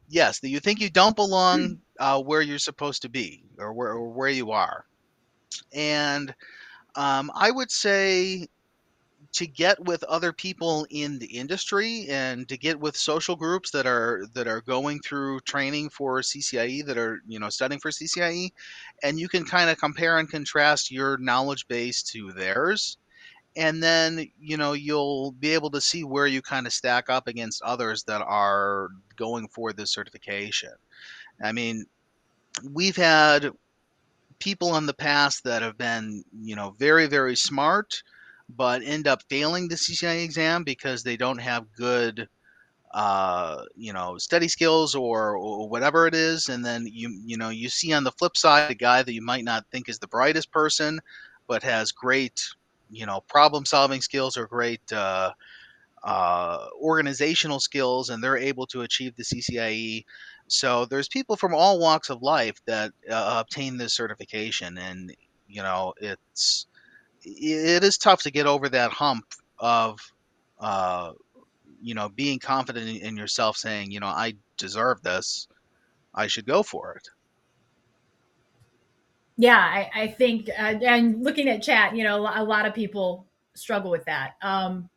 Yes, 0.09 0.41
that 0.41 0.49
you 0.49 0.61
think 0.61 0.81
you 0.81 0.91
don't 0.91 1.17
belong 1.17 1.79
uh, 1.99 2.21
where 2.23 2.43
you're 2.43 2.59
supposed 2.59 3.03
to 3.03 3.09
be 3.09 3.45
or 3.59 3.73
where 3.73 3.93
or 3.93 4.09
where 4.11 4.29
you 4.29 4.51
are, 4.53 4.85
and 5.73 6.35
um, 6.95 7.31
I 7.35 7.51
would 7.51 7.71
say 7.71 8.47
to 9.37 9.47
get 9.47 9.79
with 9.85 10.03
other 10.05 10.33
people 10.33 10.87
in 10.89 11.19
the 11.19 11.27
industry 11.27 12.07
and 12.09 12.49
to 12.49 12.57
get 12.57 12.81
with 12.81 12.97
social 12.97 13.37
groups 13.37 13.71
that 13.71 13.87
are 13.87 14.25
that 14.33 14.49
are 14.49 14.63
going 14.63 14.99
through 15.01 15.39
training 15.41 15.91
for 15.91 16.23
CCIE 16.23 16.87
that 16.87 16.97
are 16.97 17.21
you 17.27 17.39
know 17.39 17.51
studying 17.51 17.79
for 17.79 17.91
CCIE 17.91 18.51
and 19.03 19.21
you 19.21 19.29
can 19.29 19.45
kind 19.45 19.69
of 19.69 19.77
compare 19.77 20.17
and 20.17 20.31
contrast 20.31 20.91
your 20.91 21.19
knowledge 21.19 21.69
base 21.69 22.03
to 22.03 22.33
theirs. 22.33 22.97
And 23.57 23.83
then 23.83 24.27
you 24.41 24.57
know 24.57 24.73
you'll 24.73 25.33
be 25.33 25.51
able 25.53 25.71
to 25.73 25.83
see 25.83 26.03
where 26.03 26.27
you 26.27 26.41
kind 26.41 26.67
of 26.67 26.73
stack 26.73 27.11
up 27.11 27.29
against 27.29 27.61
others 27.61 28.05
that 28.05 28.23
are 28.23 28.89
going 29.17 29.49
for 29.49 29.75
this 29.75 29.93
certification. 29.93 30.73
I 31.45 31.53
mean 31.53 31.85
we've 32.73 32.97
had 32.97 33.51
people 34.39 34.77
in 34.77 34.87
the 34.87 34.95
past 34.95 35.45
that 35.45 35.61
have 35.61 35.77
been 35.77 36.25
you 36.41 36.57
know 36.57 36.75
very 36.79 37.07
very 37.07 37.37
smart 37.37 38.03
but 38.49 38.83
end 38.83 39.07
up 39.07 39.23
failing 39.29 39.69
the 39.69 39.75
CCIE 39.75 40.25
exam 40.25 40.65
because 40.65 41.03
they 41.03 41.17
don't 41.17 41.39
have 41.39 41.73
good, 41.77 42.29
uh, 42.95 43.63
you 43.75 43.93
know, 43.93 44.17
study 44.19 44.49
skills 44.49 44.95
or, 44.95 45.37
or, 45.37 45.69
whatever 45.69 46.07
it 46.07 46.15
is. 46.15 46.49
And 46.49 46.65
then 46.65 46.87
you 46.91 47.21
you 47.25 47.37
know 47.37 47.49
you 47.51 47.69
see 47.69 47.93
on 47.93 48.05
the 48.05 48.13
flip 48.13 48.37
side 48.37 48.71
a 48.71 48.75
guy 48.75 49.03
that 49.03 49.13
you 49.13 49.23
might 49.23 49.45
not 49.45 49.67
think 49.71 49.89
is 49.89 49.99
the 49.99 50.09
brightest 50.09 50.51
person, 50.53 51.01
but 51.47 51.63
has 51.63 51.93
great 51.93 52.41
you 52.91 53.07
know 53.07 53.21
problem 53.29 53.65
solving 53.65 54.01
skills 54.01 54.37
or 54.37 54.47
great 54.47 54.93
uh, 54.93 55.33
uh, 56.05 56.67
organizational 56.81 57.61
skills, 57.61 58.11
and 58.11 58.23
they're 58.23 58.37
able 58.37 58.67
to 58.67 58.83
achieve 58.83 59.15
the 59.17 59.25
CCIE. 59.25 60.05
So 60.49 60.85
there's 60.85 61.09
people 61.09 61.37
from 61.37 61.55
all 61.55 61.81
walks 61.81 62.11
of 62.11 62.23
life 62.23 62.61
that 62.67 62.93
uh, 63.11 63.39
obtain 63.41 63.77
this 63.77 63.95
certification, 63.95 64.79
and 64.79 65.15
you 65.49 65.63
know 65.63 65.95
it's 66.01 66.67
it 67.27 67.85
is 67.85 67.99
tough 67.99 68.23
to 68.23 68.31
get 68.31 68.47
over 68.47 68.69
that 68.69 68.93
hump 68.93 69.25
of 69.59 70.01
uh, 70.61 71.13
you 71.83 71.95
know 71.95 72.09
being 72.09 72.39
confident 72.39 73.03
in 73.03 73.17
yourself 73.17 73.57
saying 73.57 73.91
you 73.91 74.01
know 74.01 74.07
i 74.07 74.35
deserve 74.57 75.03
this. 75.03 75.49
I 76.15 76.29
should 76.29 76.47
go 76.47 76.63
for 76.63 76.95
it. 76.95 77.09
Yeah 79.37 79.59
i, 79.59 79.91
I 79.95 80.09
think 80.09 80.49
uh, 80.49 80.79
and 80.83 81.23
looking 81.23 81.49
at 81.49 81.63
chat 81.63 81.95
you 81.95 82.05
know 82.05 82.21
a 82.21 82.45
lot 82.45 82.67
of 82.67 82.75
people 82.75 83.27
struggle 83.57 83.91
with 83.91 84.05
that. 84.05 84.35
Um, 84.43 84.89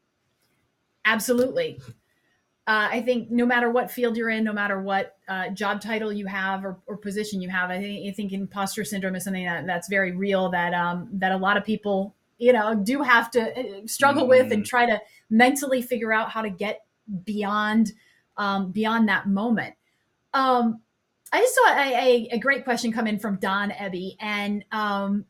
absolutely. 1.05 1.79
Uh, 2.67 2.87
I 2.91 3.01
think 3.01 3.31
no 3.31 3.47
matter 3.47 3.71
what 3.71 3.89
field 3.89 4.15
you're 4.15 4.29
in, 4.29 4.43
no 4.43 4.53
matter 4.53 4.79
what 4.79 5.17
uh, 5.27 5.49
job 5.49 5.81
title 5.81 6.13
you 6.13 6.27
have 6.27 6.63
or, 6.63 6.77
or, 6.85 6.97
position 6.97 7.41
you 7.41 7.49
have, 7.49 7.71
I 7.71 7.79
think, 7.79 8.07
I 8.07 8.11
think 8.11 8.31
imposter 8.31 8.83
syndrome 8.83 9.15
is 9.15 9.23
something 9.23 9.45
that, 9.45 9.65
that's 9.65 9.89
very 9.89 10.11
real. 10.11 10.49
That 10.49 10.75
um, 10.75 11.09
that 11.13 11.31
a 11.31 11.37
lot 11.37 11.57
of 11.57 11.63
people 11.63 12.15
you 12.39 12.53
know 12.53 12.73
do 12.73 13.03
have 13.03 13.29
to 13.29 13.41
uh, 13.41 13.81
struggle 13.85 14.23
mm-hmm. 14.23 14.29
with 14.29 14.51
and 14.51 14.63
mm-hmm. 14.63 14.63
try 14.63 14.85
to 14.85 14.99
mentally 15.29 15.81
figure 15.81 16.11
out 16.11 16.31
how 16.31 16.41
to 16.41 16.49
get 16.49 16.85
beyond 17.23 17.91
um, 18.37 18.71
beyond 18.71 19.07
that 19.07 19.27
moment 19.27 19.75
um, 20.33 20.81
i 21.31 21.39
just 21.39 21.53
saw 21.53 21.73
a, 21.75 21.93
a, 21.93 22.29
a, 22.35 22.39
great 22.39 22.63
question 22.63 22.91
come 22.91 23.05
in 23.05 23.19
from 23.19 23.35
don 23.35 23.69
ebby 23.71 24.15
and 24.19 24.65
um, 24.71 25.25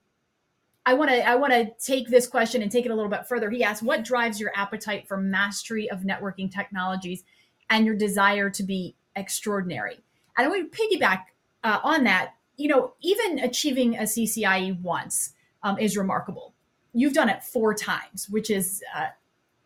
i 0.86 0.94
want 0.94 1.10
to 1.10 1.28
i 1.28 1.36
want 1.36 1.52
to 1.52 1.70
take 1.84 2.08
this 2.08 2.28
question 2.28 2.62
and 2.62 2.72
take 2.72 2.86
it 2.86 2.92
a 2.92 2.96
little 2.96 3.12
bit 3.12 3.28
further 3.28 3.50
he 3.50 3.64
asked 3.64 3.84
what 3.84 4.04
drives 4.06 4.40
your 4.40 4.52
appetite 4.56 5.08
for 5.08 5.18
mastery 5.18 5.90
of 5.90 6.02
networking 6.02 6.50
technologies 6.50 7.24
and 7.70 7.86
your 7.86 7.96
desire 7.96 8.50
to 8.50 8.64
be 8.64 8.96
extraordinary 9.16 10.00
and 10.38 10.46
i 10.46 10.48
want 10.48 10.72
to 10.72 10.78
piggyback 10.78 11.24
uh, 11.64 11.80
on 11.84 12.04
that 12.04 12.34
you 12.56 12.68
know 12.68 12.94
even 13.02 13.40
achieving 13.40 13.98
a 13.98 14.04
ccie 14.04 14.80
once 14.82 15.34
um, 15.64 15.78
is 15.78 15.98
remarkable 15.98 16.54
you've 16.94 17.14
done 17.14 17.30
it 17.30 17.44
four 17.44 17.74
times, 17.74 18.28
which 18.30 18.50
is 18.50 18.84
uh, 18.96 19.08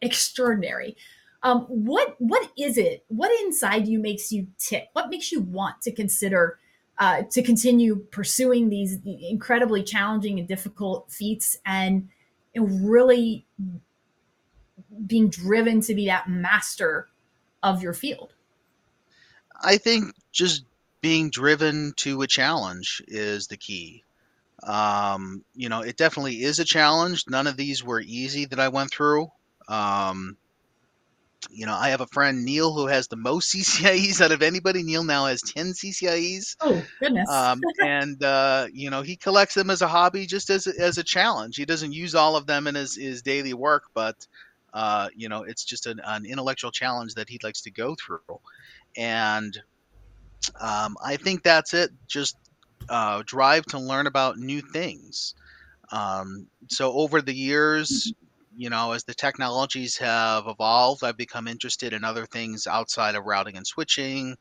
extraordinary. 0.01 0.95
Um, 1.41 1.61
what 1.67 2.15
what 2.19 2.49
is 2.57 2.77
it? 2.77 3.03
What 3.09 3.31
inside 3.41 3.87
you 3.87 3.99
makes 3.99 4.31
you 4.31 4.47
tick? 4.57 4.87
What 4.93 5.09
makes 5.09 5.31
you 5.31 5.41
want 5.41 5.81
to 5.81 5.91
consider 5.91 6.57
uh, 6.97 7.23
to 7.31 7.41
continue 7.41 7.97
pursuing 8.11 8.69
these 8.69 8.97
incredibly 9.05 9.83
challenging 9.83 10.39
and 10.39 10.47
difficult 10.47 11.11
feats 11.11 11.57
and 11.65 12.09
really 12.55 13.45
being 15.05 15.29
driven 15.29 15.81
to 15.81 15.95
be 15.95 16.05
that 16.05 16.29
master 16.29 17.09
of 17.61 17.81
your 17.81 17.93
field? 17.93 18.33
I 19.61 19.77
think 19.77 20.13
just 20.31 20.65
being 21.01 21.29
driven 21.29 21.93
to 21.97 22.21
a 22.21 22.27
challenge 22.27 23.01
is 23.07 23.47
the 23.47 23.57
key. 23.57 24.03
Um, 24.65 25.43
you 25.55 25.69
know, 25.69 25.81
it 25.81 25.97
definitely 25.97 26.43
is 26.43 26.59
a 26.59 26.65
challenge. 26.65 27.25
None 27.27 27.47
of 27.47 27.57
these 27.57 27.83
were 27.83 28.01
easy 28.01 28.45
that 28.45 28.59
I 28.59 28.69
went 28.69 28.91
through. 28.91 29.29
Um, 29.67 30.37
you 31.51 31.65
know, 31.65 31.75
I 31.75 31.89
have 31.89 32.01
a 32.01 32.07
friend 32.07 32.45
Neil 32.45 32.73
who 32.73 32.87
has 32.87 33.07
the 33.07 33.15
most 33.15 33.53
CCIEs 33.53 34.21
out 34.21 34.31
of 34.31 34.41
anybody. 34.41 34.83
Neil 34.83 35.03
now 35.03 35.25
has 35.25 35.41
ten 35.41 35.73
CCIEs. 35.73 36.55
Oh 36.61 36.83
goodness! 36.99 37.29
Um, 37.29 37.61
and 37.81 38.23
uh, 38.23 38.67
you 38.73 38.89
know, 38.89 39.01
he 39.01 39.15
collects 39.15 39.55
them 39.55 39.69
as 39.69 39.81
a 39.81 39.87
hobby, 39.87 40.25
just 40.25 40.49
as 40.49 40.67
a, 40.67 40.79
as 40.79 40.97
a 40.97 41.03
challenge. 41.03 41.57
He 41.57 41.65
doesn't 41.65 41.91
use 41.91 42.15
all 42.15 42.35
of 42.35 42.45
them 42.45 42.67
in 42.67 42.75
his, 42.75 42.95
his 42.95 43.21
daily 43.21 43.53
work, 43.53 43.83
but 43.93 44.25
uh, 44.73 45.09
you 45.15 45.29
know, 45.29 45.43
it's 45.43 45.63
just 45.63 45.85
an, 45.85 46.01
an, 46.03 46.25
intellectual 46.25 46.71
challenge 46.71 47.13
that 47.15 47.29
he 47.29 47.39
likes 47.43 47.61
to 47.61 47.71
go 47.71 47.95
through. 47.95 48.39
And 48.97 49.55
um, 50.59 50.97
I 51.03 51.17
think 51.17 51.43
that's 51.43 51.73
it. 51.73 51.91
Just 52.07 52.37
uh, 52.89 53.23
drive 53.25 53.65
to 53.67 53.79
learn 53.79 54.07
about 54.07 54.37
new 54.37 54.61
things. 54.61 55.35
Um, 55.91 56.47
so 56.69 56.93
over 56.93 57.21
the 57.21 57.33
years, 57.33 58.11
mm-hmm. 58.11 58.61
you 58.61 58.69
know, 58.69 58.91
as 58.93 59.03
the 59.03 59.13
technologies 59.13 59.97
have 59.97 60.47
evolved, 60.47 61.03
I've 61.03 61.17
become 61.17 61.47
interested 61.47 61.93
in 61.93 62.03
other 62.03 62.25
things 62.25 62.67
outside 62.67 63.15
of 63.15 63.25
routing 63.25 63.57
and 63.57 63.65
switching, 63.65 64.35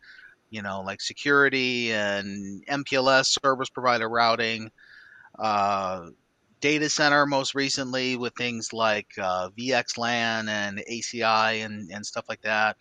you 0.51 0.63
know, 0.63 0.83
like 0.83 1.01
security 1.01 1.93
and 1.93 2.65
MPLS 2.67 3.39
service 3.43 3.71
provider 3.71 4.09
routing, 4.09 4.71
uh, 5.39 6.07
data 6.61 6.89
center 6.89 7.27
most 7.27 7.55
recently 7.55 8.17
with 8.17 8.35
things 8.35 8.73
like 8.73 9.09
uh, 9.21 9.51
VXLAN 9.59 10.49
and 10.49 10.83
ACI 10.91 11.65
and, 11.65 11.91
and 11.91 12.07
stuff 12.07 12.25
like 12.29 12.41
that. 12.43 12.77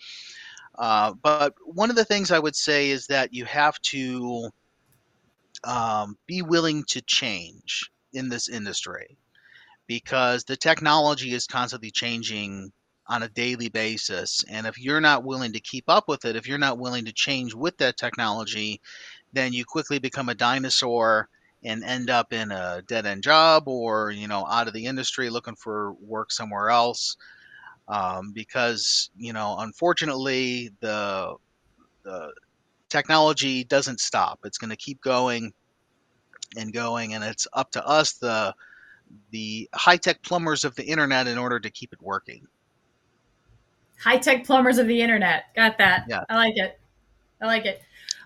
Uh, 0.77 1.13
but 1.21 1.55
one 1.65 1.89
of 1.89 1.95
the 1.95 2.05
things 2.05 2.31
I 2.31 2.39
would 2.39 2.55
say 2.55 2.89
is 2.89 3.07
that 3.07 3.33
you 3.33 3.45
have 3.45 3.79
to 3.81 4.49
um, 5.63 6.17
be 6.27 6.41
willing 6.41 6.83
to 6.89 7.01
change 7.01 7.91
in 8.13 8.29
this 8.29 8.49
industry 8.49 9.17
because 9.87 10.43
the 10.43 10.57
technology 10.57 11.33
is 11.33 11.47
constantly 11.47 11.91
changing 11.91 12.71
on 13.07 13.23
a 13.23 13.29
daily 13.29 13.69
basis. 13.69 14.43
And 14.49 14.65
if 14.65 14.79
you're 14.79 15.01
not 15.01 15.23
willing 15.23 15.53
to 15.53 15.59
keep 15.59 15.85
up 15.87 16.07
with 16.07 16.25
it, 16.25 16.35
if 16.35 16.47
you're 16.47 16.57
not 16.57 16.77
willing 16.77 17.05
to 17.05 17.13
change 17.13 17.53
with 17.53 17.77
that 17.77 17.97
technology, 17.97 18.79
then 19.33 19.53
you 19.53 19.65
quickly 19.65 19.99
become 19.99 20.29
a 20.29 20.35
dinosaur 20.35 21.27
and 21.63 21.83
end 21.83 22.09
up 22.09 22.33
in 22.33 22.51
a 22.51 22.81
dead 22.87 23.05
end 23.05 23.23
job 23.23 23.67
or 23.67 24.11
you 24.11 24.27
know 24.27 24.45
out 24.47 24.67
of 24.67 24.73
the 24.73 24.85
industry 24.85 25.29
looking 25.29 25.55
for 25.55 25.93
work 25.93 26.31
somewhere 26.31 26.69
else 26.69 27.17
um, 27.87 28.31
because 28.33 29.11
you 29.15 29.33
know 29.33 29.57
unfortunately 29.59 30.71
the 30.79 31.35
the 32.03 32.31
technology 32.91 33.63
doesn't 33.63 33.99
stop. 33.99 34.39
It's 34.43 34.57
going 34.57 34.69
to 34.69 34.75
keep 34.75 35.01
going 35.01 35.53
and 36.57 36.73
going 36.73 37.13
and 37.13 37.23
it's 37.23 37.47
up 37.53 37.71
to 37.71 37.87
us 37.87 38.13
the 38.13 38.53
the 39.31 39.69
high 39.73 39.97
tech 39.97 40.21
plumbers 40.21 40.63
of 40.63 40.75
the 40.75 40.83
internet 40.83 41.27
in 41.27 41.37
order 41.37 41.59
to 41.59 41.69
keep 41.69 41.93
it 41.93 42.01
working. 42.01 42.45
High 44.01 44.17
tech 44.17 44.45
plumbers 44.45 44.77
of 44.77 44.87
the 44.87 45.01
internet. 45.01 45.45
Got 45.55 45.77
that. 45.77 46.05
Yeah. 46.07 46.23
I 46.29 46.35
like 46.35 46.57
it. 46.57 46.79
I 47.41 47.45
like 47.45 47.65
it. 47.65 47.81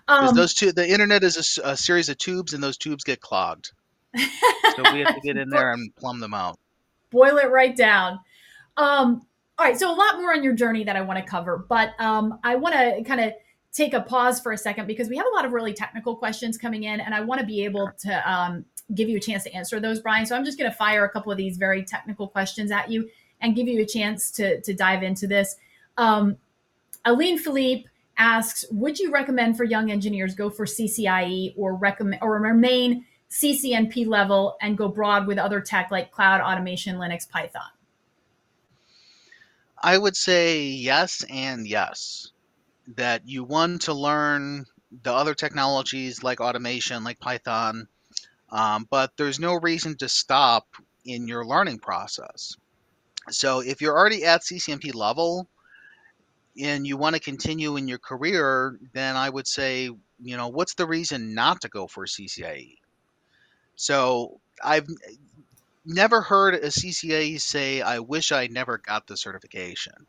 Um, 0.08 0.34
those 0.34 0.54
two, 0.54 0.72
the 0.72 0.88
internet 0.88 1.24
is 1.24 1.58
a, 1.58 1.70
a, 1.70 1.76
series 1.76 2.08
of 2.08 2.16
tubes, 2.18 2.54
and 2.54 2.62
those 2.62 2.76
tubes 2.76 3.02
get 3.02 3.20
clogged. 3.20 3.72
so 4.16 4.92
we 4.92 5.00
have 5.00 5.14
to 5.14 5.20
get 5.20 5.36
in 5.36 5.50
there 5.50 5.72
and 5.72 5.94
plumb 5.96 6.20
them 6.20 6.32
out. 6.32 6.58
Boil 7.10 7.38
it 7.38 7.50
right 7.50 7.76
down. 7.76 8.20
Um, 8.76 9.26
all 9.58 9.66
right, 9.66 9.76
so 9.76 9.92
a 9.92 9.96
lot 9.96 10.20
more 10.20 10.32
on 10.32 10.44
your 10.44 10.52
journey 10.52 10.84
that 10.84 10.94
I 10.94 11.00
want 11.00 11.18
to 11.18 11.24
cover, 11.24 11.66
but 11.68 11.98
um, 11.98 12.38
I 12.44 12.54
want 12.54 12.74
to 12.74 13.02
kind 13.04 13.20
of 13.20 13.32
take 13.76 13.92
a 13.92 14.00
pause 14.00 14.40
for 14.40 14.52
a 14.52 14.58
second 14.58 14.86
because 14.86 15.08
we 15.08 15.16
have 15.18 15.26
a 15.26 15.34
lot 15.34 15.44
of 15.44 15.52
really 15.52 15.74
technical 15.74 16.16
questions 16.16 16.56
coming 16.56 16.84
in, 16.84 16.98
and 17.00 17.14
I 17.14 17.20
want 17.20 17.40
to 17.40 17.46
be 17.46 17.62
able 17.64 17.92
to 18.00 18.32
um, 18.32 18.64
give 18.94 19.08
you 19.08 19.18
a 19.18 19.20
chance 19.20 19.44
to 19.44 19.52
answer 19.52 19.78
those, 19.78 20.00
Brian. 20.00 20.24
So 20.24 20.34
I'm 20.34 20.44
just 20.44 20.58
going 20.58 20.70
to 20.70 20.76
fire 20.76 21.04
a 21.04 21.10
couple 21.10 21.30
of 21.30 21.36
these 21.36 21.58
very 21.58 21.84
technical 21.84 22.26
questions 22.26 22.70
at 22.70 22.90
you 22.90 23.08
and 23.42 23.54
give 23.54 23.68
you 23.68 23.82
a 23.82 23.86
chance 23.86 24.30
to 24.32 24.60
to 24.62 24.72
dive 24.72 25.02
into 25.02 25.26
this. 25.26 25.56
Um, 25.98 26.36
Aline 27.04 27.38
Philippe 27.38 27.84
asks, 28.18 28.64
would 28.70 28.98
you 28.98 29.12
recommend 29.12 29.58
for 29.58 29.64
young 29.64 29.90
engineers 29.90 30.34
go 30.34 30.48
for 30.48 30.64
CCIE 30.64 31.52
or 31.56 31.74
recommend 31.74 32.22
or 32.22 32.40
remain 32.40 33.04
CCNP 33.30 34.06
level 34.06 34.56
and 34.62 34.78
go 34.78 34.88
broad 34.88 35.26
with 35.26 35.36
other 35.36 35.60
tech 35.60 35.90
like 35.90 36.10
cloud 36.10 36.40
automation, 36.40 36.96
Linux, 36.96 37.28
Python? 37.28 37.62
I 39.82 39.98
would 39.98 40.16
say 40.16 40.62
yes 40.62 41.24
and 41.28 41.66
yes. 41.66 42.32
That 42.94 43.22
you 43.26 43.42
want 43.44 43.82
to 43.82 43.92
learn 43.92 44.64
the 45.02 45.12
other 45.12 45.34
technologies 45.34 46.22
like 46.22 46.40
automation, 46.40 47.02
like 47.02 47.18
Python, 47.18 47.88
um, 48.50 48.86
but 48.90 49.16
there's 49.16 49.40
no 49.40 49.54
reason 49.54 49.96
to 49.96 50.08
stop 50.08 50.66
in 51.04 51.26
your 51.26 51.44
learning 51.44 51.80
process. 51.80 52.56
So 53.28 53.60
if 53.60 53.80
you're 53.80 53.96
already 53.98 54.24
at 54.24 54.42
CCNP 54.42 54.94
level, 54.94 55.48
and 56.60 56.86
you 56.86 56.96
want 56.96 57.14
to 57.14 57.20
continue 57.20 57.76
in 57.76 57.88
your 57.88 57.98
career, 57.98 58.78
then 58.92 59.16
I 59.16 59.28
would 59.28 59.46
say, 59.46 59.90
you 60.22 60.36
know, 60.36 60.48
what's 60.48 60.74
the 60.74 60.86
reason 60.86 61.34
not 61.34 61.60
to 61.62 61.68
go 61.68 61.86
for 61.86 62.06
CCIE? 62.06 62.76
So 63.74 64.40
I've 64.64 64.88
never 65.84 66.22
heard 66.22 66.54
a 66.54 66.68
CCIE 66.68 67.40
say, 67.40 67.82
I 67.82 67.98
wish 67.98 68.32
I 68.32 68.46
never 68.46 68.78
got 68.78 69.06
the 69.06 69.16
certification. 69.16 70.06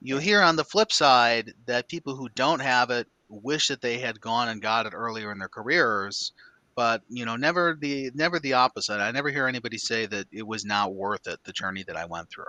You 0.00 0.18
hear 0.18 0.42
on 0.42 0.56
the 0.56 0.64
flip 0.64 0.92
side 0.92 1.52
that 1.66 1.88
people 1.88 2.14
who 2.14 2.28
don't 2.30 2.60
have 2.60 2.90
it 2.90 3.06
wish 3.28 3.68
that 3.68 3.80
they 3.80 3.98
had 3.98 4.20
gone 4.20 4.48
and 4.48 4.62
got 4.62 4.86
it 4.86 4.94
earlier 4.94 5.32
in 5.32 5.38
their 5.38 5.48
careers, 5.48 6.32
but 6.74 7.02
you 7.08 7.24
know, 7.24 7.36
never 7.36 7.76
the 7.78 8.10
never 8.14 8.38
the 8.38 8.54
opposite. 8.54 9.00
I 9.00 9.10
never 9.10 9.30
hear 9.30 9.46
anybody 9.46 9.78
say 9.78 10.06
that 10.06 10.26
it 10.32 10.46
was 10.46 10.64
not 10.64 10.94
worth 10.94 11.26
it, 11.26 11.40
the 11.44 11.52
journey 11.52 11.82
that 11.84 11.96
I 11.96 12.04
went 12.06 12.30
through. 12.30 12.44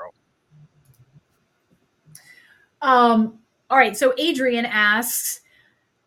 Um, 2.82 3.40
all 3.70 3.78
right. 3.78 3.96
So 3.96 4.14
Adrian 4.18 4.66
asks, 4.66 5.42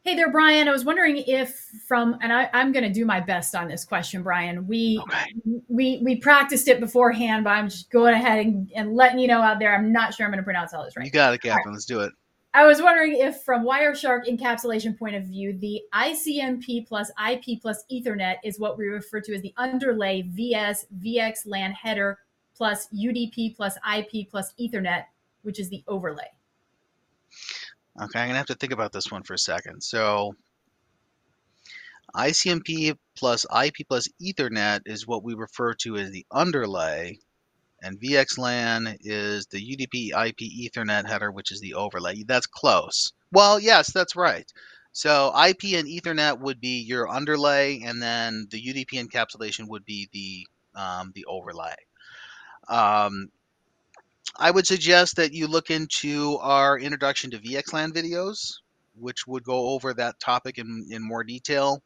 Hey 0.04 0.16
there, 0.16 0.32
Brian. 0.32 0.66
I 0.66 0.72
was 0.72 0.84
wondering 0.84 1.18
if 1.18 1.56
from, 1.86 2.18
and 2.22 2.32
I, 2.32 2.50
am 2.52 2.72
going 2.72 2.82
to 2.82 2.92
do 2.92 3.04
my 3.04 3.20
best 3.20 3.54
on 3.54 3.68
this 3.68 3.84
question, 3.84 4.24
Brian. 4.24 4.66
We 4.66 5.00
okay. 5.00 5.60
we 5.68 6.00
we 6.02 6.16
practiced 6.16 6.66
it 6.66 6.80
beforehand, 6.80 7.44
but 7.44 7.50
I'm 7.50 7.68
just 7.68 7.88
going 7.88 8.12
ahead 8.12 8.44
and, 8.44 8.68
and 8.74 8.96
letting 8.96 9.20
you 9.20 9.28
know 9.28 9.40
out 9.40 9.60
there. 9.60 9.72
I'm 9.72 9.92
not 9.92 10.12
sure 10.12 10.26
I'm 10.26 10.32
going 10.32 10.42
to 10.42 10.44
pronounce 10.44 10.74
all 10.74 10.84
this 10.84 10.96
right. 10.96 11.06
You 11.06 11.12
got 11.12 11.34
it, 11.34 11.42
Captain. 11.42 11.66
Right. 11.66 11.72
Let's 11.72 11.84
do 11.84 12.00
it. 12.00 12.12
I 12.52 12.66
was 12.66 12.82
wondering 12.82 13.16
if, 13.16 13.42
from 13.44 13.64
Wireshark 13.64 14.28
encapsulation 14.28 14.98
point 14.98 15.14
of 15.14 15.24
view, 15.24 15.56
the 15.56 15.80
ICMP 15.94 16.86
plus 16.86 17.10
IP 17.30 17.62
plus 17.62 17.84
Ethernet 17.90 18.36
is 18.44 18.58
what 18.58 18.76
we 18.76 18.86
refer 18.86 19.20
to 19.20 19.34
as 19.34 19.40
the 19.40 19.54
underlay 19.56 20.22
VS 20.22 20.84
VXLAN 21.00 21.72
header 21.72 22.18
plus 22.54 22.88
UDP 22.88 23.56
plus 23.56 23.76
IP 23.96 24.28
plus 24.28 24.52
Ethernet, 24.60 25.04
which 25.42 25.60
is 25.60 25.70
the 25.70 25.84
overlay. 25.86 26.28
Okay, 28.00 28.20
I'm 28.20 28.26
going 28.26 28.34
to 28.34 28.38
have 28.38 28.46
to 28.46 28.54
think 28.54 28.72
about 28.72 28.92
this 28.92 29.10
one 29.10 29.22
for 29.22 29.34
a 29.34 29.38
second. 29.38 29.82
So 29.82 30.34
ICMP 32.14 32.96
plus 33.16 33.44
IP 33.64 33.86
plus 33.88 34.08
Ethernet 34.20 34.80
is 34.86 35.06
what 35.06 35.22
we 35.22 35.34
refer 35.34 35.74
to 35.74 35.96
as 35.96 36.10
the 36.10 36.26
underlay, 36.30 37.18
and 37.82 38.00
VXLAN 38.00 38.98
is 39.00 39.46
the 39.46 39.58
UDP 39.58 40.10
IP 40.28 40.38
Ethernet 40.38 41.06
header, 41.06 41.30
which 41.30 41.52
is 41.52 41.60
the 41.60 41.74
overlay. 41.74 42.22
That's 42.22 42.46
close. 42.46 43.12
Well, 43.30 43.58
yes, 43.58 43.92
that's 43.92 44.16
right. 44.16 44.50
So 44.92 45.28
IP 45.28 45.64
and 45.74 45.88
Ethernet 45.88 46.38
would 46.38 46.60
be 46.60 46.80
your 46.80 47.08
underlay, 47.08 47.80
and 47.82 48.02
then 48.02 48.46
the 48.50 48.62
UDP 48.62 49.02
encapsulation 49.02 49.68
would 49.68 49.84
be 49.84 50.08
the 50.12 50.46
um, 50.80 51.12
the 51.14 51.24
overlay. 51.26 51.76
Um, 52.68 53.30
I 54.36 54.50
would 54.50 54.66
suggest 54.66 55.16
that 55.16 55.32
you 55.32 55.46
look 55.46 55.70
into 55.70 56.38
our 56.40 56.78
introduction 56.78 57.30
to 57.32 57.38
VXLAN 57.38 57.92
videos, 57.92 58.54
which 58.94 59.26
would 59.26 59.44
go 59.44 59.70
over 59.70 59.92
that 59.94 60.20
topic 60.20 60.58
in, 60.58 60.86
in 60.90 61.02
more 61.02 61.24
detail. 61.24 61.82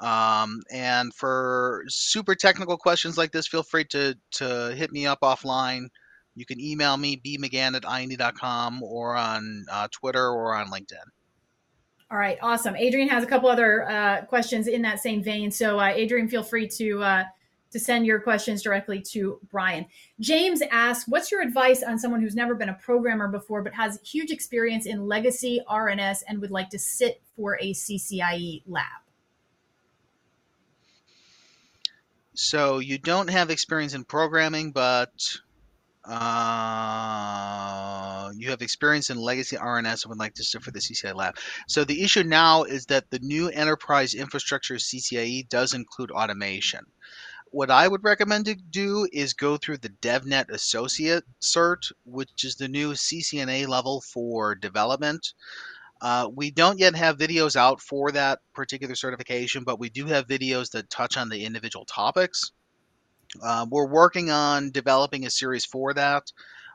Um, 0.00 0.60
and 0.72 1.14
for 1.14 1.84
super 1.88 2.34
technical 2.34 2.76
questions 2.76 3.16
like 3.16 3.32
this, 3.32 3.46
feel 3.46 3.62
free 3.62 3.84
to, 3.86 4.16
to 4.32 4.74
hit 4.76 4.92
me 4.92 5.06
up 5.06 5.20
offline. 5.22 5.86
You 6.34 6.44
can 6.44 6.60
email 6.60 6.96
me, 6.96 7.20
bmcgahan 7.24 7.76
at 7.76 7.84
ine.com, 7.88 8.82
or 8.82 9.14
on 9.14 9.64
uh, 9.70 9.88
Twitter 9.92 10.28
or 10.28 10.54
on 10.54 10.68
LinkedIn. 10.68 11.04
All 12.10 12.18
right, 12.18 12.38
awesome. 12.42 12.76
Adrian 12.76 13.08
has 13.08 13.24
a 13.24 13.26
couple 13.26 13.48
other 13.48 13.88
uh, 13.88 14.22
questions 14.22 14.66
in 14.66 14.82
that 14.82 15.00
same 15.00 15.22
vein. 15.22 15.50
So, 15.50 15.78
uh, 15.78 15.92
Adrian, 15.94 16.28
feel 16.28 16.42
free 16.42 16.68
to 16.68 17.02
uh, 17.02 17.24
to 17.74 17.80
send 17.80 18.06
your 18.06 18.20
questions 18.20 18.62
directly 18.62 19.02
to 19.02 19.40
Brian. 19.50 19.84
James 20.20 20.62
asks, 20.70 21.08
What's 21.08 21.32
your 21.32 21.42
advice 21.42 21.82
on 21.82 21.98
someone 21.98 22.20
who's 22.20 22.36
never 22.36 22.54
been 22.54 22.68
a 22.68 22.74
programmer 22.74 23.26
before 23.26 23.62
but 23.62 23.74
has 23.74 23.98
huge 24.04 24.30
experience 24.30 24.86
in 24.86 25.08
legacy 25.08 25.60
RNS 25.68 26.18
and 26.28 26.40
would 26.40 26.52
like 26.52 26.70
to 26.70 26.78
sit 26.78 27.20
for 27.34 27.58
a 27.60 27.72
CCIE 27.72 28.62
lab? 28.68 28.84
So 32.34 32.78
you 32.78 32.96
don't 32.96 33.28
have 33.28 33.50
experience 33.50 33.92
in 33.94 34.04
programming, 34.04 34.70
but 34.70 35.10
uh, 36.04 36.30
you 38.36 38.50
have 38.50 38.62
experience 38.62 39.10
in 39.10 39.16
legacy 39.16 39.56
RNS 39.56 40.04
and 40.04 40.10
would 40.10 40.20
like 40.20 40.34
to 40.34 40.44
sit 40.44 40.62
for 40.62 40.70
the 40.70 40.78
CCIE 40.78 41.12
lab. 41.12 41.38
So 41.66 41.82
the 41.82 42.04
issue 42.04 42.22
now 42.22 42.62
is 42.62 42.86
that 42.86 43.10
the 43.10 43.18
new 43.18 43.48
enterprise 43.48 44.14
infrastructure 44.14 44.76
CCIE 44.76 45.48
does 45.48 45.74
include 45.74 46.12
automation 46.12 46.84
what 47.54 47.70
I 47.70 47.86
would 47.86 48.02
recommend 48.02 48.46
to 48.46 48.56
do 48.56 49.08
is 49.12 49.32
go 49.32 49.56
through 49.56 49.76
the 49.76 49.90
DevNet 50.02 50.48
Associate 50.48 51.22
Cert, 51.40 51.92
which 52.04 52.44
is 52.44 52.56
the 52.56 52.66
new 52.66 52.94
CCNA 52.94 53.68
level 53.68 54.00
for 54.00 54.56
development. 54.56 55.34
Uh, 56.00 56.28
we 56.34 56.50
don't 56.50 56.80
yet 56.80 56.96
have 56.96 57.16
videos 57.16 57.54
out 57.54 57.80
for 57.80 58.10
that 58.10 58.40
particular 58.54 58.96
certification, 58.96 59.62
but 59.62 59.78
we 59.78 59.88
do 59.88 60.06
have 60.06 60.26
videos 60.26 60.72
that 60.72 60.90
touch 60.90 61.16
on 61.16 61.28
the 61.28 61.44
individual 61.44 61.84
topics. 61.84 62.50
Uh, 63.40 63.64
we're 63.70 63.86
working 63.86 64.32
on 64.32 64.72
developing 64.72 65.24
a 65.24 65.30
series 65.30 65.64
for 65.64 65.94
that, 65.94 66.32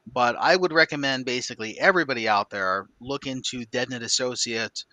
but 0.07 0.37
I 0.39 0.55
would 0.55 0.71
recommend 0.71 1.25
basically 1.25 1.77
everybody 1.77 2.25
out 2.29 2.51
there 2.51 2.87
look 3.01 3.27
into 3.27 3.65
DevNet 3.65 4.01
Associate. 4.01 4.85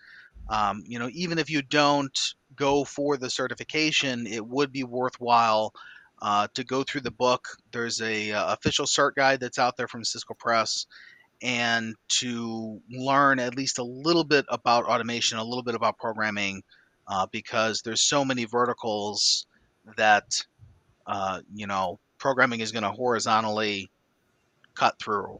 Um, 0.49 0.83
you 0.85 0.99
know, 0.99 1.09
even 1.13 1.39
if 1.39 1.49
you 1.49 1.61
don't 1.61 2.35
go 2.57 2.83
for 2.83 3.17
the 3.17 3.29
certification, 3.29 4.27
it 4.27 4.45
would 4.45 4.71
be 4.71 4.83
worthwhile 4.83 5.73
uh, 6.21 6.47
to 6.55 6.63
go 6.63 6.83
through 6.83 7.01
the 7.01 7.11
book. 7.11 7.47
There's 7.71 8.01
a 8.01 8.31
uh, 8.31 8.53
official 8.53 8.85
cert 8.85 9.15
guide 9.15 9.39
that's 9.39 9.59
out 9.59 9.77
there 9.77 9.87
from 9.87 10.03
Cisco 10.03 10.33
Press, 10.33 10.85
and 11.41 11.95
to 12.19 12.81
learn 12.89 13.39
at 13.39 13.55
least 13.55 13.77
a 13.77 13.83
little 13.83 14.23
bit 14.23 14.45
about 14.49 14.85
automation, 14.85 15.37
a 15.37 15.43
little 15.43 15.63
bit 15.63 15.75
about 15.75 15.97
programming, 15.97 16.63
uh, 17.07 17.27
because 17.31 17.81
there's 17.83 18.01
so 18.01 18.25
many 18.25 18.45
verticals 18.45 19.45
that 19.95 20.45
uh, 21.05 21.39
you 21.53 21.67
know 21.67 21.99
programming 22.17 22.59
is 22.59 22.71
going 22.71 22.83
to 22.83 22.91
horizontally 22.91 23.89
cut 24.75 24.97
through. 24.99 25.39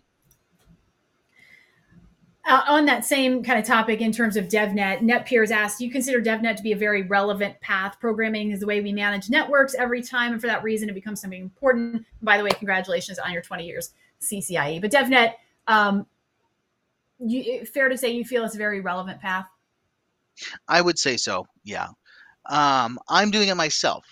Uh, 2.48 2.64
on 2.68 2.86
that 2.86 3.04
same 3.04 3.44
kind 3.44 3.60
of 3.60 3.66
topic 3.66 4.00
in 4.00 4.10
terms 4.10 4.38
of 4.38 4.46
DevNet, 4.48 5.00
NetPeers 5.00 5.52
asked, 5.52 5.80
do 5.80 5.86
you 5.86 5.92
consider 5.92 6.22
DevNet 6.22 6.56
to 6.56 6.64
be 6.64 6.72
a 6.72 6.78
very 6.78 7.02
relevant 7.02 7.60
path? 7.60 8.00
Programming 8.00 8.52
is 8.52 8.62
the 8.62 8.66
way 8.66 8.80
we 8.80 8.94
manage 8.94 9.30
networks 9.30 9.76
every 9.76 10.02
time, 10.02 10.32
and 10.32 10.40
for 10.40 10.48
that 10.48 10.64
reason, 10.64 10.90
it 10.90 10.94
becomes 10.94 11.20
something 11.20 11.42
important. 11.42 12.06
By 12.22 12.38
the 12.38 12.46
way, 12.46 12.52
congratulations 12.52 13.20
on 13.20 13.34
your 13.34 13.42
20 13.42 13.66
years 13.66 13.94
CCIE. 14.22 14.80
But 14.80 14.92
DevNet, 14.92 15.34
Um, 15.68 16.06
you, 17.20 17.66
fair 17.66 17.90
to 17.90 17.98
say 17.98 18.12
you 18.12 18.24
feel 18.24 18.46
it's 18.46 18.56
a 18.56 18.58
very 18.58 18.80
relevant 18.80 19.20
path. 19.20 19.48
I 20.68 20.82
would 20.82 21.00
say 21.00 21.18
so. 21.18 21.48
Yeah. 21.64 21.88
Um, 22.46 23.00
I'm 23.10 23.32
doing 23.32 23.50
it 23.50 23.56
myself, 23.56 24.06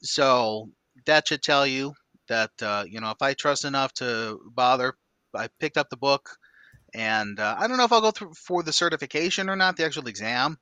so 0.00 0.70
that 1.04 1.28
should 1.28 1.42
tell 1.42 1.66
you 1.66 1.92
that 2.28 2.50
uh, 2.62 2.84
you 2.88 3.00
know 3.00 3.10
if 3.10 3.20
I 3.20 3.34
trust 3.34 3.64
enough 3.64 3.92
to 3.94 4.40
bother, 4.54 4.94
I 5.34 5.48
picked 5.60 5.76
up 5.76 5.90
the 5.90 5.96
book, 5.96 6.38
and 6.96 7.38
uh, 7.38 7.54
I 7.58 7.68
don't 7.68 7.76
know 7.76 7.84
if 7.84 7.92
I'll 7.92 8.00
go 8.00 8.10
through 8.10 8.32
for 8.32 8.62
the 8.62 8.72
certification 8.72 9.50
or 9.50 9.56
not, 9.56 9.76
the 9.76 9.84
actual 9.84 10.08
exam, 10.08 10.56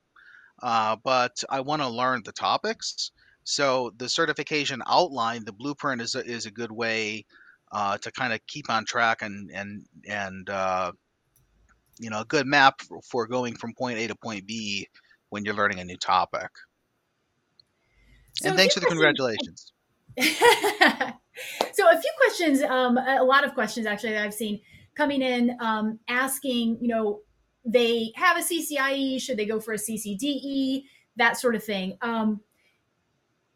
uh, 0.61 0.97
but 1.05 1.45
I 1.49 1.61
want 1.61 1.81
to 1.81 1.89
learn 1.89 2.23
the 2.25 2.33
topics. 2.33 3.13
So 3.45 3.93
the 3.99 4.09
certification 4.09 4.83
outline, 4.89 5.45
the 5.45 5.53
blueprint 5.53 6.03
is 6.03 6.17
a, 6.17 6.27
is 6.27 6.47
a 6.47 6.51
good 6.51 6.73
way 6.73 7.25
uh, 7.71 7.99
to 7.99 8.11
kind 8.11 8.33
of 8.33 8.41
keep 8.49 8.69
on 8.69 8.85
track 8.85 9.23
and 9.23 9.49
and 9.55 9.85
and 10.09 10.51
uh, 10.51 10.91
you 12.01 12.11
know 12.11 12.23
a 12.23 12.25
good 12.25 12.49
map 12.49 12.81
for 13.09 13.29
going 13.29 13.55
from 13.55 13.73
point 13.75 13.99
A 13.99 14.09
to 14.09 14.17
point 14.17 14.45
B 14.45 14.89
when 15.31 15.45
you're 15.45 15.55
learning 15.55 15.79
a 15.79 15.85
new 15.85 15.97
topic. 15.97 16.51
So 18.39 18.49
and 18.49 18.59
thanks 18.59 18.75
for 18.75 18.81
the 18.81 18.87
congratulations. 18.87 19.73
so 20.19 20.25
a 21.91 22.01
few 22.01 22.13
questions, 22.19 22.63
um, 22.63 22.99
a 22.99 23.23
lot 23.23 23.45
of 23.45 23.55
questions 23.55 23.87
actually 23.87 24.15
that 24.15 24.25
I've 24.25 24.35
seen 24.35 24.61
coming 24.95 25.23
in, 25.23 25.57
um, 25.61 25.99
asking, 26.09 26.79
you 26.81 26.89
know, 26.89 27.21
they 27.65 28.13
have 28.17 28.37
a 28.37 28.41
CCIE, 28.41 29.21
should 29.21 29.37
they 29.37 29.47
go 29.47 29.61
for 29.61 29.75
a 29.75 29.79
CCDE, 29.79 30.85
that 31.17 31.39
sort 31.39 31.55
of 31.55 31.65
thing. 31.65 31.97
Um, 32.03 32.41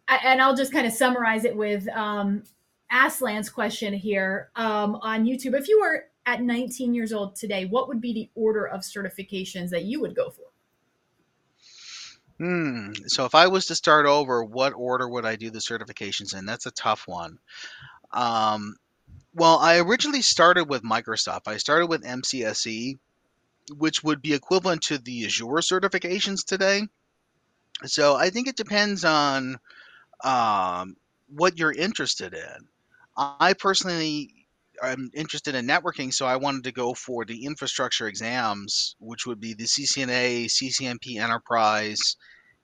and 0.09 0.41
I'll 0.41 0.57
just 0.57 0.73
kind 0.73 0.87
of 0.87 0.93
summarize 0.93 1.45
it 1.45 1.55
with 1.55 1.87
um, 1.89 2.43
Aslan's 2.91 3.51
question 3.51 3.93
here 3.93 4.51
um, 4.57 4.97
on 4.97 5.25
YouTube. 5.25 5.55
If 5.55 5.69
you 5.69 5.81
were 5.81 6.07
at 6.25 6.41
19 6.43 6.95
years 6.95 7.13
old 7.13 7.37
today, 7.37 7.67
what 7.67 7.89
would 7.89 8.01
be 8.01 8.13
the 8.13 8.31
order 8.35 8.67
of 8.67 8.81
certifications 8.81 9.71
that 9.71 9.85
you 9.85 10.01
would 10.01 10.17
go 10.17 10.31
for? 10.31 10.45
Hmm. 12.39 12.93
So 13.07 13.25
if 13.25 13.35
I 13.35 13.49
was 13.49 13.67
to 13.67 13.75
start 13.75 14.07
over, 14.07 14.45
what 14.45 14.73
order 14.73 15.09
would 15.09 15.27
I 15.27 15.37
do 15.37 15.51
the 15.51 15.59
certifications 15.59 16.37
in? 16.37 16.47
That's 16.47 16.67
a 16.67 16.71
tough 16.71 17.07
one. 17.07 17.39
Um, 18.13 18.77
well, 19.39 19.59
I 19.59 19.79
originally 19.79 20.23
started 20.23 20.65
with 20.65 20.83
Microsoft. 20.83 21.43
I 21.47 21.59
started 21.59 21.87
with 21.87 22.03
MCSE, 22.03 22.99
which 23.77 24.03
would 24.03 24.21
be 24.21 24.35
equivalent 24.35 24.83
to 24.83 24.99
the 24.99 25.27
Azure 25.27 25.63
certifications 25.63 26.45
today. 26.45 26.83
So 27.85 28.17
I 28.17 28.31
think 28.31 28.49
it 28.49 28.57
depends 28.57 29.05
on 29.05 29.59
um, 30.25 30.97
what 31.29 31.59
you're 31.59 31.73
interested 31.73 32.35
in. 32.35 32.69
I 33.17 33.53
personally 33.53 34.35
am 34.83 35.11
interested 35.15 35.55
in 35.55 35.67
networking, 35.67 36.13
so 36.13 36.27
I 36.27 36.37
wanted 36.37 36.65
to 36.65 36.73
go 36.73 36.95
for 36.95 37.25
the 37.25 37.45
infrastructure 37.45 38.09
exams, 38.09 38.97
which 38.99 39.27
would 39.27 39.41
be 39.41 39.55
the 39.55 39.65
CCNA, 39.65 40.47
CCNP 40.47 41.21
Enterprise, 41.21 42.17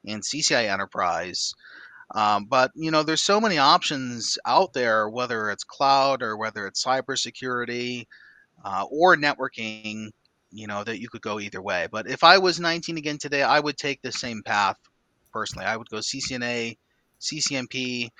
and 0.06 0.22
CCIE 0.22 0.68
Enterprise. 0.68 1.54
Um, 2.10 2.44
but 2.44 2.70
you 2.74 2.90
know, 2.90 3.02
there's 3.02 3.22
so 3.22 3.40
many 3.40 3.58
options 3.58 4.38
out 4.46 4.72
there, 4.72 5.08
whether 5.08 5.50
it's 5.50 5.64
cloud 5.64 6.22
or 6.22 6.36
whether 6.36 6.66
it's 6.66 6.84
cybersecurity 6.84 8.06
uh, 8.64 8.84
or 8.90 9.16
networking. 9.16 10.10
You 10.52 10.68
know 10.68 10.84
that 10.84 11.00
you 11.00 11.08
could 11.08 11.22
go 11.22 11.40
either 11.40 11.60
way. 11.60 11.88
But 11.90 12.08
if 12.08 12.22
I 12.22 12.38
was 12.38 12.60
19 12.60 12.96
again 12.96 13.18
today, 13.18 13.42
I 13.42 13.58
would 13.58 13.76
take 13.76 14.02
the 14.02 14.12
same 14.12 14.42
path. 14.42 14.76
Personally, 15.32 15.66
I 15.66 15.76
would 15.76 15.90
go 15.90 15.98
CCNA, 15.98 16.76
CCNP. 17.20 18.10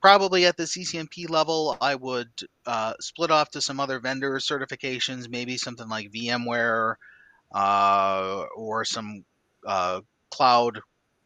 Probably 0.00 0.46
at 0.46 0.56
the 0.56 0.64
CCNP 0.64 1.28
level, 1.28 1.76
I 1.80 1.96
would 1.96 2.30
uh, 2.66 2.92
split 3.00 3.32
off 3.32 3.50
to 3.50 3.60
some 3.60 3.80
other 3.80 3.98
vendor 3.98 4.34
certifications, 4.34 5.28
maybe 5.28 5.56
something 5.56 5.88
like 5.88 6.12
VMware 6.12 6.94
uh, 7.52 8.44
or 8.54 8.84
some 8.84 9.24
uh, 9.66 10.00
cloud 10.30 10.80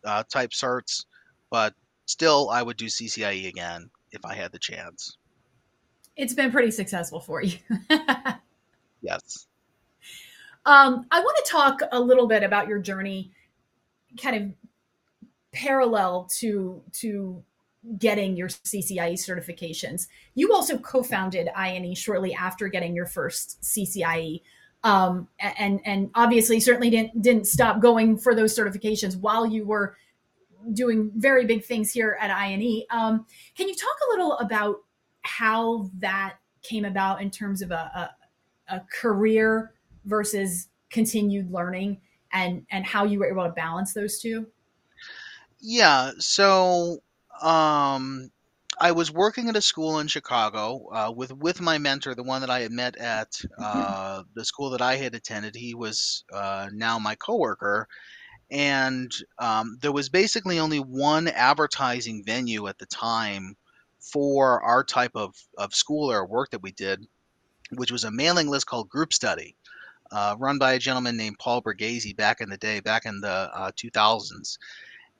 uh, 0.05 0.23
type 0.33 0.51
certs. 0.51 1.05
But 1.51 1.75
still, 2.13 2.51
I 2.51 2.63
would 2.63 2.77
do 2.77 2.87
CCIE 2.87 3.49
again 3.49 3.91
if 4.13 4.25
I 4.25 4.35
had 4.35 4.53
the 4.53 4.59
chance. 4.59 5.17
It's 6.17 6.35
been 6.35 6.53
pretty 6.53 6.71
successful 6.71 7.21
for 7.21 7.43
you. 7.43 7.57
yes. 9.03 9.47
Um, 10.65 11.07
I 11.11 11.21
want 11.21 11.37
to 11.45 11.51
talk 11.51 11.81
a 11.91 11.99
little 11.99 12.29
bit 12.29 12.43
about 12.43 12.69
your 12.69 12.79
journey, 12.79 13.33
kind 14.21 14.37
of 14.37 14.53
parallel 15.53 16.29
to 16.39 16.83
to 16.93 17.43
getting 17.99 18.37
your 18.37 18.49
CCIE 18.49 19.15
certifications. 19.15 20.07
You 20.35 20.53
also 20.53 20.79
co-founded 20.79 21.49
INE 21.57 21.95
shortly 21.97 22.33
after 22.33 22.69
getting 22.69 22.95
your 22.95 23.07
first 23.07 23.61
CCIE. 23.63 24.43
Um, 24.85 25.29
and 25.41 25.81
and 25.85 26.11
obviously 26.15 26.61
certainly 26.61 26.91
didn't 26.91 27.23
didn't 27.23 27.47
stop 27.47 27.81
going 27.81 28.19
for 28.19 28.35
those 28.35 28.57
certifications 28.57 29.17
while 29.17 29.47
you 29.47 29.65
were 29.65 29.97
doing 30.73 31.11
very 31.17 31.45
big 31.45 31.65
things 31.65 31.93
here 31.93 32.17
at 32.21 32.31
INE. 32.31 32.85
Um, 32.91 33.27
can 33.57 33.69
you 33.69 33.75
talk 33.75 33.97
a 34.07 34.11
little 34.11 34.39
about 34.39 34.77
how 35.23 35.91
that 35.99 36.37
came 36.63 36.85
about 36.85 37.21
in 37.21 37.31
terms 37.31 37.63
of 37.63 37.71
a, 37.71 38.11
a, 38.69 38.77
a 38.77 38.83
career 38.93 39.73
versus 40.05 40.69
continued 40.91 41.51
learning 41.51 42.01
and 42.33 42.67
and 42.71 42.85
how 42.85 43.05
you 43.05 43.19
were 43.19 43.27
able 43.27 43.45
to 43.45 43.53
balance 43.53 43.95
those 43.95 44.19
two? 44.21 44.47
Yeah, 45.61 46.11
so 46.19 46.99
um, 47.41 48.31
I 48.81 48.93
was 48.93 49.13
working 49.13 49.49
at 49.49 49.57
a 49.57 49.61
school 49.61 50.01
in 50.01 50.09
Chicago 50.09 50.89
uh, 50.93 51.13
with 51.15 51.33
with 51.33 51.61
my 51.61 51.79
mentor, 51.79 52.15
the 52.15 52.23
one 52.23 52.41
that 52.41 52.51
I 52.51 52.61
had 52.61 52.73
met 52.73 52.97
at 52.97 53.31
mm-hmm. 53.33 53.63
uh, 53.63 54.23
the 54.35 54.45
school 54.45 54.71
that 54.71 54.83
I 54.83 54.97
had 54.97 55.15
attended. 55.15 55.55
He 55.55 55.75
was 55.75 56.25
uh, 56.33 56.69
now 56.73 56.99
my 56.99 57.15
coworker, 57.15 57.87
and 58.53 59.11
um, 59.41 59.79
there 59.81 59.93
was 59.93 60.09
basically 60.09 60.61
only 60.61 60.79
one 60.79 61.27
advertising 61.27 62.23
venue 62.25 62.69
at 62.69 62.79
the 62.79 62.87
time 62.87 63.57
for 63.99 64.63
our 64.63 64.85
type 64.85 65.13
of, 65.15 65.35
of 65.59 65.75
school 65.75 66.13
or 66.13 66.27
work 66.27 66.51
that 66.51 66.63
we 66.63 66.71
did, 66.73 67.05
which 67.73 67.91
was 67.91 68.05
a 68.05 68.11
mailing 68.11 68.49
list 68.49 68.67
called 68.67 68.89
Group 68.89 69.13
Study, 69.13 69.57
uh, 70.13 70.37
run 70.39 70.59
by 70.59 70.75
a 70.75 70.79
gentleman 70.79 71.17
named 71.17 71.39
Paul 71.41 71.63
Borghese 71.63 72.17
back 72.17 72.41
in 72.41 72.51
the 72.51 72.59
day, 72.59 72.81
back 72.81 73.07
in 73.07 73.21
the 73.21 73.29
uh, 73.29 73.71
2000s 73.73 74.59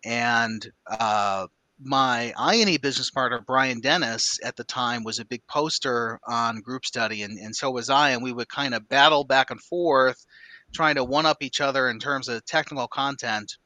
and 0.05 0.71
uh, 0.87 1.47
my 1.83 2.33
INE 2.37 2.79
business 2.81 3.11
partner 3.11 3.43
Brian 3.47 3.81
Dennis 3.81 4.39
at 4.45 4.57
the 4.57 4.65
time 4.65 5.05
was 5.05 5.19
a 5.19 5.25
big 5.25 5.47
poster 5.47 6.21
on 6.27 6.61
group 6.61 6.85
study, 6.85 7.23
and, 7.23 7.39
and 7.39 7.55
so 7.55 7.71
was 7.71 7.91
I, 7.91 8.11
and 8.11 8.23
we 8.23 8.33
would 8.33 8.49
kind 8.49 8.75
of 8.75 8.89
battle 8.89 9.25
back 9.25 9.51
and 9.51 9.61
forth, 9.61 10.25
trying 10.73 10.97
to 10.97 11.05
one 11.05 11.27
up 11.27 11.43
each 11.43 11.61
other 11.61 11.89
in 11.89 11.99
terms 11.99 12.29
of 12.29 12.45
technical 12.45 12.89
content, 12.89 13.57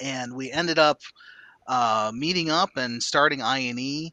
and 0.00 0.34
we 0.34 0.50
ended 0.50 0.78
up 0.78 1.00
uh, 1.66 2.12
meeting 2.14 2.50
up 2.50 2.70
and 2.76 3.02
starting 3.02 3.42
INE, 3.42 4.10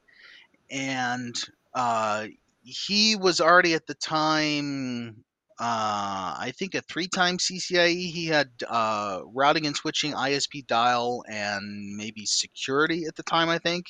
and 0.70 1.36
uh, 1.74 2.28
he 2.64 3.16
was 3.16 3.42
already 3.42 3.74
at 3.74 3.88
the 3.88 3.96
time 3.96 5.24
uh, 5.62 6.34
I 6.40 6.54
think 6.58 6.74
a 6.74 6.82
three-time 6.82 7.38
CCIE. 7.38 8.10
He 8.12 8.26
had 8.26 8.50
uh, 8.68 9.22
routing 9.28 9.68
and 9.68 9.76
switching, 9.76 10.14
ISP 10.14 10.66
dial, 10.66 11.24
and 11.30 11.96
maybe 11.96 12.26
security 12.26 13.06
at 13.06 13.16
the 13.16 13.22
time. 13.22 13.48
I 13.48 13.60
think. 13.60 13.86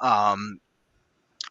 Um, 0.00 0.58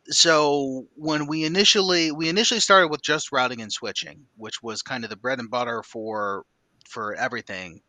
so 0.09 0.87
when 0.95 1.27
we 1.27 1.45
initially 1.45 2.11
we 2.11 2.29
initially 2.29 2.59
started 2.59 2.89
with 2.89 3.01
just 3.01 3.31
routing 3.31 3.61
and 3.61 3.71
switching, 3.71 4.25
which 4.37 4.61
was 4.63 4.81
kind 4.81 5.03
of 5.03 5.09
the 5.09 5.15
bread 5.15 5.39
and 5.39 5.49
butter 5.49 5.83
for 5.83 6.45
for 6.87 7.15
everything. 7.15 7.81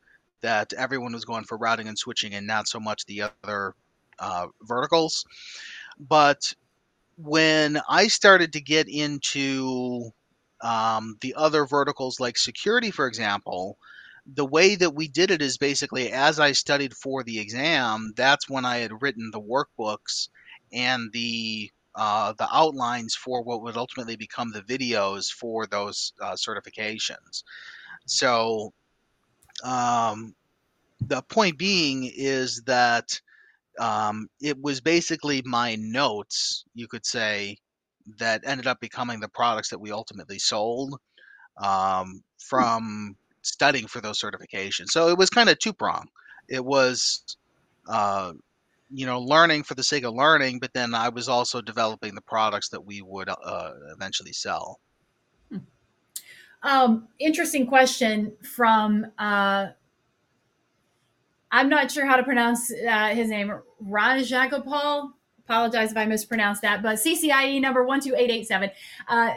That 0.42 0.72
everyone 0.72 1.12
was 1.12 1.26
going 1.26 1.44
for 1.44 1.58
routing 1.58 1.88
and 1.88 1.98
switching, 1.98 2.34
and 2.34 2.46
not 2.46 2.66
so 2.66 2.80
much 2.80 3.04
the 3.04 3.24
other 3.44 3.74
uh, 4.18 4.46
verticals. 4.62 5.24
But 5.98 6.54
when 7.16 7.80
I 7.88 8.08
started 8.08 8.52
to 8.54 8.60
get 8.60 8.88
into 8.88 10.10
um, 10.62 11.16
the 11.20 11.34
other 11.36 11.66
verticals 11.66 12.20
like 12.20 12.38
security, 12.38 12.90
for 12.90 13.06
example, 13.06 13.76
the 14.26 14.46
way 14.46 14.74
that 14.76 14.94
we 14.94 15.08
did 15.08 15.30
it 15.30 15.42
is 15.42 15.58
basically 15.58 16.10
as 16.12 16.40
I 16.40 16.52
studied 16.52 16.94
for 16.94 17.22
the 17.22 17.38
exam, 17.38 18.12
that's 18.16 18.48
when 18.48 18.64
I 18.64 18.78
had 18.78 19.02
written 19.02 19.30
the 19.30 19.40
workbooks 19.40 20.28
and 20.72 21.12
the 21.12 21.70
uh, 21.94 22.32
the 22.38 22.48
outlines 22.52 23.14
for 23.14 23.42
what 23.42 23.62
would 23.62 23.76
ultimately 23.76 24.16
become 24.16 24.52
the 24.52 24.62
videos 24.62 25.30
for 25.30 25.66
those 25.66 26.12
uh, 26.22 26.34
certifications. 26.34 27.42
So, 28.06 28.72
um, 29.64 30.34
the 31.00 31.22
point 31.22 31.58
being 31.58 32.10
is 32.14 32.62
that 32.66 33.20
um, 33.78 34.28
it 34.40 34.60
was 34.60 34.80
basically 34.80 35.42
my 35.44 35.76
notes, 35.76 36.64
you 36.74 36.86
could 36.86 37.06
say, 37.06 37.56
that 38.18 38.42
ended 38.44 38.66
up 38.66 38.80
becoming 38.80 39.20
the 39.20 39.28
products 39.28 39.68
that 39.70 39.78
we 39.78 39.92
ultimately 39.92 40.38
sold 40.38 40.98
um, 41.58 41.66
hmm. 41.66 42.18
from 42.38 43.16
studying 43.42 43.86
for 43.86 44.00
those 44.00 44.20
certifications. 44.20 44.88
So 44.88 45.08
it 45.08 45.18
was 45.18 45.30
kind 45.30 45.48
of 45.48 45.58
two 45.58 45.72
prong. 45.72 46.06
It 46.48 46.64
was, 46.64 47.36
uh, 47.88 48.32
you 48.92 49.06
know, 49.06 49.20
learning 49.20 49.62
for 49.62 49.74
the 49.74 49.84
sake 49.84 50.04
of 50.04 50.14
learning, 50.14 50.58
but 50.58 50.72
then 50.74 50.94
I 50.94 51.08
was 51.08 51.28
also 51.28 51.60
developing 51.60 52.14
the 52.14 52.20
products 52.20 52.68
that 52.70 52.84
we 52.84 53.02
would 53.02 53.28
uh, 53.28 53.70
eventually 53.94 54.32
sell. 54.32 54.80
Hmm. 55.50 55.58
Um, 56.62 57.08
interesting 57.18 57.66
question 57.66 58.32
from 58.42 59.06
uh, 59.18 59.68
I'm 61.52 61.68
not 61.68 61.90
sure 61.90 62.06
how 62.06 62.16
to 62.16 62.22
pronounce 62.22 62.72
uh, 62.72 63.08
his 63.08 63.28
name, 63.28 63.52
Rajagopal. 63.84 65.12
Apologize 65.44 65.90
if 65.90 65.96
I 65.96 66.06
mispronounced 66.06 66.62
that, 66.62 66.80
but 66.80 66.96
CCIE 66.96 67.60
number 67.60 67.84
12887 67.84 68.70
uh, 69.08 69.30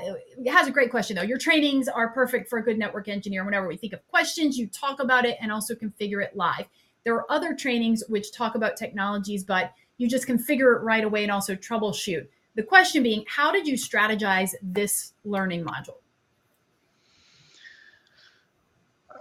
has 0.47 0.67
a 0.67 0.71
great 0.71 0.91
question 0.91 1.15
though. 1.15 1.23
Your 1.23 1.39
trainings 1.39 1.87
are 1.87 2.09
perfect 2.09 2.49
for 2.49 2.59
a 2.59 2.63
good 2.63 2.77
network 2.77 3.07
engineer. 3.07 3.43
Whenever 3.43 3.67
we 3.67 3.77
think 3.77 3.93
of 3.93 4.07
questions, 4.07 4.55
you 4.55 4.67
talk 4.67 4.99
about 4.99 5.25
it 5.25 5.37
and 5.41 5.51
also 5.51 5.73
configure 5.73 6.23
it 6.23 6.35
live. 6.35 6.65
There 7.03 7.15
are 7.15 7.31
other 7.31 7.53
trainings 7.53 8.03
which 8.07 8.31
talk 8.31 8.55
about 8.55 8.77
technologies, 8.77 9.43
but 9.43 9.73
you 9.97 10.07
just 10.07 10.27
configure 10.27 10.75
it 10.75 10.83
right 10.83 11.03
away 11.03 11.23
and 11.23 11.31
also 11.31 11.55
troubleshoot. 11.55 12.27
The 12.55 12.63
question 12.63 13.03
being, 13.03 13.25
how 13.27 13.51
did 13.51 13.67
you 13.67 13.75
strategize 13.75 14.51
this 14.61 15.13
learning 15.25 15.65
module? 15.65 15.97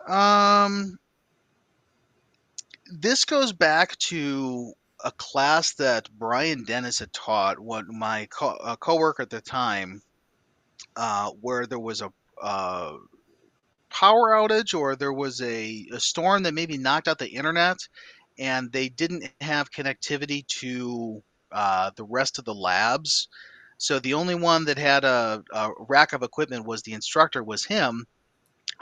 Um, 0.09 0.99
this 2.87 3.24
goes 3.24 3.53
back 3.53 3.97
to 3.99 4.72
a 5.05 5.11
class 5.12 5.74
that 5.74 6.09
Brian 6.18 6.64
Dennis 6.64 6.99
had 6.99 7.12
taught, 7.12 7.59
what 7.59 7.87
my 7.89 8.26
co- 8.30 8.76
coworker 8.80 9.22
at 9.22 9.30
the 9.30 9.41
time, 9.41 10.03
uh, 10.97 11.30
where 11.41 11.66
there 11.66 11.78
was 11.78 12.03
a 12.03 12.12
uh, 12.41 12.97
power 13.93 14.30
outage 14.30 14.78
or 14.78 14.97
there 14.97 15.12
was 15.12 15.40
a, 15.43 15.86
a 15.93 16.01
storm 16.01 16.45
that 16.45 16.55
maybe 16.55 16.78
knocked 16.78 17.09
out 17.09 17.18
the 17.18 17.28
internet, 17.28 17.78
and 18.38 18.72
they 18.72 18.88
didn't 18.88 19.28
have 19.40 19.70
connectivity 19.70 20.47
to 20.47 21.22
uh, 21.53 21.90
the 21.97 22.05
rest 22.05 22.38
of 22.38 22.45
the 22.45 22.55
labs. 22.55 23.28
So 23.78 23.99
the 23.99 24.14
only 24.14 24.34
one 24.36 24.66
that 24.66 24.78
had 24.78 25.05
a, 25.05 25.43
a 25.53 25.70
rack 25.88 26.12
of 26.12 26.22
equipment 26.22 26.66
was 26.66 26.82
the 26.82 26.95
instructor, 26.95 27.43
was 27.43 27.64
him 27.64 28.07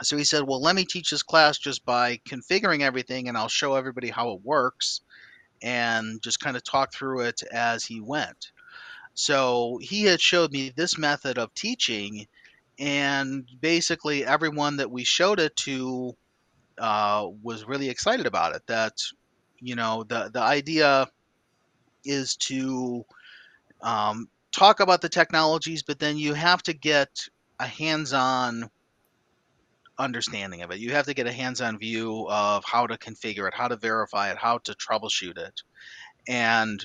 so 0.03 0.17
he 0.17 0.23
said, 0.23 0.43
Well, 0.47 0.61
let 0.61 0.75
me 0.75 0.85
teach 0.85 1.11
this 1.11 1.23
class 1.23 1.57
just 1.57 1.85
by 1.85 2.17
configuring 2.27 2.81
everything 2.81 3.27
and 3.27 3.37
I'll 3.37 3.47
show 3.49 3.75
everybody 3.75 4.09
how 4.09 4.31
it 4.31 4.41
works 4.43 5.01
and 5.61 6.21
just 6.23 6.39
kind 6.39 6.57
of 6.57 6.63
talk 6.63 6.93
through 6.93 7.21
it 7.21 7.41
as 7.51 7.85
he 7.85 8.01
went. 8.01 8.51
So 9.13 9.79
he 9.81 10.03
had 10.03 10.21
showed 10.21 10.51
me 10.51 10.69
this 10.69 10.97
method 10.97 11.37
of 11.37 11.53
teaching, 11.53 12.27
and 12.81 13.47
basically 13.61 14.25
everyone 14.25 14.77
that 14.77 14.89
we 14.89 15.03
showed 15.03 15.39
it 15.39 15.55
to 15.55 16.17
uh, 16.79 17.27
was 17.43 17.63
really 17.63 17.89
excited 17.89 18.25
about 18.25 18.55
it. 18.55 18.63
That 18.67 18.93
you 19.59 19.75
know 19.75 20.03
the 20.03 20.31
the 20.33 20.41
idea 20.41 21.07
is 22.03 22.35
to 22.37 23.05
um, 23.83 24.27
talk 24.51 24.79
about 24.79 25.01
the 25.01 25.09
technologies, 25.09 25.83
but 25.83 25.99
then 25.99 26.17
you 26.17 26.33
have 26.33 26.63
to 26.63 26.73
get 26.73 27.09
a 27.59 27.67
hands-on 27.67 28.67
understanding 29.99 30.63
of 30.63 30.71
it. 30.71 30.79
You 30.79 30.93
have 30.93 31.05
to 31.05 31.13
get 31.13 31.27
a 31.27 31.31
hands-on 31.31 31.77
view 31.77 32.27
of 32.27 32.63
how 32.65 32.87
to 32.87 32.97
configure 32.97 33.47
it, 33.47 33.53
how 33.53 33.67
to 33.67 33.75
verify 33.75 34.31
it, 34.31 34.37
how 34.37 34.57
to 34.63 34.73
troubleshoot 34.73 35.37
it. 35.37 35.61
And 36.27 36.83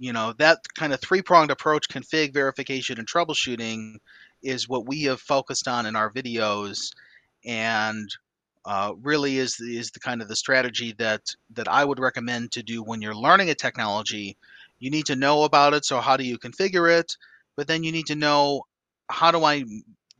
you 0.00 0.12
know, 0.14 0.32
that 0.38 0.58
kind 0.74 0.92
of 0.92 1.00
three-pronged 1.00 1.50
approach 1.50 1.88
config, 1.88 2.32
verification 2.32 2.98
and 2.98 3.06
troubleshooting 3.06 3.96
is 4.46 4.68
what 4.68 4.86
we 4.86 5.02
have 5.04 5.20
focused 5.20 5.68
on 5.68 5.86
in 5.86 5.96
our 5.96 6.10
videos 6.10 6.92
and 7.44 8.08
uh, 8.64 8.92
really 9.00 9.38
is 9.38 9.60
is 9.60 9.90
the 9.92 10.00
kind 10.00 10.20
of 10.20 10.28
the 10.28 10.36
strategy 10.36 10.94
that 10.98 11.22
that 11.50 11.68
I 11.68 11.84
would 11.84 12.00
recommend 12.00 12.52
to 12.52 12.62
do 12.62 12.82
when 12.82 13.00
you're 13.00 13.14
learning 13.14 13.50
a 13.50 13.54
technology. 13.54 14.36
You 14.78 14.90
need 14.90 15.06
to 15.06 15.16
know 15.16 15.44
about 15.44 15.74
it. 15.74 15.84
So 15.84 16.00
how 16.00 16.16
do 16.16 16.24
you 16.24 16.38
configure 16.38 16.90
it? 16.98 17.16
But 17.56 17.68
then 17.68 17.84
you 17.84 17.92
need 17.92 18.06
to 18.06 18.16
know 18.16 18.64
how 19.08 19.30
do 19.30 19.44
I 19.44 19.64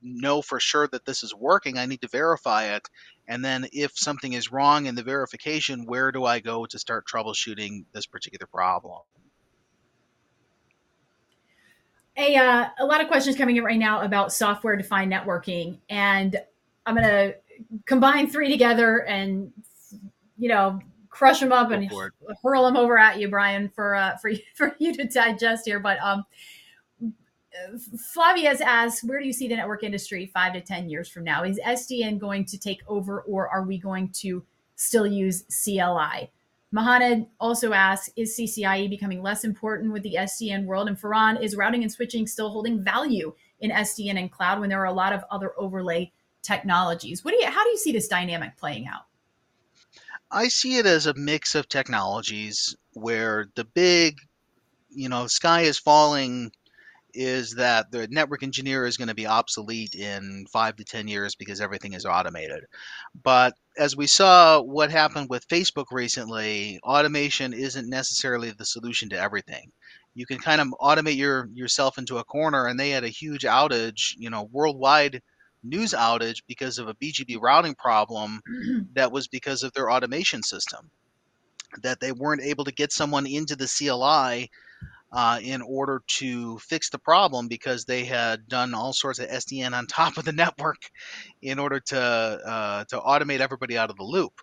know 0.03 0.43
for 0.43 0.61
sure 0.61 0.87
that 0.89 1.05
this 1.05 1.22
is 1.22 1.35
working, 1.35 1.79
I 1.79 1.87
need 1.87 2.03
to 2.03 2.09
verify 2.09 2.74
it. 2.77 2.89
And 3.29 3.45
then 3.45 3.66
if 3.72 3.93
something 3.97 4.33
is 4.33 4.53
wrong 4.53 4.87
in 4.87 4.95
the 4.95 5.03
verification, 5.03 5.85
where 5.85 6.12
do 6.12 6.24
I 6.24 6.41
go 6.41 6.66
to 6.66 6.79
start 6.79 7.07
troubleshooting 7.07 7.87
this 7.93 8.07
particular 8.07 8.47
problem? 8.47 9.01
A, 12.18 12.36
uh, 12.36 12.68
a 12.78 12.86
lot 12.86 13.00
of 13.00 13.08
questions 13.08 13.36
coming 13.36 13.56
in 13.56 13.64
right 13.64 13.78
now 13.78 14.00
about 14.02 14.32
software 14.32 14.76
defined 14.76 15.12
networking. 15.12 15.78
And 15.90 16.36
I'm 16.86 16.94
going 16.94 17.06
to 17.06 17.34
combine 17.84 18.28
three 18.28 18.50
together 18.50 19.04
and, 19.04 19.52
you 20.38 20.48
know, 20.48 20.80
crush 21.10 21.40
them 21.40 21.52
up 21.52 21.70
and 21.70 21.90
hurl 22.42 22.64
them 22.64 22.76
over 22.76 22.98
at 22.98 23.18
you, 23.18 23.28
Brian, 23.28 23.68
for, 23.68 23.94
uh, 23.94 24.16
for, 24.16 24.30
for 24.54 24.74
you 24.78 24.94
to 24.94 25.04
digest 25.04 25.66
here. 25.66 25.80
But, 25.80 25.98
um, 26.00 26.24
Flavia's 28.12 28.60
asked, 28.60 29.04
where 29.04 29.18
do 29.18 29.26
you 29.26 29.32
see 29.32 29.48
the 29.48 29.56
network 29.56 29.82
industry 29.82 30.26
five 30.26 30.52
to 30.52 30.60
10 30.60 30.88
years 30.88 31.08
from 31.08 31.24
now? 31.24 31.44
Is 31.44 31.58
SDN 31.64 32.18
going 32.18 32.44
to 32.46 32.58
take 32.58 32.82
over 32.86 33.22
or 33.22 33.48
are 33.48 33.62
we 33.62 33.78
going 33.78 34.10
to 34.10 34.44
still 34.76 35.06
use 35.06 35.44
CLI? 35.64 36.30
Mahana 36.74 37.26
also 37.38 37.72
asks, 37.72 38.10
is 38.16 38.36
CCIE 38.36 38.90
becoming 38.90 39.22
less 39.22 39.44
important 39.44 39.92
with 39.92 40.02
the 40.02 40.16
SDN 40.18 40.64
world? 40.64 40.88
And 40.88 41.00
Farhan, 41.00 41.40
is 41.40 41.56
routing 41.56 41.82
and 41.82 41.92
switching 41.92 42.26
still 42.26 42.50
holding 42.50 42.82
value 42.82 43.32
in 43.60 43.70
SDN 43.70 44.18
and 44.18 44.30
cloud 44.30 44.60
when 44.60 44.68
there 44.68 44.80
are 44.80 44.86
a 44.86 44.92
lot 44.92 45.12
of 45.12 45.24
other 45.30 45.52
overlay 45.58 46.12
technologies? 46.42 47.24
What 47.24 47.32
do 47.32 47.38
you, 47.40 47.46
how 47.46 47.64
do 47.64 47.70
you 47.70 47.78
see 47.78 47.92
this 47.92 48.08
dynamic 48.08 48.56
playing 48.56 48.86
out? 48.86 49.02
I 50.30 50.48
see 50.48 50.78
it 50.78 50.86
as 50.86 51.06
a 51.06 51.14
mix 51.14 51.54
of 51.54 51.68
technologies 51.68 52.76
where 52.94 53.48
the 53.54 53.64
big, 53.64 54.16
you 54.90 55.08
know, 55.08 55.28
sky 55.28 55.62
is 55.62 55.78
falling 55.78 56.50
is 57.16 57.54
that 57.54 57.90
the 57.90 58.06
network 58.08 58.42
engineer 58.42 58.86
is 58.86 58.96
going 58.96 59.08
to 59.08 59.14
be 59.14 59.26
obsolete 59.26 59.94
in 59.94 60.46
five 60.52 60.76
to 60.76 60.84
10 60.84 61.08
years 61.08 61.34
because 61.34 61.60
everything 61.60 61.94
is 61.94 62.04
automated. 62.04 62.64
But 63.22 63.54
as 63.78 63.96
we 63.96 64.06
saw 64.06 64.60
what 64.60 64.90
happened 64.90 65.28
with 65.30 65.48
Facebook 65.48 65.86
recently, 65.90 66.78
automation 66.82 67.52
isn't 67.52 67.88
necessarily 67.88 68.50
the 68.50 68.64
solution 68.64 69.08
to 69.10 69.20
everything. 69.20 69.72
You 70.14 70.26
can 70.26 70.38
kind 70.38 70.60
of 70.60 70.68
automate 70.80 71.16
your 71.16 71.48
yourself 71.52 71.98
into 71.98 72.18
a 72.18 72.24
corner, 72.24 72.66
and 72.66 72.78
they 72.78 72.90
had 72.90 73.04
a 73.04 73.08
huge 73.08 73.42
outage, 73.42 74.14
you 74.16 74.30
know, 74.30 74.48
worldwide 74.50 75.20
news 75.62 75.92
outage 75.92 76.42
because 76.46 76.78
of 76.78 76.88
a 76.88 76.94
BGP 76.94 77.38
routing 77.40 77.74
problem 77.74 78.40
that 78.94 79.12
was 79.12 79.28
because 79.28 79.62
of 79.62 79.72
their 79.72 79.90
automation 79.90 80.42
system. 80.42 80.90
That 81.82 82.00
they 82.00 82.12
weren't 82.12 82.42
able 82.42 82.64
to 82.64 82.72
get 82.72 82.92
someone 82.92 83.26
into 83.26 83.56
the 83.56 83.66
CLI 83.66 84.48
uh, 85.16 85.40
in 85.42 85.62
order 85.62 86.02
to 86.06 86.58
fix 86.58 86.90
the 86.90 86.98
problem 86.98 87.48
because 87.48 87.86
they 87.86 88.04
had 88.04 88.46
done 88.48 88.74
all 88.74 88.92
sorts 88.92 89.18
of 89.18 89.26
SDN 89.30 89.72
on 89.72 89.86
top 89.88 90.18
of 90.18 90.26
the 90.26 90.32
network 90.32 90.90
in 91.40 91.58
order 91.58 91.80
to 91.80 91.98
uh, 91.98 92.84
to 92.84 92.98
automate 92.98 93.40
everybody 93.40 93.78
out 93.78 93.88
of 93.88 93.96
the 93.96 94.04
loop. 94.04 94.42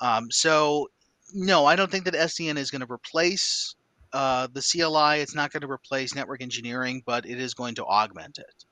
Um, 0.00 0.30
so, 0.30 0.88
no, 1.34 1.66
I 1.66 1.74
don't 1.74 1.90
think 1.90 2.04
that 2.04 2.14
SDN 2.14 2.56
is 2.56 2.70
going 2.70 2.86
to 2.86 2.92
replace 2.92 3.74
uh, 4.12 4.46
the 4.52 4.62
CLI. 4.62 5.20
It's 5.20 5.34
not 5.34 5.52
going 5.52 5.62
to 5.62 5.70
replace 5.70 6.14
network 6.14 6.40
engineering, 6.40 7.02
but 7.04 7.26
it 7.26 7.40
is 7.40 7.54
going 7.54 7.74
to 7.74 7.84
augment 7.84 8.38
it. 8.38 8.64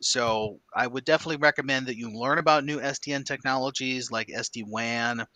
So, 0.00 0.58
I 0.74 0.86
would 0.86 1.04
definitely 1.04 1.36
recommend 1.36 1.86
that 1.86 1.98
you 1.98 2.10
learn 2.10 2.38
about 2.38 2.64
new 2.64 2.80
SDN 2.80 3.26
technologies 3.26 4.10
like 4.10 4.28
SD 4.28 4.64
WAN 4.66 5.26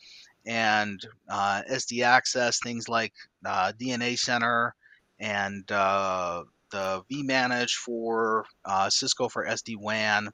and 0.47 0.99
uh, 1.29 1.61
SD 1.71 2.03
Access, 2.03 2.59
things 2.59 2.89
like 2.89 3.13
uh, 3.45 3.73
DNA 3.79 4.19
Center 4.19 4.75
and 5.19 5.71
uh, 5.71 6.45
the 6.71 7.03
vManage 7.11 7.73
for 7.73 8.45
uh, 8.65 8.91
Cisco 8.91 9.29
for 9.29 9.47
SD 9.47 9.77
WAN. 9.79 10.31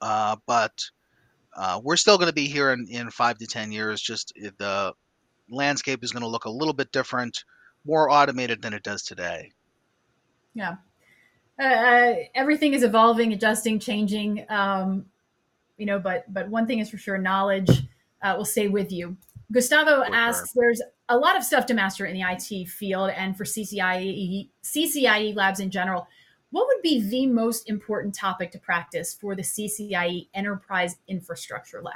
Uh, 0.00 0.36
but 0.46 0.72
uh, 1.56 1.80
we're 1.82 1.96
still 1.96 2.18
going 2.18 2.28
to 2.28 2.34
be 2.34 2.46
here 2.46 2.72
in, 2.72 2.86
in 2.88 3.10
five 3.10 3.38
to 3.38 3.46
10 3.46 3.72
years. 3.72 4.00
Just 4.00 4.32
eh, 4.42 4.50
the 4.58 4.92
landscape 5.50 6.04
is 6.04 6.12
going 6.12 6.22
to 6.22 6.28
look 6.28 6.44
a 6.44 6.50
little 6.50 6.74
bit 6.74 6.92
different, 6.92 7.44
more 7.84 8.10
automated 8.10 8.62
than 8.62 8.74
it 8.74 8.82
does 8.82 9.02
today. 9.02 9.50
Yeah. 10.54 10.76
Uh, 11.60 11.64
uh, 11.64 12.14
everything 12.34 12.74
is 12.74 12.84
evolving, 12.84 13.32
adjusting, 13.32 13.80
changing. 13.80 14.46
Um, 14.48 15.06
you 15.76 15.86
know, 15.86 15.98
but 15.98 16.32
but 16.32 16.48
one 16.48 16.66
thing 16.66 16.78
is 16.78 16.90
for 16.90 16.98
sure, 16.98 17.18
knowledge 17.18 17.86
will 18.24 18.44
stay 18.44 18.68
with 18.68 18.92
you. 18.92 19.16
Gustavo 19.50 20.04
for 20.04 20.14
asks, 20.14 20.52
sure. 20.52 20.62
"There's 20.62 20.82
a 21.08 21.16
lot 21.16 21.36
of 21.36 21.44
stuff 21.44 21.66
to 21.66 21.74
master 21.74 22.06
in 22.06 22.14
the 22.14 22.22
IT 22.22 22.68
field 22.68 23.10
and 23.10 23.36
for 23.36 23.44
CCIE, 23.44 24.50
CCIE 24.62 25.34
labs 25.34 25.60
in 25.60 25.70
general. 25.70 26.06
What 26.50 26.66
would 26.66 26.82
be 26.82 27.00
the 27.00 27.26
most 27.26 27.68
important 27.68 28.14
topic 28.14 28.52
to 28.52 28.58
practice 28.58 29.14
for 29.14 29.34
the 29.34 29.42
CCIE 29.42 30.28
Enterprise 30.34 30.96
Infrastructure 31.06 31.82
Lab? 31.82 31.94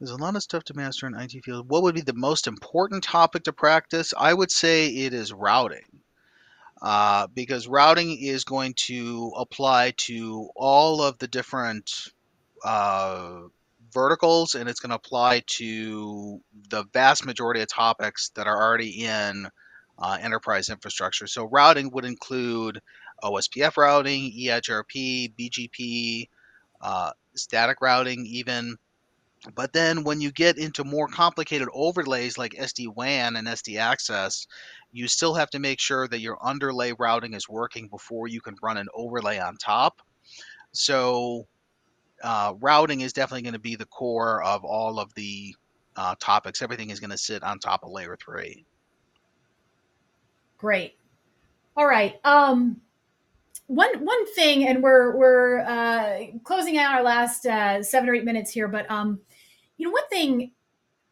There's 0.00 0.10
a 0.10 0.16
lot 0.16 0.34
of 0.34 0.42
stuff 0.42 0.64
to 0.64 0.74
master 0.74 1.06
in 1.06 1.14
IT 1.14 1.44
field. 1.44 1.68
What 1.68 1.84
would 1.84 1.94
be 1.94 2.00
the 2.00 2.12
most 2.12 2.48
important 2.48 3.04
topic 3.04 3.44
to 3.44 3.52
practice? 3.52 4.12
I 4.18 4.34
would 4.34 4.50
say 4.50 4.88
it 4.88 5.14
is 5.14 5.32
routing. 5.32 6.00
Uh, 6.80 7.28
because 7.28 7.68
routing 7.68 8.18
is 8.20 8.42
going 8.42 8.74
to 8.74 9.32
apply 9.36 9.92
to 9.96 10.48
all 10.56 11.00
of 11.00 11.16
the 11.18 11.28
different 11.28 12.08
uh, 12.64 13.42
verticals 13.92 14.54
and 14.54 14.68
it's 14.68 14.80
going 14.80 14.90
to 14.90 14.96
apply 14.96 15.42
to 15.46 16.40
the 16.70 16.84
vast 16.92 17.24
majority 17.24 17.60
of 17.60 17.68
topics 17.68 18.30
that 18.34 18.46
are 18.46 18.60
already 18.60 19.04
in 19.04 19.48
uh, 19.98 20.18
enterprise 20.20 20.68
infrastructure. 20.68 21.26
So 21.26 21.44
routing 21.44 21.90
would 21.92 22.04
include 22.04 22.80
OSPF 23.22 23.76
routing, 23.76 24.32
EIGRP, 24.32 25.34
BGP, 25.38 26.28
uh, 26.80 27.12
static 27.34 27.80
routing, 27.80 28.26
even. 28.26 28.76
But 29.54 29.72
then 29.72 30.04
when 30.04 30.20
you 30.20 30.30
get 30.30 30.58
into 30.58 30.84
more 30.84 31.08
complicated 31.08 31.68
overlays 31.72 32.38
like 32.38 32.52
SD 32.52 32.94
WAN 32.94 33.36
and 33.36 33.48
SD 33.48 33.78
Access, 33.78 34.46
you 34.92 35.08
still 35.08 35.34
have 35.34 35.50
to 35.50 35.58
make 35.58 35.80
sure 35.80 36.06
that 36.06 36.20
your 36.20 36.38
underlay 36.44 36.92
routing 36.92 37.34
is 37.34 37.48
working 37.48 37.88
before 37.88 38.28
you 38.28 38.40
can 38.40 38.56
run 38.62 38.76
an 38.76 38.88
overlay 38.94 39.38
on 39.38 39.56
top. 39.56 40.00
So, 40.72 41.46
uh, 42.22 42.54
routing 42.60 43.00
is 43.00 43.12
definitely 43.12 43.42
going 43.42 43.52
to 43.54 43.58
be 43.58 43.76
the 43.76 43.86
core 43.86 44.42
of 44.42 44.64
all 44.64 44.98
of 44.98 45.12
the 45.14 45.54
uh, 45.96 46.14
topics. 46.18 46.62
Everything 46.62 46.90
is 46.90 47.00
going 47.00 47.10
to 47.10 47.18
sit 47.18 47.42
on 47.42 47.58
top 47.58 47.84
of 47.84 47.90
layer 47.90 48.16
three. 48.16 48.64
Great. 50.58 50.96
All 51.76 51.86
right. 51.86 52.20
Um, 52.24 52.80
one 53.66 54.04
one 54.04 54.34
thing, 54.34 54.66
and 54.66 54.82
we're 54.82 55.16
we're 55.16 55.60
uh, 55.60 56.18
closing 56.44 56.78
out 56.78 56.94
our 56.94 57.02
last 57.02 57.46
uh, 57.46 57.82
seven 57.82 58.08
or 58.08 58.14
eight 58.14 58.24
minutes 58.24 58.50
here, 58.50 58.68
but 58.68 58.90
um, 58.90 59.20
you 59.76 59.86
know, 59.86 59.92
one 59.92 60.08
thing 60.08 60.52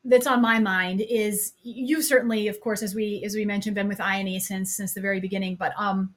that's 0.05 0.27
on 0.27 0.41
my 0.41 0.59
mind 0.59 1.03
is 1.03 1.53
you've 1.63 2.05
certainly, 2.05 2.49
of 2.49 2.61
course, 2.61 2.83
as 2.83 2.95
we 2.95 3.23
as 3.25 3.35
we 3.35 3.45
mentioned, 3.45 3.75
been 3.75 3.89
with 3.89 4.01
INE 4.01 4.41
since 4.41 4.77
since 4.77 4.93
the 4.93 5.01
very 5.01 5.21
beginning. 5.21 5.57
But 5.57 5.73
um, 5.77 6.15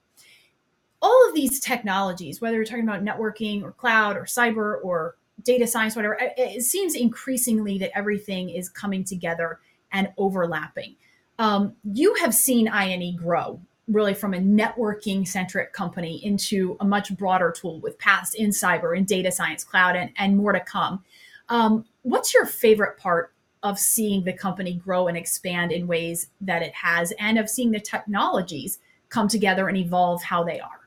all 1.03 1.27
of 1.27 1.35
these 1.35 1.59
technologies, 1.59 2.39
whether 2.39 2.55
you're 2.55 2.65
talking 2.65 2.87
about 2.87 3.03
networking 3.03 3.61
or 3.61 3.73
cloud 3.73 4.15
or 4.15 4.23
cyber 4.23 4.83
or 4.83 5.15
data 5.43 5.67
science, 5.67 5.95
whatever, 5.95 6.17
it 6.37 6.63
seems 6.63 6.95
increasingly 6.95 7.77
that 7.77 7.95
everything 7.95 8.49
is 8.49 8.69
coming 8.69 9.03
together 9.03 9.59
and 9.91 10.07
overlapping. 10.17 10.95
Um, 11.37 11.73
you 11.83 12.13
have 12.15 12.33
seen 12.33 12.69
INE 12.69 13.17
grow 13.17 13.59
really 13.89 14.13
from 14.13 14.33
a 14.33 14.37
networking 14.37 15.27
centric 15.27 15.73
company 15.73 16.23
into 16.23 16.77
a 16.79 16.85
much 16.85 17.15
broader 17.17 17.51
tool 17.51 17.81
with 17.81 17.99
paths 17.99 18.33
in 18.33 18.51
cyber 18.51 18.97
and 18.97 19.05
data 19.05 19.29
science, 19.29 19.65
cloud, 19.65 19.97
and, 19.97 20.11
and 20.17 20.37
more 20.37 20.53
to 20.53 20.61
come. 20.61 21.03
Um, 21.49 21.83
what's 22.03 22.33
your 22.33 22.45
favorite 22.45 22.97
part 22.97 23.33
of 23.61 23.77
seeing 23.77 24.23
the 24.23 24.31
company 24.31 24.75
grow 24.75 25.07
and 25.07 25.17
expand 25.17 25.73
in 25.73 25.85
ways 25.85 26.27
that 26.39 26.61
it 26.61 26.73
has 26.75 27.11
and 27.19 27.37
of 27.37 27.49
seeing 27.49 27.71
the 27.71 27.79
technologies 27.79 28.79
come 29.09 29.27
together 29.27 29.67
and 29.67 29.75
evolve 29.75 30.23
how 30.23 30.43
they 30.43 30.61
are? 30.61 30.82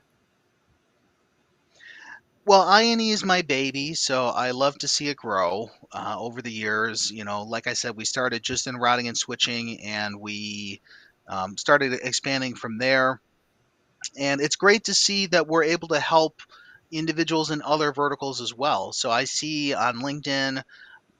Well, 2.47 2.63
INE 2.63 2.99
is 3.11 3.23
my 3.23 3.43
baby, 3.43 3.93
so 3.93 4.27
I 4.29 4.49
love 4.51 4.75
to 4.79 4.87
see 4.87 5.07
it 5.09 5.17
grow 5.17 5.69
uh, 5.91 6.15
over 6.17 6.41
the 6.41 6.51
years. 6.51 7.11
You 7.11 7.23
know, 7.25 7.43
like 7.43 7.67
I 7.67 7.73
said, 7.73 7.95
we 7.95 8.05
started 8.05 8.41
just 8.41 8.65
in 8.65 8.77
routing 8.77 9.07
and 9.07 9.15
switching, 9.17 9.79
and 9.83 10.19
we 10.19 10.81
um, 11.29 11.57
started 11.57 11.93
expanding 11.93 12.55
from 12.55 12.79
there. 12.79 13.21
And 14.17 14.41
it's 14.41 14.55
great 14.57 14.85
to 14.85 14.93
see 14.93 15.27
that 15.27 15.47
we're 15.47 15.63
able 15.63 15.89
to 15.89 15.99
help 15.99 16.41
individuals 16.91 17.51
in 17.51 17.61
other 17.63 17.93
verticals 17.93 18.41
as 18.41 18.53
well. 18.53 18.93
So 18.93 19.11
I 19.11 19.25
see 19.25 19.73
on 19.73 20.01
LinkedIn, 20.01 20.63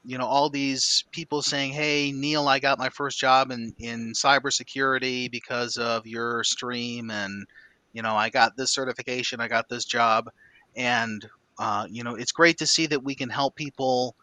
you 0.03 0.17
know, 0.17 0.25
all 0.27 0.49
these 0.49 1.05
people 1.11 1.41
saying, 1.41 1.73
"Hey, 1.73 2.11
Neil, 2.13 2.47
I 2.47 2.59
got 2.59 2.79
my 2.79 2.89
first 2.89 3.19
job 3.19 3.51
in 3.51 3.73
in 3.79 4.13
cybersecurity 4.13 5.31
because 5.31 5.77
of 5.77 6.07
your 6.07 6.43
stream, 6.43 7.11
and 7.11 7.45
you 7.93 8.01
know, 8.03 8.15
I 8.15 8.29
got 8.29 8.53
this 8.57 8.73
certification, 8.73 9.41
I 9.41 9.47
got 9.49 9.69
this 9.69 9.85
job." 9.85 10.25
And 10.77 11.27
uh, 11.59 11.87
you 11.89 12.03
know, 12.03 12.15
it's 12.15 12.31
great 12.31 12.57
to 12.59 12.67
see 12.67 12.85
that 12.87 13.03
we 13.03 13.15
can 13.15 13.29
help 13.29 13.55
people 13.55 14.15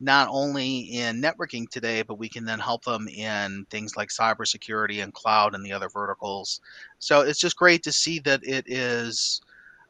not 0.00 0.28
only 0.30 0.78
in 0.78 1.20
networking 1.20 1.68
today, 1.68 2.02
but 2.02 2.18
we 2.18 2.28
can 2.28 2.44
then 2.44 2.58
help 2.58 2.84
them 2.84 3.06
in 3.08 3.66
things 3.70 3.96
like 3.96 4.08
cybersecurity 4.08 5.02
and 5.02 5.12
cloud 5.12 5.54
and 5.54 5.64
the 5.64 5.72
other 5.72 5.88
verticals. 5.90 6.60
So 6.98 7.20
it's 7.20 7.38
just 7.38 7.56
great 7.56 7.82
to 7.84 7.92
see 7.92 8.18
that 8.20 8.40
it 8.42 8.64
is 8.66 9.40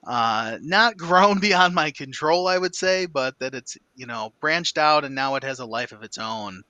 uh, 0.06 0.58
not 0.62 0.96
grown 0.98 1.38
beyond 1.38 1.74
my 1.74 1.90
control, 1.90 2.48
I 2.48 2.58
would 2.58 2.74
say, 2.74 3.06
but 3.06 3.38
that 3.38 3.54
it's 3.54 3.78
you 3.96 4.06
know 4.06 4.32
branched 4.40 4.78
out 4.78 5.04
and 5.04 5.14
now 5.14 5.36
it 5.36 5.44
has 5.44 5.60
a 5.60 5.66
life 5.66 5.92
of 5.92 6.02
its 6.02 6.18
own 6.18 6.62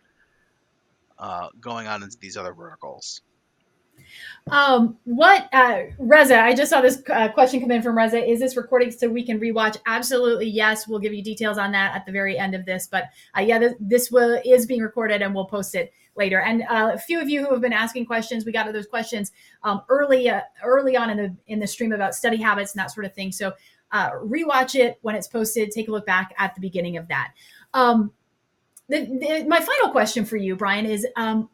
uh, 1.19 1.49
going 1.61 1.87
on 1.87 2.03
into 2.03 2.19
these 2.21 2.37
other 2.37 2.55
verticals. 2.55 3.23
Um, 4.51 4.97
what 5.05 5.49
uh, 5.53 5.83
Reza? 5.99 6.41
I 6.41 6.55
just 6.55 6.71
saw 6.71 6.81
this 6.81 7.03
uh, 7.09 7.29
question 7.29 7.61
come 7.61 7.71
in 7.71 7.83
from 7.83 7.97
Reza. 7.97 8.25
Is 8.25 8.41
this 8.41 8.57
recording 8.57 8.91
so 8.91 9.09
we 9.09 9.25
can 9.25 9.39
rewatch? 9.39 9.77
Absolutely, 9.87 10.49
yes. 10.49 10.89
We'll 10.89 10.99
give 10.99 11.13
you 11.13 11.23
details 11.23 11.59
on 11.59 11.73
that 11.73 11.95
at 11.95 12.07
the 12.07 12.13
very 12.13 12.39
end 12.39 12.55
of 12.55 12.65
this. 12.65 12.89
But 12.91 13.05
uh, 13.37 13.43
yeah, 13.43 13.59
this, 13.59 13.75
this 13.79 14.11
will 14.11 14.41
is 14.45 14.67
being 14.67 14.81
recorded, 14.81 15.23
and 15.23 15.35
we'll 15.35 15.47
post 15.47 15.75
it 15.75 15.93
later. 16.17 16.41
And 16.41 16.63
uh, 16.63 16.93
a 16.95 16.99
few 16.99 17.21
of 17.21 17.29
you 17.29 17.45
who 17.45 17.53
have 17.53 17.61
been 17.61 17.73
asking 17.73 18.07
questions, 18.07 18.45
we 18.45 18.53
got 18.53 18.65
to 18.65 18.73
those 18.73 18.87
questions 18.87 19.33
um, 19.63 19.83
early 19.89 20.29
uh, 20.29 20.43
early 20.65 20.97
on 20.97 21.11
in 21.11 21.17
the 21.17 21.37
in 21.47 21.61
the 21.61 21.67
stream 21.67 21.93
about 21.93 22.15
study 22.15 22.37
habits 22.37 22.73
and 22.73 22.81
that 22.81 22.91
sort 22.91 23.07
of 23.07 23.15
thing. 23.15 23.33
So 23.33 23.53
uh, 23.93 24.11
rewatch 24.25 24.75
it 24.75 24.99
when 25.03 25.15
it's 25.15 25.29
posted. 25.29 25.71
Take 25.71 25.89
a 25.89 25.91
look 25.91 26.07
back 26.07 26.35
at 26.39 26.55
the 26.55 26.61
beginning 26.61 26.97
of 26.97 27.09
that. 27.09 27.33
Um, 27.75 28.13
the, 28.89 29.05
the, 29.05 29.45
my 29.47 29.61
final 29.61 29.91
question 29.93 30.25
for 30.25 30.37
you, 30.37 30.57
Brian, 30.57 30.85
is 30.85 31.07
um, 31.17 31.49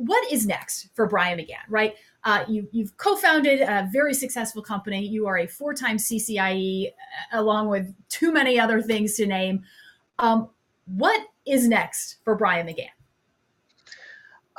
what 0.00 0.32
is 0.32 0.46
next 0.46 0.88
for 0.94 1.06
Brian 1.06 1.38
McGahan, 1.38 1.68
right? 1.68 1.94
Uh, 2.24 2.44
you, 2.48 2.68
have 2.78 2.96
co-founded 2.96 3.60
a 3.60 3.88
very 3.92 4.14
successful 4.14 4.62
company. 4.62 5.06
You 5.06 5.26
are 5.26 5.38
a 5.38 5.46
four-time 5.46 5.98
CCIE, 5.98 6.88
uh, 6.88 6.90
along 7.32 7.68
with 7.68 7.94
too 8.08 8.32
many 8.32 8.58
other 8.58 8.80
things 8.80 9.14
to 9.16 9.26
name. 9.26 9.62
Um, 10.18 10.48
what 10.86 11.20
is 11.46 11.68
next 11.68 12.16
for 12.24 12.34
Brian 12.34 12.66
McGahan? 12.66 12.88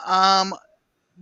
Um, 0.05 0.53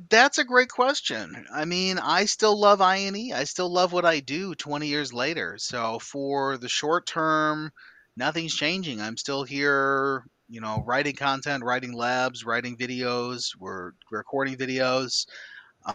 that's 0.10 0.38
a 0.38 0.44
great 0.44 0.70
question. 0.70 1.46
I 1.54 1.64
mean, 1.66 1.98
I 1.98 2.26
still 2.26 2.58
love 2.58 2.82
INE. 2.82 3.34
I 3.34 3.46
still 3.46 3.72
love 3.72 3.94
what 3.94 4.06
I 4.06 4.20
do 4.20 4.54
20 4.54 4.88
years 4.88 5.14
later. 5.14 5.58
So 5.58 6.00
for 6.00 6.58
the 6.58 6.70
short 6.70 7.06
term, 7.06 7.72
nothing's 8.18 8.56
changing. 8.56 9.02
I'm 9.02 9.18
still 9.18 9.44
here 9.44 10.26
you 10.50 10.60
know, 10.60 10.84
writing 10.86 11.16
content, 11.16 11.64
writing 11.64 11.94
labs, 11.94 12.44
writing 12.44 12.76
videos. 12.76 13.56
We're 13.58 13.92
recording 14.12 14.56
videos. 14.56 15.28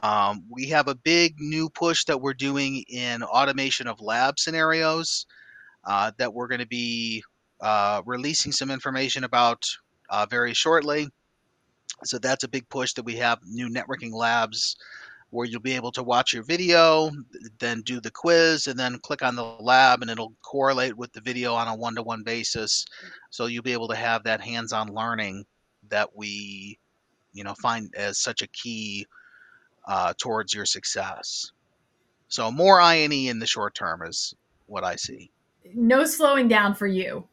Um, 0.03 0.45
we 0.49 0.69
have 0.69 0.89
a 0.89 0.95
big 0.95 1.35
new 1.39 1.69
push 1.69 2.05
that 2.05 2.21
we're 2.21 2.35
doing 2.35 2.85
in 2.89 3.23
automation 3.23 3.89
of 3.89 4.01
lab 4.01 4.39
scenarios 4.39 5.27
uh, 5.85 6.13
that 6.19 6.33
we're 6.33 6.47
going 6.47 6.61
to 6.61 6.67
be 6.67 7.23
uh, 7.61 8.01
releasing 8.07 8.53
some 8.53 8.71
information 8.71 9.25
about 9.25 9.65
uh, 10.09 10.27
very 10.31 10.55
shortly. 10.55 11.09
So 12.05 12.19
that's 12.19 12.45
a 12.45 12.49
big 12.49 12.69
push 12.69 12.93
that 12.95 13.05
we 13.05 13.17
have 13.17 13.41
new 13.45 13.69
networking 13.69 14.13
labs 14.13 14.77
where 15.35 15.49
you'll 15.49 15.61
be 15.61 15.75
able 15.75 15.91
to 15.91 16.05
watch 16.05 16.33
your 16.33 16.45
video, 16.45 17.11
then 17.59 17.83
do 17.83 18.01
the 18.01 18.11
quiz, 18.11 18.69
and 18.69 18.79
then 18.79 18.97
click 19.01 19.21
on 19.21 19.35
the 19.35 19.43
lab, 19.43 20.01
and 20.01 20.09
it'll 20.09 20.33
correlate 20.43 20.97
with 20.97 21.13
the 21.13 21.21
video 21.21 21.53
on 21.55 21.67
a 21.67 21.75
one 21.75 21.97
to 21.97 22.05
one 22.05 22.23
basis. 22.23 22.87
So 23.31 23.47
you'll 23.47 23.65
be 23.65 23.73
able 23.73 23.89
to 23.89 23.97
have 23.97 24.23
that 24.23 24.41
hands 24.41 24.73
on 24.73 24.95
learning 24.95 25.45
that 25.89 26.09
we, 26.15 26.79
you 27.33 27.43
know, 27.43 27.55
find 27.55 27.93
as 27.97 28.19
such 28.19 28.43
a 28.43 28.47
key 28.47 29.09
uh, 29.89 30.13
towards 30.19 30.55
your 30.55 30.67
success. 30.67 31.51
So 32.29 32.53
more 32.53 32.81
INE 32.81 33.13
in 33.13 33.41
the 33.41 33.47
short 33.47 33.75
term 33.75 34.03
is 34.07 34.37
what 34.67 34.85
I 34.85 34.95
see. 34.95 35.33
No 35.75 36.05
slowing 36.05 36.47
down 36.47 36.77
for 36.77 36.87
you. 36.87 37.27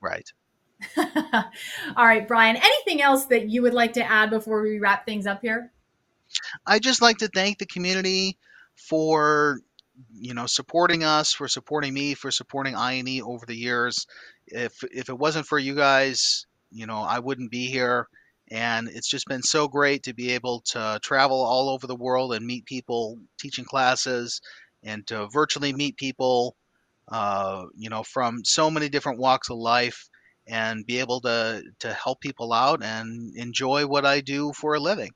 Right. 0.00 0.32
All 0.96 2.06
right, 2.06 2.28
Brian. 2.28 2.54
Anything 2.54 3.02
else 3.02 3.24
that 3.26 3.48
you 3.48 3.62
would 3.62 3.74
like 3.74 3.94
to 3.94 4.08
add 4.08 4.30
before 4.30 4.62
we 4.62 4.78
wrap 4.78 5.04
things 5.04 5.26
up 5.26 5.40
here? 5.42 5.72
I 6.66 6.78
just 6.78 7.02
like 7.02 7.18
to 7.18 7.28
thank 7.28 7.58
the 7.58 7.66
community 7.66 8.38
for 8.76 9.60
you 10.12 10.34
know 10.34 10.46
supporting 10.46 11.04
us, 11.04 11.32
for 11.32 11.48
supporting 11.48 11.94
me, 11.94 12.14
for 12.14 12.30
supporting 12.30 12.74
INE 12.74 13.22
over 13.22 13.46
the 13.46 13.56
years. 13.56 14.06
If 14.46 14.82
if 14.92 15.08
it 15.08 15.18
wasn't 15.18 15.46
for 15.46 15.58
you 15.58 15.74
guys, 15.74 16.46
you 16.70 16.86
know, 16.86 16.98
I 16.98 17.18
wouldn't 17.18 17.50
be 17.50 17.66
here. 17.66 18.08
And 18.50 18.88
it's 18.88 19.08
just 19.08 19.26
been 19.28 19.42
so 19.42 19.68
great 19.68 20.02
to 20.04 20.14
be 20.14 20.30
able 20.32 20.60
to 20.72 21.00
travel 21.02 21.40
all 21.40 21.70
over 21.70 21.86
the 21.86 21.96
world 21.96 22.34
and 22.34 22.44
meet 22.46 22.66
people 22.66 23.18
teaching 23.38 23.64
classes 23.64 24.40
and 24.82 25.06
to 25.06 25.28
virtually 25.32 25.72
meet 25.72 25.96
people, 25.96 26.56
uh, 27.08 27.64
you 27.76 27.88
know, 27.88 28.02
from 28.02 28.44
so 28.44 28.70
many 28.70 28.88
different 28.88 29.20
walks 29.20 29.48
of 29.48 29.56
life 29.58 30.08
and 30.46 30.84
be 30.86 30.98
able 30.98 31.20
to, 31.22 31.62
to 31.78 31.92
help 31.94 32.20
people 32.20 32.52
out 32.52 32.82
and 32.82 33.34
enjoy 33.36 33.86
what 33.86 34.04
I 34.04 34.20
do 34.20 34.52
for 34.52 34.74
a 34.74 34.80
living. 34.80 35.12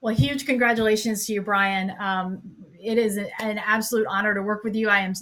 Well, 0.00 0.14
huge 0.14 0.46
congratulations 0.46 1.26
to 1.26 1.32
you, 1.32 1.42
Brian. 1.42 1.92
Um, 1.98 2.40
it 2.78 2.98
is 2.98 3.16
an 3.16 3.58
absolute 3.58 4.06
honor 4.06 4.34
to 4.34 4.42
work 4.42 4.62
with 4.62 4.74
you. 4.74 4.88
I 4.88 5.00
am 5.00 5.14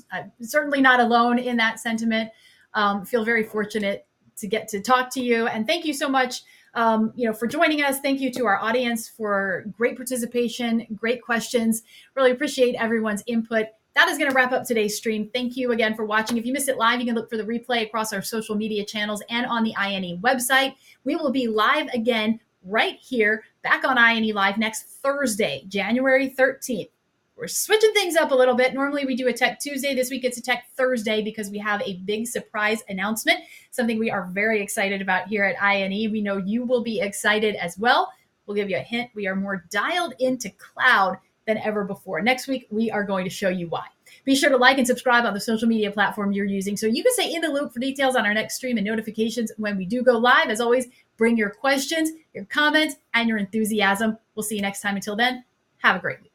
certainly 0.42 0.80
not 0.80 1.00
alone 1.00 1.38
in 1.38 1.56
that 1.58 1.80
sentiment. 1.80 2.30
Um, 2.74 3.04
feel 3.04 3.24
very 3.24 3.44
fortunate 3.44 4.06
to 4.36 4.48
get 4.48 4.68
to 4.68 4.80
talk 4.80 5.10
to 5.14 5.22
you, 5.22 5.46
and 5.46 5.66
thank 5.66 5.84
you 5.84 5.94
so 5.94 6.08
much. 6.08 6.42
Um, 6.74 7.12
you 7.14 7.24
know, 7.24 7.32
for 7.32 7.46
joining 7.46 7.82
us. 7.82 8.00
Thank 8.00 8.20
you 8.20 8.32
to 8.32 8.46
our 8.46 8.58
audience 8.58 9.08
for 9.08 9.64
great 9.76 9.94
participation, 9.94 10.84
great 10.96 11.22
questions. 11.22 11.84
Really 12.16 12.32
appreciate 12.32 12.74
everyone's 12.74 13.22
input. 13.28 13.66
That 13.94 14.08
is 14.08 14.18
going 14.18 14.28
to 14.28 14.34
wrap 14.34 14.50
up 14.50 14.64
today's 14.64 14.96
stream. 14.96 15.30
Thank 15.32 15.56
you 15.56 15.70
again 15.70 15.94
for 15.94 16.04
watching. 16.04 16.36
If 16.36 16.44
you 16.44 16.52
missed 16.52 16.68
it 16.68 16.76
live, 16.76 16.98
you 16.98 17.06
can 17.06 17.14
look 17.14 17.30
for 17.30 17.36
the 17.36 17.44
replay 17.44 17.82
across 17.82 18.12
our 18.12 18.22
social 18.22 18.56
media 18.56 18.84
channels 18.84 19.22
and 19.30 19.46
on 19.46 19.62
the 19.62 19.72
INE 19.78 20.20
website. 20.20 20.74
We 21.04 21.14
will 21.14 21.30
be 21.30 21.46
live 21.46 21.86
again 21.94 22.40
right 22.64 22.98
here 23.00 23.44
back 23.62 23.84
on 23.84 23.98
INE 23.98 24.32
Live 24.34 24.58
next 24.58 24.84
Thursday, 25.02 25.64
January 25.68 26.30
13th. 26.30 26.88
we're 27.36 27.46
switching 27.46 27.92
things 27.92 28.16
up 28.16 28.30
a 28.30 28.34
little 28.34 28.54
bit. 28.54 28.74
Normally 28.74 29.04
we 29.04 29.16
do 29.16 29.28
a 29.28 29.32
Tech 29.32 29.60
Tuesday. 29.60 29.94
This 29.94 30.10
week 30.10 30.24
it's 30.24 30.38
a 30.38 30.42
Tech 30.42 30.64
Thursday 30.76 31.22
because 31.22 31.50
we 31.50 31.58
have 31.58 31.82
a 31.82 31.98
big 32.04 32.26
surprise 32.26 32.82
announcement, 32.88 33.40
something 33.70 33.98
we 33.98 34.10
are 34.10 34.28
very 34.32 34.62
excited 34.62 35.02
about 35.02 35.28
here 35.28 35.44
at 35.44 35.62
INE. 35.62 36.10
We 36.10 36.22
know 36.22 36.38
you 36.38 36.64
will 36.64 36.82
be 36.82 37.00
excited 37.00 37.56
as 37.56 37.76
well. 37.78 38.10
We'll 38.46 38.56
give 38.56 38.70
you 38.70 38.76
a 38.76 38.80
hint. 38.80 39.10
We 39.14 39.26
are 39.26 39.36
more 39.36 39.64
dialed 39.70 40.14
into 40.18 40.50
cloud 40.50 41.18
than 41.46 41.58
ever 41.58 41.84
before. 41.84 42.22
Next 42.22 42.48
week, 42.48 42.66
we 42.70 42.90
are 42.90 43.04
going 43.04 43.24
to 43.24 43.30
show 43.30 43.48
you 43.48 43.68
why. 43.68 43.86
Be 44.24 44.34
sure 44.34 44.50
to 44.50 44.56
like 44.56 44.78
and 44.78 44.86
subscribe 44.86 45.24
on 45.24 45.34
the 45.34 45.40
social 45.40 45.68
media 45.68 45.90
platform 45.90 46.32
you're 46.32 46.46
using 46.46 46.76
so 46.76 46.86
you 46.86 47.02
can 47.02 47.12
stay 47.12 47.34
in 47.34 47.42
the 47.42 47.48
loop 47.48 47.72
for 47.72 47.80
details 47.80 48.16
on 48.16 48.24
our 48.24 48.32
next 48.32 48.56
stream 48.56 48.78
and 48.78 48.86
notifications 48.86 49.52
when 49.58 49.76
we 49.76 49.84
do 49.84 50.02
go 50.02 50.16
live. 50.16 50.48
As 50.48 50.60
always, 50.60 50.86
bring 51.16 51.36
your 51.36 51.50
questions, 51.50 52.10
your 52.32 52.44
comments, 52.44 52.96
and 53.12 53.28
your 53.28 53.38
enthusiasm. 53.38 54.18
We'll 54.34 54.42
see 54.42 54.56
you 54.56 54.62
next 54.62 54.80
time. 54.80 54.96
Until 54.96 55.16
then, 55.16 55.44
have 55.78 55.96
a 55.96 56.00
great 56.00 56.22
week. 56.22 56.33